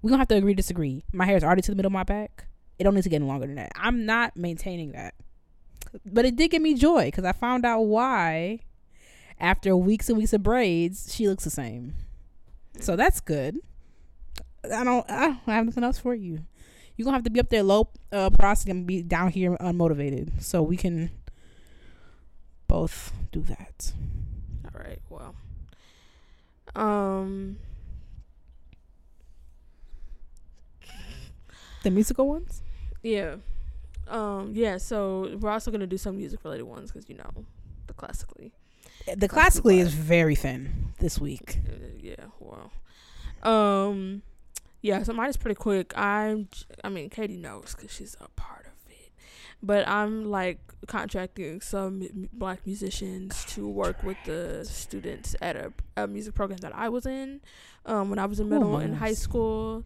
We're 0.00 0.08
going 0.08 0.18
to 0.18 0.22
have 0.22 0.28
to 0.28 0.36
agree, 0.36 0.54
disagree. 0.54 1.04
My 1.12 1.26
hair 1.26 1.36
is 1.36 1.44
already 1.44 1.62
to 1.62 1.72
the 1.72 1.76
middle 1.76 1.88
of 1.88 1.92
my 1.92 2.04
back. 2.04 2.46
It 2.78 2.84
don't 2.84 2.94
need 2.94 3.02
to 3.02 3.08
get 3.08 3.16
any 3.16 3.26
longer 3.26 3.46
than 3.46 3.56
that. 3.56 3.72
I'm 3.74 4.06
not 4.06 4.36
maintaining 4.36 4.92
that. 4.92 5.14
But 6.06 6.24
it 6.24 6.36
did 6.36 6.52
give 6.52 6.62
me 6.62 6.74
joy 6.74 7.06
because 7.06 7.24
I 7.24 7.32
found 7.32 7.66
out 7.66 7.80
why 7.80 8.60
after 9.40 9.76
weeks 9.76 10.08
and 10.08 10.18
weeks 10.18 10.32
of 10.32 10.42
braids, 10.42 11.14
she 11.14 11.28
looks 11.28 11.44
the 11.44 11.50
same. 11.50 11.94
So 12.78 12.96
that's 12.96 13.20
good. 13.20 13.58
I 14.64 14.84
don't. 14.84 15.10
I 15.10 15.26
don't 15.26 15.40
have 15.46 15.66
nothing 15.66 15.84
else 15.84 15.98
for 15.98 16.14
you. 16.14 16.40
You're 16.96 17.04
gonna 17.04 17.16
have 17.16 17.24
to 17.24 17.30
be 17.30 17.40
up 17.40 17.48
there 17.48 17.62
low 17.62 17.88
uh, 18.12 18.30
porosity 18.30 18.70
and 18.70 18.86
be 18.86 19.02
down 19.02 19.30
here 19.30 19.56
unmotivated, 19.56 20.42
so 20.42 20.62
we 20.62 20.76
can 20.76 21.10
both 22.68 23.12
do 23.32 23.40
that. 23.42 23.92
All 24.66 24.80
right. 24.80 25.00
Well. 25.08 25.34
Um. 26.74 27.56
The 31.82 31.90
musical 31.90 32.28
ones. 32.28 32.62
Yeah. 33.02 33.36
Um. 34.06 34.52
Yeah. 34.54 34.76
So 34.76 35.38
we're 35.40 35.50
also 35.50 35.70
gonna 35.70 35.86
do 35.86 35.96
some 35.96 36.18
music 36.18 36.44
related 36.44 36.64
ones 36.64 36.92
because 36.92 37.08
you 37.08 37.16
know 37.16 37.30
the 37.86 37.94
classically. 37.94 38.52
The 39.16 39.28
classically 39.28 39.80
is 39.80 39.92
very 39.94 40.34
thin 40.34 40.92
this 40.98 41.18
week. 41.18 41.58
Uh, 41.68 41.72
yeah. 41.98 42.26
Well. 42.38 42.70
Um. 43.42 44.22
Yeah, 44.82 45.02
so 45.02 45.12
mine 45.12 45.28
is 45.28 45.36
pretty 45.36 45.56
quick. 45.56 45.92
I'm, 45.96 46.48
I 46.82 46.88
mean, 46.88 47.10
Katie 47.10 47.36
knows 47.36 47.74
because 47.76 47.92
she's 47.92 48.16
a 48.18 48.28
part 48.30 48.64
of 48.64 48.72
it. 48.90 49.12
But 49.62 49.86
I'm 49.86 50.24
like 50.30 50.58
contracting 50.86 51.60
some 51.60 52.00
m- 52.02 52.30
black 52.32 52.60
musicians 52.64 53.44
to 53.48 53.68
work 53.68 54.02
with 54.02 54.16
the 54.24 54.64
students 54.64 55.36
at 55.42 55.54
a, 55.54 55.74
a 55.98 56.06
music 56.06 56.34
program 56.34 56.60
that 56.60 56.74
I 56.74 56.88
was 56.88 57.04
in 57.04 57.42
um, 57.84 58.08
when 58.08 58.18
I 58.18 58.24
was 58.24 58.40
in 58.40 58.46
Oh, 58.46 58.58
middle 58.58 58.76
and 58.78 58.96
high 58.96 59.12
school. 59.12 59.84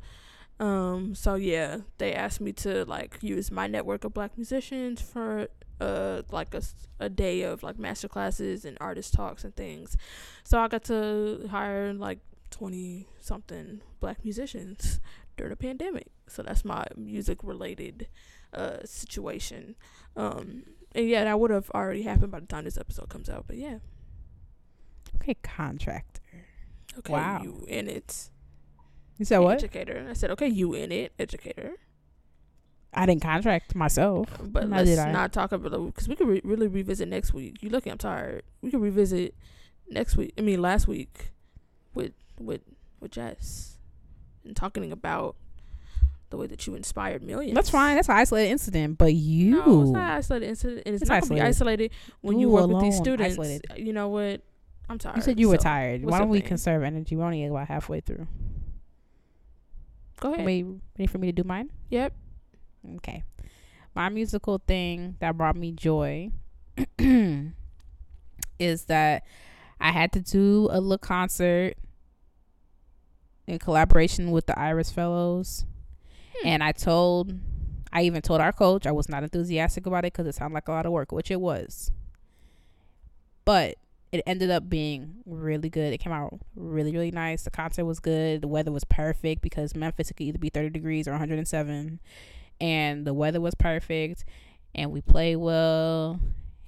Um, 0.61 1.17
so 1.17 1.35
yeah, 1.35 1.79
they 1.99 2.13
asked 2.15 2.41
me 2.41 2.53
to 2.53 2.85
like 2.85 3.19
use 3.21 3.51
my 3.51 3.67
network 3.67 4.05
of 4.05 4.15
black 4.15 4.39
musicians 4.39 5.01
for 5.03 5.49
uh 5.85 6.23
like 6.39 6.55
a 7.07 7.09
day 7.09 7.43
of 7.43 7.63
like 7.63 7.79
master 7.79 8.09
classes 8.09 8.65
and 8.65 8.77
artist 8.81 9.13
talks 9.15 9.45
and 9.45 9.55
things. 9.55 9.97
So 10.45 10.59
I 10.59 10.69
got 10.69 10.85
to 10.85 11.49
hire 11.51 11.93
like 11.93 12.21
20 12.51 13.07
something 13.21 13.81
black 14.01 14.19
musicians 14.25 15.01
during 15.37 15.51
the 15.51 15.57
pandemic. 15.57 16.09
So 16.29 16.43
that's 16.43 16.65
my 16.65 16.85
music 16.97 17.39
related 17.43 18.09
uh 18.53 18.79
situation. 18.85 19.75
Um 20.17 20.65
and 20.97 21.09
yeah, 21.09 21.25
that 21.25 21.41
would 21.41 21.51
have 21.51 21.71
already 21.71 22.03
happened 22.03 22.31
by 22.33 22.41
the 22.41 22.47
time 22.47 22.65
this 22.65 22.79
episode 22.79 23.09
comes 23.09 23.29
out. 23.29 23.45
But 23.49 23.57
yeah. 23.57 23.79
Okay, 25.17 25.35
contractor. 25.43 26.21
Okay, 26.99 27.13
Wow. 27.13 27.41
you 27.43 27.65
in 27.69 27.89
it. 27.89 28.31
You 29.19 29.25
said 29.25 29.39
what? 29.39 29.55
Educator. 29.59 30.07
I 30.09 30.13
said, 30.13 30.31
okay, 30.33 30.49
you 30.49 30.75
in 30.75 30.93
it, 30.93 31.13
educator. 31.19 31.73
I 32.97 33.07
didn't 33.07 33.23
contract 33.23 33.75
myself. 33.75 34.29
But 34.43 34.69
Now 34.69 34.83
let's 34.83 34.97
not 35.13 35.33
talk 35.33 35.53
about 35.53 35.71
because 35.87 36.09
we 36.09 36.17
could 36.17 36.29
re- 36.29 36.41
really 36.45 36.69
revisit 36.69 37.09
next 37.09 37.33
week. 37.35 37.63
You 37.63 37.71
looking? 37.71 37.93
I'm 37.93 37.99
tired. 37.99 38.43
We 38.63 38.71
could 38.71 38.81
revisit 38.81 39.35
next 39.89 40.17
week. 40.17 40.33
I 40.39 40.41
mean, 40.43 40.61
last 40.63 40.87
week 40.89 41.33
with 41.95 42.13
with 42.39 42.63
with 43.01 43.11
Jess 43.13 43.79
and 44.45 44.55
talking 44.57 44.93
about 44.93 45.37
the 46.31 46.37
way 46.37 46.47
that 46.47 46.67
you 46.67 46.75
inspired 46.75 47.23
millions. 47.23 47.55
That's 47.55 47.71
fine. 47.71 47.97
That's 47.97 48.09
an 48.09 48.17
isolated 48.17 48.51
incident. 48.51 48.99
But 48.99 49.15
you, 49.15 49.51
No, 49.65 49.83
it's 49.83 49.91
not 49.91 50.11
isolated 50.19 50.49
incident. 50.49 50.83
And 50.87 50.95
it's, 50.95 51.03
It's 51.03 51.09
not 51.09 51.23
gonna 51.23 51.35
be 51.35 51.41
isolated 51.41 51.93
when 52.23 52.39
you 52.39 52.49
You 52.49 52.53
work 52.55 52.67
with 52.69 52.81
these 52.83 52.97
students. 52.97 53.35
isolated. 53.35 53.65
You 53.77 53.93
know 53.93 54.09
what? 54.09 54.41
I'm 54.89 54.99
tired. 54.99 55.17
you 55.17 55.23
said 55.23 55.39
you 55.41 55.49
were 55.49 55.57
tired. 55.57 56.05
Why 56.05 56.19
don't 56.19 56.29
we 56.29 56.41
man? 56.41 56.49
conserve 56.49 56.83
energy? 56.83 57.17
We're 57.17 57.25
only 57.25 57.45
about 57.47 57.69
halfway 57.69 58.01
through. 58.01 58.27
Go 60.21 60.33
ahead. 60.35 60.45
Wait, 60.47 60.67
ready 60.99 61.07
for 61.07 61.19
me 61.19 61.29
to 61.29 61.33
do 61.33 61.45
mine? 61.45 61.71
Yep. 61.91 62.13
Okay. 62.97 63.25
My 63.95 64.09
musical 64.09 64.59
thing 64.67 65.17
that 65.21 65.37
brought 65.37 65.57
me 65.57 65.73
joy 65.73 66.31
is 68.59 68.85
that 68.87 69.23
I 69.81 69.91
had 69.91 70.13
to 70.13 70.21
do 70.21 70.69
a 70.71 70.81
little 70.81 70.99
concert 70.99 71.75
in 73.47 73.59
collaboration 73.59 74.31
with 74.31 74.47
the 74.47 74.59
Iris 74.59 74.91
Fellows. 74.91 75.65
Hmm. 76.37 76.49
And 76.49 76.63
I 76.63 76.73
told, 76.73 77.35
I 77.93 78.03
even 78.03 78.23
told 78.23 78.41
our 78.41 78.53
coach 78.53 78.87
I 78.87 78.93
was 78.93 79.09
not 79.09 79.23
enthusiastic 79.23 79.87
about 79.87 80.05
it 80.05 80.13
because 80.13 80.27
it 80.27 80.35
sounded 80.35 80.55
like 80.55 80.69
a 80.69 80.73
lot 80.73 80.87
of 80.87 80.93
work, 80.93 81.13
which 81.13 81.31
it 81.31 81.41
was. 81.41 81.91
But 83.45 83.77
it 84.11 84.23
ended 84.27 84.51
up 84.51 84.69
being 84.69 85.17
really 85.27 85.69
good. 85.69 85.93
It 85.93 85.99
came 85.99 86.13
out 86.13 86.39
really, 86.57 86.93
really 86.93 87.11
nice. 87.11 87.43
The 87.43 87.51
concert 87.51 87.85
was 87.85 88.01
good. 88.01 88.43
The 88.43 88.49
weather 88.49 88.73
was 88.73 88.85
perfect 88.85 89.43
because 89.43 89.75
Memphis 89.75 90.11
it 90.11 90.15
could 90.15 90.27
either 90.27 90.39
be 90.39 90.51
30 90.51 90.71
degrees 90.71 91.07
or 91.09 91.13
107 91.13 92.01
and 92.61 93.07
the 93.07 93.15
weather 93.15 93.41
was 93.41 93.55
perfect 93.55 94.25
and 94.75 94.91
we 94.91 95.01
played 95.01 95.37
well 95.37 96.21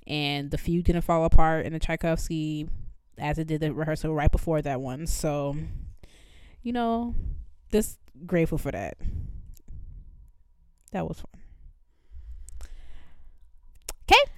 and 0.07 0.51
the 0.51 0.59
feud 0.59 0.84
didn't 0.84 1.03
fall 1.03 1.24
apart 1.24 1.66
in 1.66 1.72
the 1.72 1.78
Tchaikovsky 1.78 2.68
as 3.18 3.39
it 3.39 3.47
did 3.47 3.61
the 3.61 3.72
rehearsal 3.72 4.14
right 4.14 4.30
before 4.30 4.62
that 4.62 4.80
one. 4.80 5.07
So, 5.07 5.57
you 6.62 6.72
know, 6.72 7.14
just 7.72 7.99
grateful 8.26 8.59
for 8.59 8.70
that. 8.70 8.97
That 10.93 11.09
was 11.09 11.20
fun. 11.20 11.43
Okay. 14.09 14.30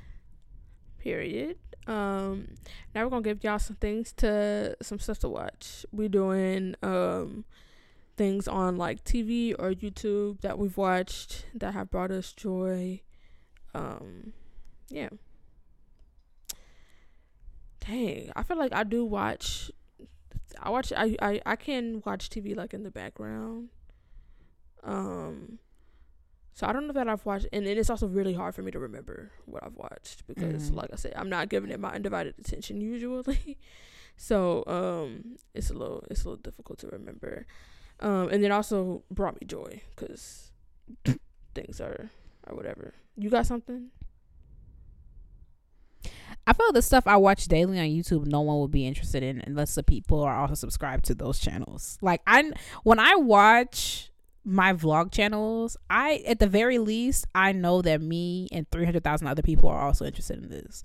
Period. 0.99 1.59
Um, 1.87 2.49
now 2.95 3.05
we're 3.05 3.11
gonna 3.11 3.23
give 3.23 3.45
y'all 3.45 3.59
some 3.59 3.77
things 3.77 4.13
to 4.15 4.77
some 4.83 4.99
stuff 4.99 5.19
to 5.21 5.29
watch. 5.29 5.85
We're 5.93 6.09
doing 6.09 6.75
um 6.83 7.45
things 8.19 8.47
on 8.49 8.77
like 8.77 9.05
TV 9.05 9.55
or 9.59 9.71
YouTube 9.71 10.41
that 10.43 10.59
we've 10.59 10.77
watched 10.77 11.47
that 11.55 11.73
have 11.73 11.91
brought 11.91 12.11
us 12.11 12.33
joy. 12.33 13.01
Um, 13.75 14.33
yeah. 14.91 15.09
Dang, 17.81 18.31
I 18.37 18.43
feel 18.43 18.59
like 18.59 18.73
I 18.75 18.85
do 18.85 19.05
watch. 19.05 19.71
I 20.61 20.71
watch. 20.71 20.93
I 20.95 21.17
I 21.23 21.41
I 21.47 21.57
can 21.57 22.03
watch 22.05 22.29
TV 22.29 22.55
like 22.57 22.75
in 22.75 22.83
the 22.83 22.91
background. 22.91 23.69
Um. 24.83 25.59
So 26.55 26.67
I 26.67 26.73
don't 26.73 26.89
know 26.89 26.93
that 26.95 27.09
I've 27.09 27.25
watched, 27.25 27.47
and 27.53 27.67
it 27.69 27.79
is 27.79 27.89
also 27.89 28.09
really 28.09 28.35
hard 28.35 28.53
for 28.55 28.63
me 28.63 28.73
to 28.73 28.81
remember 28.81 29.31
what 29.47 29.63
I've 29.63 29.77
watched 29.77 30.27
because, 30.27 30.73
Mhm. 30.73 30.75
like 30.75 30.91
I 30.93 30.97
said, 30.97 31.13
I'm 31.15 31.29
not 31.29 31.49
giving 31.49 31.71
it 31.71 31.79
my 31.79 31.91
undivided 31.93 32.35
attention 32.37 32.81
usually. 32.93 33.59
so 34.17 34.65
um, 34.67 35.37
it's 35.55 35.71
a 35.71 35.75
little 35.75 36.05
it's 36.11 36.25
a 36.25 36.29
little 36.29 36.43
difficult 36.43 36.81
to 36.81 36.89
remember. 36.89 37.47
Um, 38.01 38.29
and 38.29 38.45
it 38.45 38.51
also 38.51 39.03
brought 39.11 39.35
me 39.41 39.47
joy 39.47 39.83
because 39.95 40.53
things 41.55 41.81
are 41.81 42.11
or 42.47 42.57
whatever. 42.57 42.95
You 43.17 43.31
got 43.31 43.47
something? 43.47 43.91
I 46.47 46.53
feel 46.55 46.73
the 46.73 46.81
stuff 46.81 47.07
I 47.07 47.17
watch 47.17 47.47
daily 47.47 47.79
on 47.79 47.87
YouTube, 47.87 48.27
no 48.27 48.41
one 48.41 48.61
would 48.61 48.71
be 48.71 48.87
interested 48.87 49.23
in 49.23 49.43
unless 49.47 49.75
the 49.75 49.83
people 49.83 50.23
are 50.23 50.35
also 50.35 50.55
subscribed 50.55 51.05
to 51.07 51.15
those 51.15 51.39
channels. 51.39 51.99
Like 52.01 52.23
I, 52.27 52.53
when 52.85 52.99
I 52.99 53.17
watch 53.17 54.11
my 54.45 54.73
vlog 54.73 55.13
channels, 55.13 55.77
I 55.91 56.23
at 56.27 56.39
the 56.39 56.47
very 56.47 56.79
least 56.79 57.27
I 57.35 57.53
know 57.53 57.83
that 57.83 58.01
me 58.01 58.49
and 58.51 58.67
three 58.71 58.87
hundred 58.87 59.05
thousand 59.05 59.27
other 59.27 59.43
people 59.43 59.69
are 59.69 59.81
also 59.81 60.07
interested 60.07 60.43
in 60.43 60.49
this. 60.49 60.83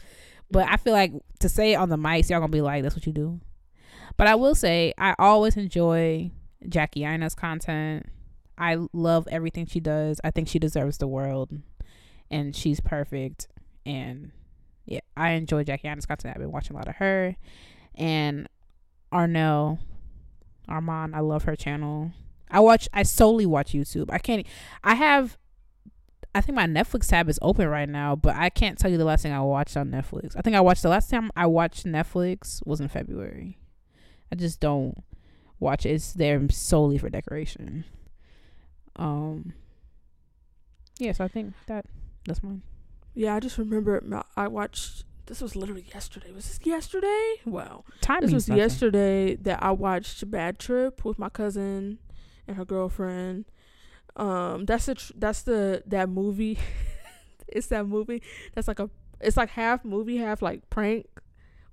But 0.52 0.68
I 0.70 0.76
feel 0.76 0.94
like 0.94 1.14
to 1.40 1.48
say 1.48 1.74
it 1.74 1.76
on 1.78 1.88
the 1.90 1.98
mics, 1.98 2.30
y'all 2.30 2.42
gonna 2.42 2.52
be 2.52 2.62
like, 2.62 2.84
"That's 2.84 2.96
what 2.96 3.08
you 3.08 3.14
do." 3.14 3.40
But 4.18 4.28
I 4.28 4.36
will 4.36 4.56
say, 4.56 4.94
I 4.98 5.16
always 5.18 5.56
enjoy 5.56 6.32
Jackie 6.70 7.04
Aina's 7.04 7.36
content. 7.36 8.08
I 8.58 8.78
love 8.94 9.28
everything 9.32 9.66
she 9.66 9.80
does. 9.80 10.20
I 10.24 10.32
think 10.32 10.48
she 10.48 10.60
deserves 10.60 10.98
the 10.98 11.08
world, 11.08 11.52
and 12.30 12.56
she's 12.56 12.80
perfect. 12.80 13.48
And 13.86 14.32
yeah, 14.86 15.02
I 15.18 15.32
enjoy 15.32 15.64
Jackie 15.64 15.88
Aina's 15.88 16.06
content. 16.06 16.36
I've 16.36 16.42
been 16.42 16.52
watching 16.52 16.76
a 16.76 16.80
lot 16.80 16.88
of 16.88 16.96
her, 16.98 17.36
and 17.96 18.48
Arnell, 19.12 19.80
Armon. 20.70 21.14
I 21.14 21.20
love 21.20 21.44
her 21.44 21.56
channel. 21.56 22.12
I 22.50 22.60
watch. 22.60 22.88
I 22.94 23.04
solely 23.04 23.46
watch 23.46 23.74
YouTube. 23.74 24.10
I 24.12 24.20
can't. 24.20 24.46
I 24.84 24.96
have. 24.96 25.38
I 26.36 26.42
think 26.42 26.56
my 26.56 26.66
Netflix 26.66 27.10
tab 27.10 27.30
is 27.30 27.38
open 27.44 27.68
right 27.68 27.88
now, 27.88 28.16
but 28.16 28.36
I 28.36 28.50
can't 28.50 28.78
tell 28.80 28.90
you 28.90 28.98
the 28.98 29.06
last 29.06 29.22
thing 29.22 29.32
I 29.32 29.42
watched 29.42 29.78
on 29.78 29.92
Netflix. 29.92 30.36
I 30.36 30.42
think 30.42 30.56
I 30.56 30.62
watched 30.62 30.82
the 30.82 30.90
last 30.90 31.12
time 31.12 31.30
I 31.36 31.46
watched 31.46 31.86
Netflix 31.86 32.66
was 32.66 32.82
in 32.82 32.88
February. 32.88 33.60
I 34.32 34.36
just 34.36 34.60
don't 34.60 35.04
watch 35.64 35.86
it. 35.86 35.92
It's 35.92 36.14
there 36.14 36.42
solely 36.50 36.98
for 36.98 37.10
decoration. 37.10 37.86
Um. 38.96 39.54
Yeah, 41.00 41.14
so 41.14 41.24
I 41.24 41.28
think 41.28 41.54
that 41.68 41.86
that's 42.26 42.44
mine. 42.44 42.62
Yeah, 43.16 43.36
I 43.36 43.40
just 43.40 43.58
remember 43.58 44.02
my, 44.06 44.24
I 44.36 44.48
watched. 44.48 45.06
This 45.26 45.42
was 45.42 45.56
literally 45.56 45.86
yesterday. 45.94 46.32
Was 46.32 46.48
this 46.48 46.60
yesterday? 46.66 47.36
Wow. 47.46 47.86
Time 48.02 48.22
This 48.22 48.34
was 48.34 48.50
nothing. 48.50 48.60
yesterday 48.62 49.36
that 49.38 49.64
I 49.64 49.72
watched 49.72 50.30
Bad 50.30 50.60
Trip 50.60 51.06
with 51.06 51.18
my 51.18 51.30
cousin 51.30 52.00
and 52.46 52.58
her 52.58 52.66
girlfriend. 52.66 53.46
Um, 54.18 54.66
that's 54.66 54.86
the 54.88 54.96
tr- 54.96 55.14
that's 55.16 55.42
the 55.44 55.82
that 55.88 56.10
movie. 56.10 56.60
it's 57.48 57.68
that 57.68 57.88
movie 57.88 58.22
that's 58.54 58.68
like 58.68 58.80
a 58.80 58.90
it's 59.22 59.38
like 59.38 59.50
half 59.50 59.86
movie, 59.86 60.18
half 60.18 60.42
like 60.42 60.70
prank 60.70 61.08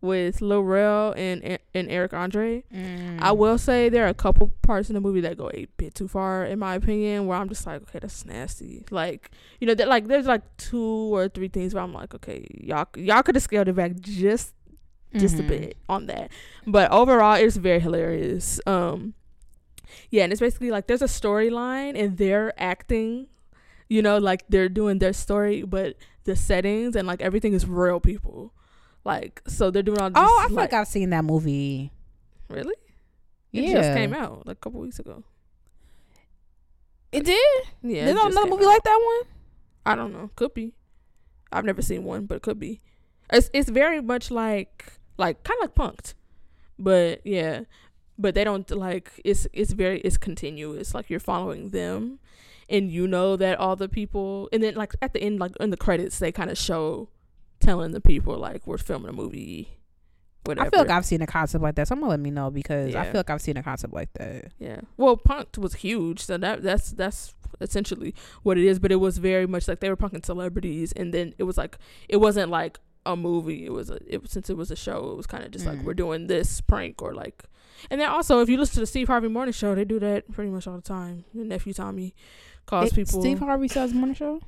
with 0.00 0.40
Lil 0.40 1.12
and 1.16 1.58
and 1.74 1.90
Eric 1.90 2.14
Andre. 2.14 2.64
Mm. 2.74 3.20
I 3.20 3.32
will 3.32 3.58
say 3.58 3.88
there 3.88 4.04
are 4.06 4.08
a 4.08 4.14
couple 4.14 4.52
parts 4.62 4.88
in 4.88 4.94
the 4.94 5.00
movie 5.00 5.20
that 5.20 5.36
go 5.36 5.50
a 5.52 5.66
bit 5.76 5.94
too 5.94 6.08
far, 6.08 6.44
in 6.44 6.58
my 6.58 6.74
opinion, 6.74 7.26
where 7.26 7.36
I'm 7.38 7.48
just 7.48 7.66
like, 7.66 7.82
okay, 7.82 7.98
that's 7.98 8.24
nasty. 8.24 8.84
Like, 8.90 9.30
you 9.60 9.66
know, 9.66 9.74
that 9.74 9.88
like 9.88 10.06
there's 10.08 10.26
like 10.26 10.42
two 10.56 11.14
or 11.14 11.28
three 11.28 11.48
things 11.48 11.74
where 11.74 11.82
I'm 11.82 11.92
like, 11.92 12.14
okay, 12.14 12.46
y'all 12.60 12.86
y'all 12.96 13.22
could 13.22 13.34
have 13.34 13.42
scaled 13.44 13.68
it 13.68 13.74
back 13.76 13.92
just 14.00 14.54
just 15.16 15.36
Mhm. 15.36 15.40
a 15.40 15.48
bit 15.48 15.76
on 15.88 16.06
that. 16.06 16.30
But 16.66 16.90
overall, 16.92 17.34
it's 17.34 17.56
very 17.56 17.80
hilarious. 17.80 18.60
Um, 18.66 19.14
yeah, 20.08 20.22
and 20.24 20.32
it's 20.32 20.40
basically 20.40 20.70
like 20.70 20.86
there's 20.86 21.02
a 21.02 21.06
storyline 21.06 21.98
and 22.00 22.16
they're 22.16 22.52
acting, 22.60 23.26
you 23.88 24.02
know, 24.02 24.18
like 24.18 24.44
they're 24.48 24.68
doing 24.68 24.98
their 25.00 25.12
story, 25.12 25.62
but 25.62 25.96
the 26.24 26.36
settings 26.36 26.94
and 26.94 27.08
like 27.08 27.20
everything 27.20 27.54
is 27.54 27.66
real 27.66 27.98
people. 27.98 28.54
Like, 29.04 29.42
so 29.46 29.70
they're 29.70 29.82
doing 29.82 29.98
all 30.00 30.10
oh, 30.14 30.20
this. 30.20 30.22
Oh, 30.22 30.40
I 30.44 30.46
feel 30.48 30.56
like, 30.56 30.72
like 30.72 30.80
I've 30.80 30.88
seen 30.88 31.10
that 31.10 31.24
movie. 31.24 31.92
really? 32.48 32.74
It 33.52 33.64
Yeah, 33.64 33.74
just 33.74 33.94
came 33.94 34.14
out 34.14 34.46
like 34.46 34.58
a 34.58 34.60
couple 34.60 34.80
weeks 34.80 34.98
ago. 34.98 35.24
It 37.12 37.24
did. 37.24 37.64
Yeah, 37.82 38.04
There's 38.04 38.20
another 38.20 38.48
movie 38.48 38.64
out. 38.64 38.68
like 38.68 38.82
that 38.84 39.00
one. 39.02 39.32
I 39.84 39.94
don't 39.96 40.12
know. 40.12 40.30
Could 40.36 40.54
be. 40.54 40.74
I've 41.52 41.64
never 41.64 41.82
seen 41.82 42.04
one, 42.04 42.26
but 42.26 42.36
it 42.36 42.42
could 42.42 42.60
be. 42.60 42.80
It's 43.32 43.50
it's 43.52 43.70
very 43.70 44.00
much 44.00 44.30
like 44.30 44.92
like 45.16 45.42
kind 45.42 45.58
of 45.62 45.70
like 45.70 45.74
Punked, 45.74 46.14
but 46.78 47.20
yeah. 47.24 47.62
but 48.18 48.34
they 48.34 48.44
don't 48.44 48.70
like 48.70 49.20
it's 49.24 49.46
it's 49.52 49.72
very 49.72 50.00
it's 50.00 50.16
continuous. 50.16 50.94
Like 50.94 51.10
you're 51.10 51.18
following 51.18 51.70
them, 51.70 52.20
and 52.68 52.90
you 52.92 53.08
know 53.08 53.36
that 53.36 53.58
all 53.58 53.74
the 53.74 53.88
people, 53.88 54.48
and 54.52 54.62
then 54.62 54.74
like 54.74 54.94
at 55.02 55.12
the 55.12 55.20
end, 55.20 55.40
like 55.40 55.52
in 55.58 55.70
the 55.70 55.76
credits, 55.76 56.18
they 56.18 56.30
kind 56.30 56.50
of 56.50 56.58
show 56.58 57.08
telling 57.60 57.92
the 57.92 58.00
people 58.00 58.36
like 58.36 58.66
we're 58.66 58.78
filming 58.78 59.10
a 59.10 59.12
movie. 59.12 59.76
Whatever. 60.44 60.66
I 60.66 60.70
feel 60.70 60.80
like 60.80 60.90
I've 60.90 61.04
seen 61.04 61.20
a 61.22 61.26
concept 61.26 61.62
like 61.62 61.74
that. 61.74 61.86
Someone 61.86 62.08
let 62.10 62.18
me 62.20 62.30
know 62.30 62.50
because 62.50 62.94
I 62.94 63.04
feel 63.04 63.18
like 63.20 63.28
I've 63.30 63.42
seen 63.42 63.56
a 63.58 63.62
concept 63.62 63.92
like 63.92 64.10
that. 64.14 64.52
Yeah. 64.58 64.80
Well, 64.96 65.16
Punked 65.18 65.58
was 65.58 65.74
huge, 65.74 66.20
so 66.20 66.38
that 66.38 66.62
that's 66.62 66.92
that's 66.92 67.34
essentially 67.60 68.14
what 68.42 68.56
it 68.56 68.64
is. 68.64 68.78
But 68.78 68.90
it 68.90 68.96
was 68.96 69.18
very 69.18 69.46
much 69.46 69.68
like 69.68 69.80
they 69.80 69.90
were 69.90 69.96
punking 69.98 70.24
celebrities, 70.24 70.92
and 70.92 71.12
then 71.12 71.34
it 71.38 71.42
was 71.44 71.58
like 71.58 71.76
it 72.08 72.16
wasn't 72.16 72.50
like 72.50 72.80
a 73.04 73.16
movie. 73.16 73.66
It 73.66 73.72
was 73.72 73.90
a 73.90 73.98
it 74.06 74.30
since 74.30 74.48
it 74.48 74.56
was 74.56 74.70
a 74.70 74.76
show. 74.76 75.10
It 75.10 75.16
was 75.18 75.26
kind 75.26 75.44
of 75.44 75.50
just 75.50 75.66
like 75.66 75.78
Mm. 75.80 75.84
we're 75.84 75.94
doing 75.94 76.26
this 76.26 76.60
prank 76.62 77.02
or 77.02 77.12
like. 77.14 77.44
And 77.90 78.00
then 78.00 78.08
also, 78.08 78.40
if 78.40 78.48
you 78.48 78.56
listen 78.58 78.74
to 78.74 78.80
the 78.80 78.86
Steve 78.86 79.08
Harvey 79.08 79.28
Morning 79.28 79.52
Show, 79.52 79.74
they 79.74 79.84
do 79.86 79.98
that 80.00 80.30
pretty 80.32 80.50
much 80.50 80.66
all 80.66 80.76
the 80.76 80.82
time. 80.82 81.24
Your 81.34 81.44
nephew 81.46 81.72
Tommy 81.74 82.14
calls 82.66 82.92
It- 82.92 82.94
people 82.94 83.20
Steve 83.20 83.38
Harvey 83.40 83.68
says 83.68 83.92
morning 83.94 84.14
show. 84.14 84.40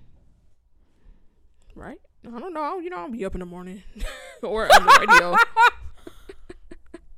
right. 1.74 1.98
I 2.26 2.38
don't 2.38 2.52
know. 2.54 2.78
You 2.78 2.90
know, 2.90 2.98
I'll 2.98 3.10
be 3.10 3.24
up 3.24 3.34
in 3.34 3.40
the 3.40 3.46
morning 3.46 3.82
or 4.42 4.64
on 4.72 4.84
the 4.86 5.06
radio. 5.08 5.34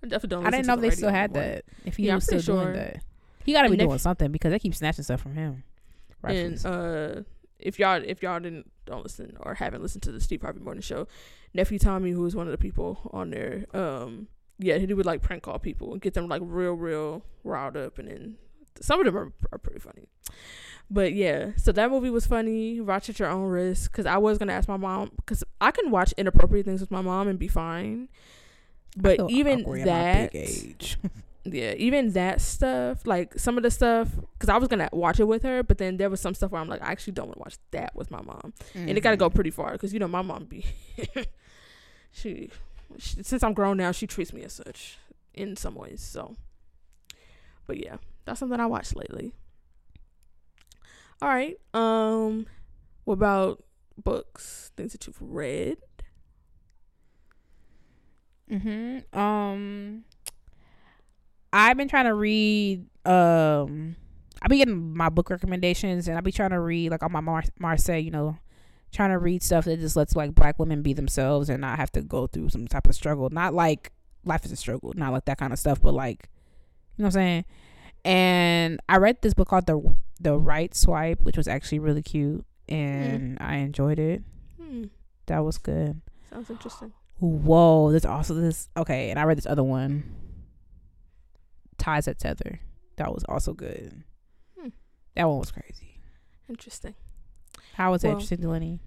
I 0.03 0.07
definitely 0.07 0.29
don't. 0.29 0.47
I 0.47 0.51
didn't 0.51 0.67
know 0.67 0.75
if 0.75 0.81
the 0.81 0.89
they 0.89 0.95
still 0.95 1.09
radio 1.09 1.09
in 1.09 1.13
the 1.13 1.19
had 1.19 1.33
morning. 1.33 1.51
that. 1.53 1.65
If 1.85 1.97
he 1.97 2.07
Yeah, 2.07 2.13
I'm 2.13 2.17
was 2.17 2.25
still 2.25 2.37
pretty 2.37 2.45
sure. 2.47 2.63
doing 2.65 2.75
that, 2.75 3.03
he 3.45 3.53
got 3.53 3.63
to 3.63 3.69
be 3.69 3.75
And 3.75 3.83
if- 3.83 3.89
doing 3.89 3.99
something 3.99 4.33
because 4.33 4.51
they 4.51 4.59
keep 4.59 4.75
snatching 4.75 5.05
stuff 5.05 5.21
from 5.21 5.35
him. 5.35 5.65
Rightfully 6.23 6.45
and 6.47 6.67
uh 6.67 7.23
if 7.59 7.79
y'all 7.79 8.03
if 8.05 8.23
y'all 8.23 8.41
didn't 8.41 8.71
don't 8.87 9.03
listen 9.03 9.37
or 9.41 9.55
haven't 9.55 9.83
listened 9.83 10.03
to 10.05 10.13
the 10.13 10.21
Steve 10.21 10.41
Harvey 10.43 10.61
Morning 10.61 10.81
Show, 10.83 11.07
nephew 11.53 11.79
Tommy, 11.79 12.11
who 12.11 12.23
was 12.23 12.35
one 12.35 12.47
of 12.47 12.51
the 12.53 12.59
people 12.59 13.11
on 13.13 13.31
there, 13.31 13.65
um, 13.75 14.29
yeah, 14.59 14.77
he 14.79 14.93
would 14.93 15.07
like 15.07 15.21
prank 15.23 15.43
call 15.43 15.59
people 15.59 15.93
and 15.93 16.01
get 16.01 16.15
them 16.15 16.29
like 16.29 16.43
real, 16.45 16.73
real 16.75 17.25
riled 17.43 17.77
up, 17.77 17.99
and 17.99 18.09
then 18.09 18.37
some 18.81 19.01
of 19.01 19.07
them 19.07 19.17
are, 19.17 19.33
are 19.53 19.59
pretty 19.59 19.81
funny. 19.81 20.09
But 20.91 21.14
yeah, 21.14 21.53
so 21.57 21.72
that 21.72 21.91
movie 21.91 22.11
was 22.11 22.26
funny. 22.26 22.80
Watch 22.80 23.09
at 23.09 23.18
your 23.18 23.28
own 23.28 23.49
risk, 23.49 23.91
because 23.91 24.07
I 24.07 24.18
was 24.18 24.39
gonna 24.39 24.53
ask 24.53 24.68
my 24.68 24.76
mom 24.76 25.11
because 25.16 25.43
I 25.61 25.70
can 25.70 25.91
watch 25.91 26.12
inappropriate 26.16 26.66
things 26.66 26.80
with 26.80 26.91
my 26.91 27.01
mom 27.01 27.26
and 27.28 27.39
be 27.39 27.49
fine. 27.49 28.09
But 28.97 29.18
even 29.28 29.62
awkward 29.62 29.80
at 29.80 29.87
my 29.87 29.93
that, 29.93 30.97
yeah, 31.45 31.72
even 31.72 32.12
that 32.12 32.41
stuff, 32.41 33.07
like 33.07 33.37
some 33.39 33.57
of 33.57 33.62
the 33.64 33.70
stuff, 33.70 34.09
because 34.35 34.49
I 34.49 34.57
was 34.57 34.68
gonna 34.68 34.89
watch 34.93 35.18
it 35.18 35.24
with 35.24 35.43
her, 35.43 35.62
but 35.64 35.78
then 35.78 35.97
there 35.97 36.09
was 36.11 36.20
some 36.20 36.35
stuff 36.35 36.53
where 36.53 36.61
I'm 36.61 36.68
like, 36.68 36.82
I 36.82 36.93
actually 36.93 37.14
don't 37.14 37.26
want 37.26 37.39
to 37.39 37.41
watch 37.41 37.57
that 37.72 37.97
with 37.97 38.11
my 38.12 38.22
mom, 38.22 38.53
and 38.74 38.91
it 38.91 39.01
got 39.01 39.11
to 39.11 39.16
go 39.16 39.26
Mm-hmm. 39.28 39.35
pretty 39.35 39.51
far, 39.51 39.72
because 39.72 39.93
you 39.93 39.99
know 39.99 40.07
my 40.07 40.22
mom 40.22 40.45
be, 40.45 40.64
she, 42.12 42.51
she, 42.99 43.22
since 43.22 43.43
I'm 43.43 43.53
grown 43.55 43.76
now, 43.78 43.91
she 43.91 44.07
treats 44.07 44.32
me 44.32 44.43
as 44.43 44.53
such 44.53 44.99
in 45.32 45.57
some 45.57 45.74
ways. 45.74 46.01
So, 46.01 46.37
but 47.66 47.78
yeah, 47.78 47.97
that's 48.26 48.39
something 48.39 48.61
I 48.61 48.66
watched 48.66 48.95
lately. 48.95 49.32
All 51.23 51.29
right, 51.29 51.57
um, 51.73 52.47
what 53.05 53.15
about 53.15 53.65
books, 53.97 54.73
things 54.77 54.93
that 54.93 55.07
you've 55.07 55.21
read? 55.21 55.79
Mm-hmm. 58.51 59.19
Um, 59.19 60.05
I've 61.53 61.77
been 61.77 61.89
trying 61.89 62.07
to 62.07 62.15
read. 62.15 62.87
Um, 63.07 63.97
I 64.43 64.49
be 64.49 64.59
getting 64.59 64.95
my 64.95 65.09
book 65.09 65.31
recommendations, 65.31 66.09
and 66.09 66.19
I 66.19 66.21
be 66.21 66.33
trying 66.33 66.51
to 66.51 66.61
read 66.61 66.91
like 66.91 67.03
on 67.03 67.12
my 67.12 67.21
Mar- 67.21 67.45
Marseille. 67.59 67.99
You 67.99 68.11
know, 68.11 68.39
trying 68.93 69.11
to 69.11 69.19
read 69.19 69.43
stuff 69.43 69.65
that 69.65 69.81
just 69.81 69.97
lets 69.97 70.15
like 70.15 70.35
black 70.35 70.59
women 70.59 70.83
be 70.83 70.93
themselves 70.93 71.49
and 71.49 71.61
not 71.61 71.79
have 71.79 71.93
to 71.93 72.03
go 72.03 72.27
through 72.27 72.51
some 72.51 72.67
type 72.67 72.87
of 72.87 72.95
struggle. 72.95 73.31
Not 73.31 73.55
like 73.55 73.93
life 74.25 74.45
is 74.45 74.53
a 74.53 74.57
struggle, 74.57 74.93
not 74.97 75.12
like 75.12 75.25
that 75.27 75.39
kind 75.39 75.53
of 75.53 75.59
stuff, 75.59 75.81
but 75.81 75.95
like, 75.95 76.29
you 76.97 77.03
know 77.03 77.07
what 77.07 77.09
I'm 77.09 77.12
saying. 77.12 77.45
And 78.05 78.81
I 78.89 78.99
read 78.99 79.23
this 79.23 79.35
book 79.35 79.49
called 79.49 79.67
the 79.67 79.97
the 80.21 80.39
Right 80.39 80.75
Swipe, 80.75 81.21
which 81.23 81.37
was 81.37 81.49
actually 81.49 81.79
really 81.81 82.03
cute, 82.03 82.45
and 82.69 83.37
I 83.41 83.57
enjoyed 83.57 83.99
it. 83.99 84.23
Hmm, 84.61 84.85
That 85.27 85.41
was 85.45 85.59
good. 85.59 86.01
sounds 86.31 86.51
interesting. 86.51 86.93
Whoa, 87.21 87.91
there's 87.91 88.05
also 88.05 88.35
this. 88.35 88.69
Okay, 88.77 89.11
and 89.11 89.19
I 89.19 89.25
read 89.25 89.39
this 89.39 89.47
other 89.47 89.62
one, 89.62 90.15
Ties 91.79 92.07
That 92.07 92.19
Tether. 92.19 92.61
That 92.97 93.12
was 93.12 93.25
also 93.29 93.53
good. 93.53 94.03
Hmm. 94.59 94.69
That 95.17 95.29
one 95.29 95.39
was 95.39 95.51
crazy. 95.51 95.99
Interesting. 96.49 96.95
How 97.75 97.91
was 97.91 98.05
it 98.05 98.09
interesting, 98.09 98.39
Delaney? 98.39 98.81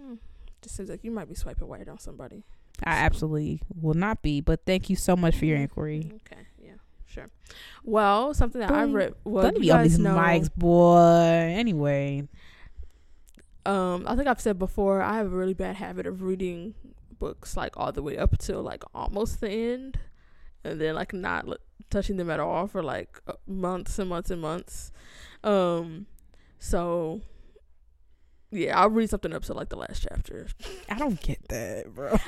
Hmm. 0.00 0.14
Just 0.62 0.76
seems 0.76 0.88
like 0.88 1.04
you 1.04 1.10
might 1.10 1.28
be 1.28 1.34
swiping 1.34 1.68
right 1.68 1.88
on 1.88 1.98
somebody. 1.98 2.44
I 2.84 2.92
absolutely 2.92 3.60
will 3.74 3.94
not 3.94 4.22
be, 4.22 4.40
but 4.40 4.64
thank 4.64 4.88
you 4.88 4.96
so 4.96 5.14
much 5.16 5.36
for 5.36 5.44
your 5.44 5.56
Mm-hmm. 5.56 5.62
inquiry. 5.64 6.12
Okay, 6.26 6.40
sure. 7.10 7.30
Well, 7.84 8.34
something 8.34 8.60
that 8.60 8.70
I 8.70 8.86
Boy, 8.86 8.92
read. 8.92 9.14
Well, 9.24 9.52
you 9.52 9.60
be 9.60 9.70
on 9.70 9.82
these 9.82 9.98
know, 9.98 10.14
mics, 10.14 10.50
boy. 10.54 10.96
Anyway, 10.96 12.28
um, 13.66 14.04
I 14.06 14.16
think 14.16 14.28
I've 14.28 14.40
said 14.40 14.58
before. 14.58 15.02
I 15.02 15.16
have 15.16 15.26
a 15.26 15.36
really 15.36 15.54
bad 15.54 15.76
habit 15.76 16.06
of 16.06 16.22
reading 16.22 16.74
books 17.18 17.56
like 17.56 17.76
all 17.76 17.92
the 17.92 18.02
way 18.02 18.16
up 18.16 18.36
till 18.38 18.62
like 18.62 18.82
almost 18.94 19.40
the 19.40 19.50
end, 19.50 19.98
and 20.64 20.80
then 20.80 20.94
like 20.94 21.12
not 21.12 21.46
l- 21.48 21.58
touching 21.90 22.16
them 22.16 22.30
at 22.30 22.40
all 22.40 22.66
for 22.66 22.82
like 22.82 23.20
uh, 23.26 23.34
months 23.46 23.98
and 23.98 24.08
months 24.08 24.30
and 24.30 24.40
months. 24.40 24.92
Um, 25.44 26.06
so 26.58 27.20
yeah, 28.50 28.78
I'll 28.80 28.90
read 28.90 29.10
something 29.10 29.32
up 29.32 29.44
to 29.44 29.54
like 29.54 29.68
the 29.68 29.76
last 29.76 30.06
chapter. 30.08 30.48
I 30.88 30.98
don't 30.98 31.20
get 31.20 31.48
that, 31.48 31.94
bro. 31.94 32.18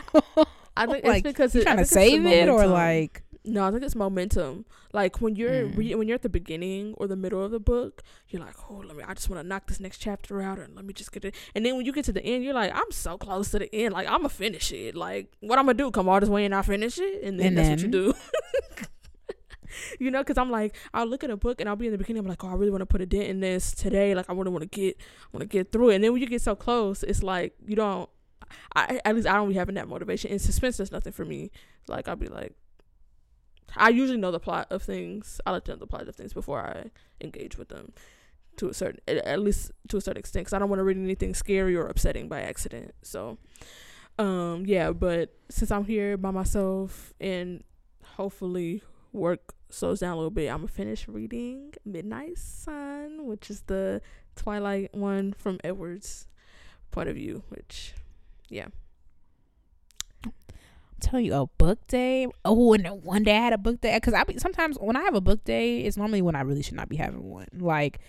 I 0.77 0.87
think 0.87 1.05
Like, 1.05 1.25
it's 1.25 1.33
because 1.33 1.55
it, 1.55 1.63
I 1.63 1.75
trying 1.75 1.77
to 1.79 1.85
think 1.85 1.87
it's 1.87 1.91
the 1.91 1.95
save 1.95 2.27
it 2.27 2.49
or 2.49 2.67
like? 2.67 3.23
No, 3.45 3.65
I 3.67 3.73
think 3.73 3.83
it's 3.83 3.97
momentum. 3.97 4.67
Like 4.93 5.21
when 5.21 5.35
you're 5.35 5.51
Mm. 5.69 5.77
re- 5.77 5.95
when 5.97 6.07
you're 6.07 6.15
at 6.15 6.23
the 6.23 6.29
beginning 6.29 6.95
or 6.97 7.09
the 7.09 7.17
middle 7.17 7.43
of 7.45 7.51
the 7.51 7.59
book, 7.59 8.03
you're 8.29 8.41
like, 8.41 8.55
"Oh, 8.71 8.85
let 8.87 8.97
me. 8.97 9.03
I 9.03 9.15
just 9.15 9.29
want 9.29 9.43
to 9.43 9.49
knock 9.49 9.67
this 9.67 9.81
next 9.81 9.99
chapter 9.99 10.41
out, 10.41 10.61
and 10.61 10.77
let 10.77 10.85
me 10.85 10.93
just 10.93 11.11
get 11.11 11.25
it." 11.25 11.35
And 11.55 11.67
then 11.67 11.77
when 11.77 11.85
you 11.85 11.93
get 11.93 12.05
to 12.05 12.13
the 12.13 12.25
end, 12.25 12.45
you're 12.45 12.55
like, 12.55 12.73
"I'm 12.73 12.91
so 12.93 13.19
close 13.19 13.51
to 13.51 13.59
the 13.59 13.75
end. 13.75 13.95
Like 13.95 14.07
I'm 14.07 14.19
gonna 14.19 14.29
finish 14.29 14.71
it. 14.73 14.95
Like 14.95 15.33
what 15.41 15.59
I'm 15.59 15.67
gonna 15.67 15.75
do? 15.79 15.91
Come 15.91 16.09
all 16.09 16.21
this 16.21 16.29
way 16.29 16.45
and 16.45 16.55
I 16.55 16.63
finish 16.63 16.99
it, 16.99 17.25
and 17.25 17.41
then 17.41 17.49
And 17.49 17.59
that's 17.59 17.69
what 17.71 17.81
you 17.81 17.89
do." 17.89 18.15
you 19.99 20.11
know, 20.11 20.21
because 20.21 20.39
I'm 20.39 20.51
like, 20.51 20.77
I'll 20.95 21.07
look 21.07 21.25
at 21.25 21.31
a 21.31 21.37
book 21.37 21.61
and 21.61 21.69
I'll 21.69 21.77
be 21.77 21.87
in 21.87 21.93
the 21.93 21.99
beginning. 21.99 22.21
I'm 22.21 22.29
like, 22.29 22.45
"Oh, 22.45 22.49
I 22.49 22.55
really 22.55 22.71
want 22.71 22.83
to 22.83 22.87
put 22.87 23.01
a 23.01 23.07
dent 23.07 23.25
in 23.27 23.41
this 23.41 23.73
today. 23.73 24.15
Like 24.15 24.29
I 24.31 24.35
really 24.35 24.51
want 24.51 24.63
to 24.63 24.69
get, 24.69 24.97
want 25.33 25.43
to 25.43 25.47
get 25.49 25.73
through 25.73 25.91
it." 25.91 25.97
And 25.97 26.05
then 26.05 26.13
when 26.13 26.21
you 26.21 26.29
get 26.29 26.43
so 26.43 26.55
close, 26.55 27.03
it's 27.03 27.23
like 27.23 27.55
you 27.67 27.75
don't. 27.77 28.09
I 28.77 29.01
at 29.05 29.15
least 29.17 29.27
I 29.27 29.35
don't 29.35 29.49
be 29.49 29.55
having 29.55 29.75
that 29.77 29.89
motivation. 29.89 30.31
And 30.31 30.41
suspense 30.41 30.77
does 30.77 30.93
nothing 30.93 31.13
for 31.13 31.25
me. 31.25 31.51
Like 31.89 32.07
I'll 32.07 32.17
be 32.17 32.29
like. 32.29 32.55
I 33.77 33.89
usually 33.89 34.19
know 34.19 34.31
the 34.31 34.41
plot 34.41 34.67
of 34.71 34.83
things. 34.83 35.41
I 35.47 35.53
like 35.53 35.65
to 35.65 35.73
know 35.73 35.79
the 35.79 35.87
plot 35.87 36.09
of 36.09 36.15
things 36.15 36.33
before 36.33 36.61
I 36.61 36.91
engage 37.21 37.57
with 37.57 37.69
them, 37.69 37.93
to 38.57 38.69
a 38.69 38.75
certain, 38.75 39.01
at 39.09 39.41
least 39.41 39.71
to 39.89 39.97
a 39.97 40.01
certain 40.01 40.21
extent, 40.21 40.45
because 40.45 40.53
I 40.53 40.59
don't 40.59 40.69
want 40.69 40.81
to 40.81 40.85
read 40.85 40.97
anything 40.97 41.35
scary 41.35 41.75
or 41.77 41.87
upsetting 41.87 42.29
by 42.29 42.43
accident. 42.43 42.95
So, 43.03 43.39
um, 44.19 44.65
yeah. 44.67 44.93
But 44.93 45.35
since 45.49 45.71
I'm 45.71 45.85
here 45.85 46.17
by 46.17 46.31
myself 46.31 47.15
and 47.21 47.65
hopefully 48.05 48.83
work 49.13 49.55
slows 49.71 50.01
down 50.01 50.13
a 50.13 50.17
little 50.17 50.31
bit, 50.31 50.51
I'm 50.51 50.59
gonna 50.59 50.69
finish 50.69 51.09
reading 51.09 51.73
Midnight 51.85 52.39
Sun, 52.39 53.27
which 53.27 53.51
is 53.51 53.63
the 53.63 54.03
Twilight 54.37 54.95
one 54.95 55.33
from 55.33 55.59
Edward's 55.65 56.27
point 56.91 57.09
of 57.09 57.15
view. 57.15 57.43
Which, 57.49 57.95
yeah, 58.49 58.69
tell 61.03 61.21
you 61.21 61.35
a 61.35 61.47
book 61.59 61.87
day. 61.87 62.27
Oh, 62.45 62.73
and 62.73 62.87
one 63.03 63.25
day 63.25 63.37
I 63.37 63.41
had 63.41 63.53
a 63.53 63.59
book 63.59 63.81
day 63.81 63.95
because 63.97 64.15
I 64.15 64.25
be 64.25 64.39
sometimes 64.39 64.79
when 64.81 64.97
I 64.97 65.03
have 65.03 65.15
a 65.15 65.21
book 65.21 65.45
day, 65.45 65.81
it's 65.81 65.97
normally 65.97 66.23
when 66.23 66.35
I 66.35 66.41
really 66.41 66.63
should 66.63 66.77
not 66.77 66.89
be 66.89 66.97
having 66.97 67.23
one. 67.23 67.49
Like 67.53 68.01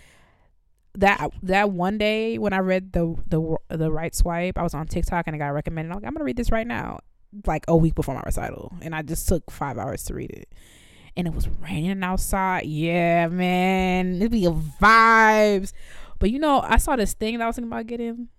that 0.96 1.32
that 1.42 1.72
one 1.72 1.98
day 1.98 2.38
when 2.38 2.54
I 2.54 2.60
read 2.60 2.94
the 2.94 3.16
the 3.28 3.58
the 3.70 3.92
right 3.92 4.14
swipe, 4.14 4.58
I 4.58 4.64
was 4.64 4.74
on 4.74 4.88
TikTok 4.88 5.28
and 5.28 5.36
I 5.36 5.40
got 5.40 5.48
recommended. 5.48 5.92
I'm 5.92 5.98
like, 5.98 6.06
I'm 6.06 6.14
gonna 6.14 6.26
read 6.26 6.38
this 6.38 6.52
right 6.52 6.68
now, 6.68 7.00
like 7.46 7.66
a 7.68 7.76
week 7.76 7.96
before 7.96 8.16
my 8.16 8.22
recital, 8.26 8.72
and 8.82 8.96
I 8.96 9.02
just 9.02 9.28
took 9.28 9.50
five 9.52 9.78
hours 9.78 10.04
to 10.06 10.14
read 10.14 10.32
it. 10.32 10.50
And 11.16 11.28
it 11.28 11.34
was 11.34 11.48
raining 11.48 12.04
outside. 12.04 12.66
Yeah, 12.66 13.28
man, 13.28 14.16
it'd 14.16 14.32
be 14.32 14.46
a 14.46 14.52
vibes. 14.52 15.74
But 16.20 16.32
you 16.32 16.40
know, 16.40 16.62
I 16.62 16.78
saw 16.78 16.96
this 16.96 17.14
thing 17.14 17.38
that 17.38 17.44
I 17.44 17.48
was 17.48 17.56
thinking 17.56 17.72
about 17.72 17.88
getting. 17.88 18.30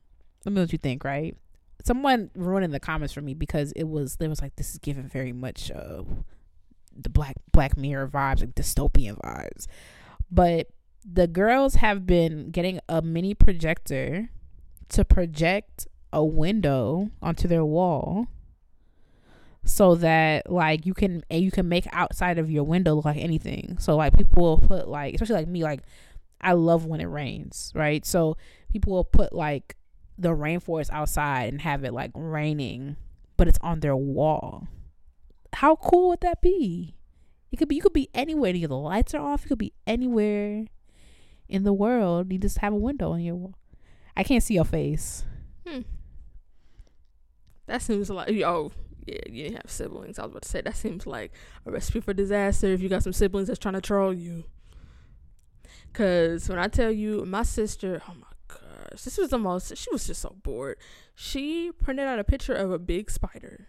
Let 0.44 0.52
me 0.52 0.56
know 0.56 0.62
what 0.62 0.72
you 0.72 0.78
think, 0.78 1.04
right? 1.04 1.36
Someone 1.84 2.30
ruined 2.34 2.64
in 2.64 2.70
the 2.70 2.80
comments 2.80 3.12
for 3.12 3.20
me 3.20 3.34
because 3.34 3.70
it 3.72 3.84
was 3.84 4.16
there 4.16 4.28
was 4.28 4.42
like 4.42 4.56
this 4.56 4.72
is 4.72 4.78
giving 4.78 5.06
very 5.06 5.32
much 5.32 5.70
uh 5.70 6.02
the 6.96 7.10
black 7.10 7.36
black 7.52 7.76
mirror 7.76 8.08
vibes 8.08 8.40
like 8.40 8.54
dystopian 8.54 9.20
vibes. 9.20 9.66
But 10.30 10.68
the 11.04 11.26
girls 11.26 11.76
have 11.76 12.06
been 12.06 12.50
getting 12.50 12.80
a 12.88 13.02
mini 13.02 13.34
projector 13.34 14.30
to 14.88 15.04
project 15.04 15.86
a 16.12 16.24
window 16.24 17.10
onto 17.20 17.46
their 17.46 17.64
wall 17.64 18.28
so 19.64 19.94
that 19.96 20.50
like 20.50 20.86
you 20.86 20.94
can 20.94 21.22
and 21.30 21.42
you 21.42 21.50
can 21.50 21.68
make 21.68 21.86
outside 21.92 22.38
of 22.38 22.50
your 22.50 22.64
window 22.64 22.94
look 22.94 23.04
like 23.04 23.18
anything. 23.18 23.76
So 23.78 23.96
like 23.96 24.16
people 24.16 24.42
will 24.42 24.58
put 24.58 24.88
like 24.88 25.14
especially 25.14 25.36
like 25.36 25.48
me 25.48 25.62
like 25.62 25.80
i 26.40 26.52
love 26.52 26.84
when 26.84 27.00
it 27.00 27.06
rains 27.06 27.72
right? 27.74 28.04
So 28.06 28.36
people 28.70 28.92
will 28.92 29.04
put 29.04 29.34
like 29.34 29.76
the 30.18 30.30
rainforest 30.30 30.90
outside 30.90 31.52
and 31.52 31.62
have 31.62 31.84
it 31.84 31.92
like 31.92 32.10
raining, 32.14 32.96
but 33.36 33.48
it's 33.48 33.58
on 33.60 33.80
their 33.80 33.96
wall. 33.96 34.68
How 35.54 35.76
cool 35.76 36.10
would 36.10 36.20
that 36.20 36.40
be? 36.40 36.96
It 37.52 37.56
could 37.56 37.68
be 37.68 37.76
you 37.76 37.82
could 37.82 37.92
be 37.92 38.10
anywhere. 38.14 38.52
The 38.52 38.66
lights 38.68 39.14
are 39.14 39.20
off. 39.20 39.42
You 39.44 39.48
could 39.48 39.58
be 39.58 39.72
anywhere 39.86 40.66
in 41.48 41.62
the 41.62 41.72
world. 41.72 42.32
You 42.32 42.38
just 42.38 42.58
have 42.58 42.72
a 42.72 42.76
window 42.76 43.12
on 43.12 43.20
your 43.20 43.36
wall. 43.36 43.54
I 44.16 44.24
can't 44.24 44.42
see 44.42 44.54
your 44.54 44.64
face. 44.64 45.24
Hmm. 45.66 45.80
That 47.66 47.82
seems 47.82 48.10
like 48.10 48.28
oh 48.44 48.72
yeah, 49.06 49.18
you 49.26 49.44
didn't 49.44 49.62
have 49.62 49.70
siblings. 49.70 50.18
I 50.18 50.22
was 50.22 50.30
about 50.30 50.42
to 50.42 50.48
say 50.48 50.60
that 50.62 50.76
seems 50.76 51.06
like 51.06 51.32
a 51.66 51.70
recipe 51.70 52.00
for 52.00 52.14
disaster 52.14 52.68
if 52.68 52.80
you 52.80 52.88
got 52.88 53.02
some 53.02 53.12
siblings 53.12 53.48
that's 53.48 53.58
trying 53.58 53.74
to 53.74 53.80
troll 53.80 54.12
you. 54.12 54.44
Cause 55.92 56.48
when 56.48 56.58
I 56.58 56.68
tell 56.68 56.90
you 56.90 57.24
my 57.24 57.44
sister, 57.44 58.02
oh 58.08 58.14
my 58.20 58.26
this 59.02 59.18
was 59.18 59.30
the 59.30 59.38
most. 59.38 59.76
She 59.76 59.90
was 59.90 60.06
just 60.06 60.22
so 60.22 60.36
bored. 60.42 60.76
She 61.14 61.72
printed 61.72 62.06
out 62.06 62.18
a 62.18 62.24
picture 62.24 62.54
of 62.54 62.70
a 62.70 62.78
big 62.78 63.10
spider, 63.10 63.68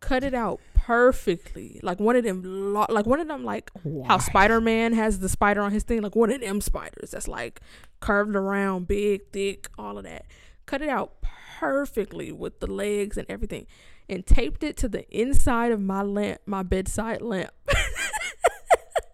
cut 0.00 0.22
it 0.24 0.34
out 0.34 0.60
perfectly, 0.74 1.80
like 1.82 1.98
one 2.00 2.16
of 2.16 2.24
them, 2.24 2.42
lo- 2.44 2.86
like 2.88 3.06
one 3.06 3.20
of 3.20 3.28
them, 3.28 3.44
like 3.44 3.70
how 4.06 4.18
Spider 4.18 4.60
Man 4.60 4.92
has 4.92 5.20
the 5.20 5.28
spider 5.28 5.60
on 5.62 5.72
his 5.72 5.82
thing, 5.82 6.02
like 6.02 6.16
one 6.16 6.30
of 6.30 6.40
them 6.40 6.60
spiders 6.60 7.10
that's 7.12 7.28
like 7.28 7.60
curved 8.00 8.36
around, 8.36 8.86
big, 8.88 9.22
thick, 9.32 9.68
all 9.78 9.98
of 9.98 10.04
that. 10.04 10.26
Cut 10.66 10.82
it 10.82 10.88
out 10.88 11.14
perfectly 11.58 12.32
with 12.32 12.60
the 12.60 12.66
legs 12.66 13.16
and 13.16 13.26
everything, 13.28 13.66
and 14.08 14.26
taped 14.26 14.62
it 14.62 14.76
to 14.78 14.88
the 14.88 15.08
inside 15.16 15.72
of 15.72 15.80
my 15.80 16.02
lamp, 16.02 16.40
my 16.46 16.62
bedside 16.62 17.22
lamp. 17.22 17.50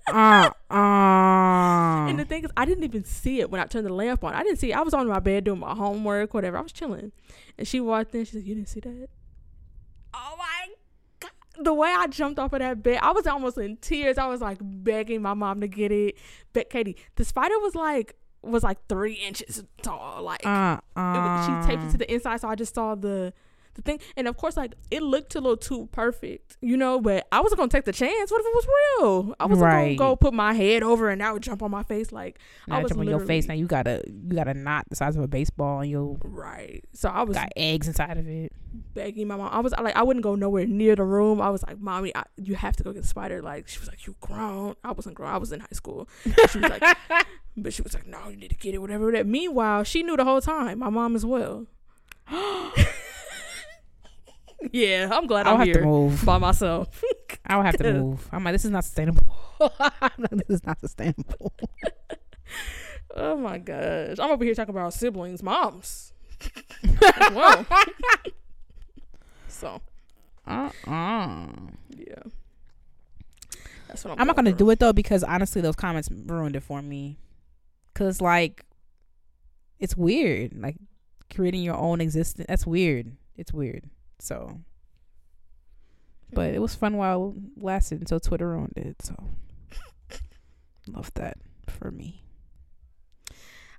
Uh, 0.09 0.51
uh. 0.71 2.07
And 2.09 2.19
the 2.19 2.25
thing 2.25 2.45
is, 2.45 2.51
I 2.57 2.65
didn't 2.65 2.85
even 2.85 3.05
see 3.05 3.41
it 3.41 3.51
when 3.51 3.61
I 3.61 3.65
turned 3.65 3.87
the 3.87 3.93
lamp 3.93 4.25
on. 4.25 4.35
I 4.35 4.43
didn't 4.43 4.59
see. 4.59 4.73
It. 4.73 4.77
I 4.77 4.83
was 4.83 4.95
on 4.95 5.07
my 5.07 5.21
bed 5.21 5.45
doing 5.45 5.61
my 5.61 5.75
homework, 5.75 6.35
whatever. 6.35 6.59
I 6.59 6.61
was 6.61 6.73
chilling, 6.73 7.13
and 7.57 7.69
she 7.69 7.81
walked 7.81 8.15
in. 8.15 8.25
She 8.25 8.33
said, 8.33 8.45
"You 8.45 8.55
didn't 8.55 8.69
see 8.69 8.81
that?" 8.81 9.09
Oh 10.15 10.35
my 10.37 10.75
god! 11.21 11.31
The 11.65 11.75
way 11.75 11.95
I 11.97 12.07
jumped 12.09 12.39
off 12.39 12.53
of 12.53 12.59
that 12.59 12.83
bed, 12.83 12.99
I 13.03 13.13
was 13.13 13.27
almost 13.27 13.59
in 13.59 13.77
tears. 13.77 14.19
I 14.19 14.27
was 14.27 14.41
like 14.41 14.59
begging 14.61 15.23
my 15.23 15.35
mom 15.35 15.61
to 15.61 15.69
get 15.69 15.93
it. 15.93 16.17
But 16.53 16.71
Katie, 16.71 16.97
the 17.17 17.25
spider 17.25 17.59
was 17.61 17.75
like 17.75 18.17
was 18.43 18.65
like 18.65 18.79
three 18.89 19.15
inches 19.15 19.63
tall. 19.83 20.23
Like 20.23 20.45
uh, 20.45 20.79
it 20.97 21.01
was, 21.01 21.47
she 21.47 21.69
taped 21.69 21.83
it 21.85 21.89
uh. 21.89 21.93
to 21.93 21.99
the 21.99 22.13
inside, 22.13 22.41
so 22.41 22.49
I 22.49 22.55
just 22.55 22.75
saw 22.75 22.95
the 22.95 23.33
the 23.75 23.83
thing. 23.83 24.01
And 24.17 24.29
of 24.29 24.37
course, 24.37 24.57
like 24.57 24.75
it 24.91 25.03
looked 25.03 25.35
a 25.35 25.41
little 25.41 25.57
too 25.57 25.89
perfect, 25.93 26.57
you 26.61 26.77
know. 26.77 27.01
But 27.01 27.27
I 27.33 27.41
wasn't 27.41 27.59
gonna 27.59 27.71
take 27.71 27.85
the 27.85 27.93
chance. 27.93 28.31
What 28.31 28.41
if 28.41 28.47
it 28.47 28.55
was 28.55 28.67
real? 29.01 29.35
I 29.41 29.47
wasn't 29.47 29.65
Right. 29.65 29.97
gonna 29.97 30.11
go 30.11 30.17
put 30.17 30.35
my 30.35 30.53
head 30.55 30.83
over 30.83 31.09
and 31.11 31.23
would 31.33 31.43
jump 31.43 31.63
on 31.63 31.71
my 31.71 31.83
face. 31.83 32.13
Like 32.13 32.39
Now 32.69 32.79
I 32.79 32.83
was 32.83 32.91
jump 32.91 33.01
on 33.01 33.09
your 33.09 33.21
face. 33.21 33.47
Now 33.47 33.55
you 33.55 33.67
got 33.67 33.87
a 33.87 34.03
you 34.07 34.35
got 34.37 34.49
a 34.49 34.55
knot 34.55 34.85
the 34.91 34.97
size 34.97 35.17
of 35.17 35.23
a 35.23 35.29
baseball, 35.29 35.81
and 35.81 35.91
you 35.91 36.19
right. 36.23 36.85
So 36.93 37.09
I 37.09 37.23
was 37.23 37.37
got 37.37 37.51
eggs 37.57 37.89
inside 37.89 38.19
of 38.19 38.29
it. 38.29 38.53
begging 38.95 39.29
my 39.29 39.37
mom. 39.37 39.49
I 39.53 39.61
was 39.61 39.73
like, 39.81 39.97
I 39.97 40.03
wouldn't 40.03 40.23
go 40.23 40.35
nowhere 40.35 40.67
near 40.67 40.97
the 40.97 41.05
room. 41.05 41.41
I 41.41 41.51
was 41.51 41.63
like, 41.63 41.79
mommy, 41.81 42.15
I, 42.17 42.25
you 42.37 42.55
have 42.55 42.77
to 42.77 42.83
go 42.83 42.93
get 42.93 43.03
the 43.03 43.09
spider. 43.09 43.43
Like 43.43 43.69
she 43.69 43.79
was 43.79 43.89
like, 43.89 44.07
you 44.07 44.17
grown. 44.21 44.75
I 44.85 44.93
wasn't 44.93 45.15
grown. 45.15 45.31
I 45.33 45.39
was 45.39 45.53
in 45.53 45.61
high 45.61 45.67
school. 45.73 46.09
She 46.25 46.59
was 46.59 46.71
like, 46.71 46.83
but 47.57 47.73
she 47.73 47.83
was 47.83 47.95
like, 47.95 48.07
no, 48.07 48.29
you 48.29 48.37
need 48.37 48.49
to 48.51 48.57
get 48.57 48.75
it, 48.75 48.79
whatever. 48.79 49.13
That. 49.13 49.27
Meanwhile, 49.27 49.85
she 49.85 50.03
knew 50.03 50.17
the 50.17 50.25
whole 50.25 50.41
time. 50.41 50.79
My 50.81 50.89
mom 50.91 51.15
as 51.17 51.25
well. 51.27 51.67
yeah, 54.73 55.09
I'm 55.13 55.27
glad 55.27 55.47
I'll 55.47 55.55
I'm 55.55 55.61
have 55.61 55.67
here 55.67 55.81
to 55.81 55.85
move. 55.87 56.25
by 56.25 56.39
myself. 56.39 57.03
I 57.47 57.57
will 57.57 57.63
have 57.65 57.77
to 57.79 57.93
move. 57.93 58.29
I'm 58.33 58.45
like, 58.45 58.55
this 58.55 58.65
is 58.65 58.71
not 58.71 58.85
sustainable. 58.85 59.23
this 60.19 60.49
is 60.49 60.65
not 60.67 60.79
sustainable. 60.81 61.53
oh 63.17 63.37
my 63.37 63.59
gosh, 63.59 64.19
I'm 64.19 64.31
over 64.31 64.45
here 64.45 64.55
talking 64.55 64.75
about 64.75 64.95
siblings, 64.95 65.43
moms. 65.43 66.13
well. 67.33 67.67
so 69.49 69.81
Uh 70.47 70.71
uh 70.87 71.47
yeah, 71.91 72.15
that's 73.89 74.05
what 74.05 74.13
I'm. 74.13 74.21
I'm 74.21 74.27
not 74.27 74.37
gonna 74.37 74.53
do 74.53 74.69
it 74.71 74.79
though 74.81 74.93
because 74.93 75.23
honestly, 75.25 75.61
those 75.61 75.77
comments 75.77 76.09
ruined 76.11 76.57
it 76.57 76.63
for 76.63 76.83
me. 76.83 77.19
Cause 77.95 78.21
like, 78.21 78.65
it's 79.79 79.97
weird. 79.97 80.53
Like 80.57 80.77
creating 81.35 81.63
your 81.63 81.77
own 81.77 82.01
existence. 82.01 82.47
That's 82.49 82.67
weird. 82.67 83.13
It's 83.37 83.53
weird. 83.53 83.89
So, 84.23 84.61
but 86.33 86.55
it 86.55 86.61
was 86.61 86.77
fun 86.77 86.97
while 86.97 87.35
it 87.37 87.63
lasted 87.63 87.99
until 88.01 88.21
Twitter 88.21 88.51
ruined 88.51 88.75
it. 88.77 89.03
So, 89.03 89.17
love 90.87 91.13
that 91.15 91.39
for 91.69 91.91
me. 91.91 92.23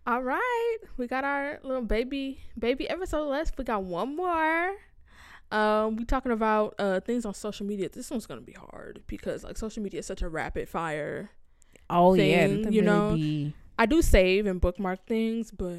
All 0.06 0.22
right, 0.22 0.78
we 0.98 1.08
got 1.08 1.24
our 1.24 1.60
little 1.64 1.82
baby 1.82 2.42
baby 2.60 2.90
episode 2.90 3.30
left. 3.30 3.58
We 3.58 3.64
got 3.64 3.84
one 3.84 4.18
more. 4.18 4.76
Um, 5.50 5.96
we 5.96 6.04
talking 6.04 6.34
about 6.34 6.76
uh 6.78 7.00
things 7.00 7.26
on 7.26 7.34
social 7.34 7.66
media. 7.66 7.88
This 7.88 8.12
one's 8.12 8.26
gonna 8.26 8.42
be 8.42 8.52
hard 8.52 9.02
because 9.08 9.46
like 9.46 9.56
social 9.58 9.82
media 9.82 10.02
is 10.02 10.06
such 10.06 10.22
a 10.22 10.28
rapid 10.28 10.68
fire. 10.68 11.32
Oh 11.90 12.16
yeah, 12.16 12.48
Thing, 12.48 12.62
that 12.64 12.74
you 12.74 12.82
know? 12.82 13.16
be- 13.16 13.54
I 13.80 13.86
do 13.86 14.02
save 14.02 14.46
and 14.46 14.60
bookmark 14.60 15.06
things, 15.08 15.52
but 15.52 15.78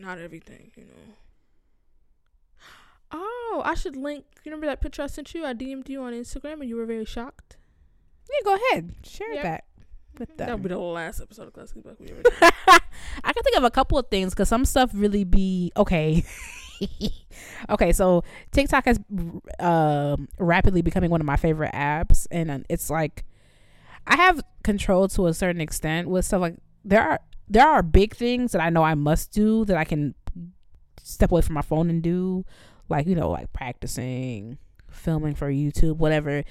not 0.00 0.18
everything, 0.18 0.70
you 0.74 0.84
know. 0.84 1.14
Oh, 3.10 3.62
I 3.64 3.74
should 3.74 3.96
link. 3.96 4.24
You 4.44 4.50
remember 4.50 4.66
that 4.66 4.80
picture 4.80 5.02
I 5.02 5.06
sent 5.06 5.34
you? 5.34 5.44
I 5.44 5.54
DM'd 5.54 5.88
you 5.88 6.02
on 6.02 6.12
Instagram, 6.12 6.60
and 6.60 6.68
you 6.68 6.76
were 6.76 6.86
very 6.86 7.04
shocked. 7.04 7.56
yeah. 8.30 8.44
Go 8.44 8.56
ahead, 8.70 8.94
share 9.02 9.32
Yep. 9.34 9.42
that 9.42 9.64
with 10.18 10.28
them. 10.28 10.36
That'll 10.36 10.58
be 10.58 10.68
the 10.68 10.78
last 10.78 11.20
episode 11.20 11.48
of 11.48 11.52
Classically 11.54 11.82
Black 11.82 11.98
we 12.00 12.08
ever 12.10 12.22
did. 12.22 12.32
I 12.40 13.32
can 13.32 13.42
think 13.42 13.56
of 13.56 13.64
a 13.64 13.70
couple 13.70 13.98
of 13.98 14.08
things 14.10 14.32
because 14.34 14.48
some 14.48 14.64
stuff 14.64 14.90
really 14.92 15.24
be 15.24 15.72
okay. 15.76 16.24
okay, 17.70 17.92
so 17.92 18.22
TikTok 18.52 18.84
has 18.84 18.98
um 19.58 20.28
rapidly 20.38 20.82
becoming 20.82 21.10
one 21.10 21.20
of 21.20 21.26
my 21.26 21.36
favorite 21.36 21.72
apps, 21.72 22.26
and 22.30 22.50
uh, 22.50 22.58
it's 22.68 22.90
like 22.90 23.24
I 24.06 24.16
have 24.16 24.42
control 24.64 25.08
to 25.08 25.26
a 25.26 25.34
certain 25.34 25.60
extent 25.60 26.08
with 26.08 26.24
stuff 26.24 26.40
like 26.40 26.56
there 26.84 27.02
are 27.02 27.20
there 27.48 27.66
are 27.66 27.82
big 27.82 28.14
things 28.14 28.52
that 28.52 28.60
I 28.60 28.70
know 28.70 28.82
I 28.82 28.94
must 28.94 29.32
do 29.32 29.64
that 29.66 29.76
I 29.76 29.84
can 29.84 30.14
step 31.02 31.30
away 31.32 31.40
from 31.42 31.54
my 31.54 31.62
phone 31.62 31.88
and 31.88 32.02
do, 32.02 32.44
like 32.88 33.06
you 33.06 33.14
know, 33.14 33.30
like 33.30 33.52
practicing, 33.52 34.58
filming 34.90 35.34
for 35.34 35.50
YouTube, 35.50 35.96
whatever. 35.96 36.44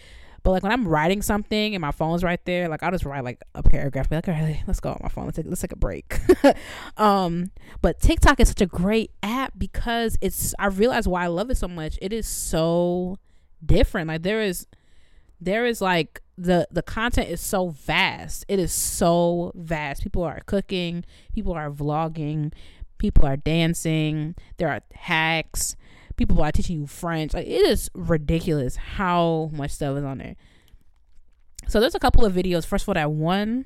But 0.43 0.51
like 0.51 0.63
when 0.63 0.71
I'm 0.71 0.87
writing 0.87 1.21
something 1.21 1.75
and 1.75 1.81
my 1.81 1.91
phone's 1.91 2.23
right 2.23 2.39
there, 2.45 2.69
like 2.69 2.81
I'll 2.81 2.91
just 2.91 3.03
write 3.03 3.23
like 3.23 3.41
a 3.53 3.63
paragraph, 3.63 4.09
be 4.09 4.15
like, 4.15 4.27
right, 4.27 4.63
let's 4.65 4.79
go 4.79 4.91
on 4.91 4.99
my 5.01 5.09
phone. 5.09 5.25
Let's 5.25 5.35
take 5.35 5.45
let's 5.47 5.61
take 5.61 5.73
a 5.73 5.77
break. 5.77 6.19
um, 6.97 7.51
but 7.81 7.99
TikTok 7.99 8.39
is 8.39 8.47
such 8.49 8.61
a 8.61 8.65
great 8.65 9.11
app 9.21 9.53
because 9.57 10.17
it's 10.21 10.53
I 10.57 10.67
realize 10.67 11.07
why 11.07 11.23
I 11.23 11.27
love 11.27 11.49
it 11.49 11.57
so 11.57 11.67
much. 11.67 11.99
It 12.01 12.13
is 12.13 12.27
so 12.27 13.17
different. 13.65 14.07
Like 14.07 14.23
there 14.23 14.41
is 14.41 14.67
there 15.41 15.65
is 15.65 15.81
like 15.81 16.21
the 16.37 16.67
the 16.71 16.81
content 16.81 17.29
is 17.29 17.41
so 17.41 17.69
vast. 17.69 18.45
It 18.47 18.59
is 18.59 18.71
so 18.71 19.51
vast. 19.55 20.03
People 20.03 20.23
are 20.23 20.41
cooking, 20.45 21.03
people 21.33 21.53
are 21.53 21.69
vlogging, 21.69 22.53
people 22.97 23.25
are 23.25 23.37
dancing, 23.37 24.35
there 24.57 24.69
are 24.69 24.81
hacks, 24.93 25.75
people 26.17 26.41
are 26.41 26.51
teaching 26.51 26.81
you 26.81 26.87
French. 26.87 27.33
Like 27.33 27.47
it 27.47 27.65
is 27.65 27.89
ridiculous 27.93 28.75
how 28.75 29.49
much 29.53 29.71
stuff 29.71 29.97
is 29.97 30.03
on 30.03 30.17
there. 30.17 30.35
So 31.67 31.79
there's 31.79 31.95
a 31.95 31.99
couple 31.99 32.25
of 32.25 32.33
videos. 32.33 32.65
First 32.65 32.83
of 32.83 32.89
all, 32.89 32.95
that 32.95 33.11
one 33.11 33.65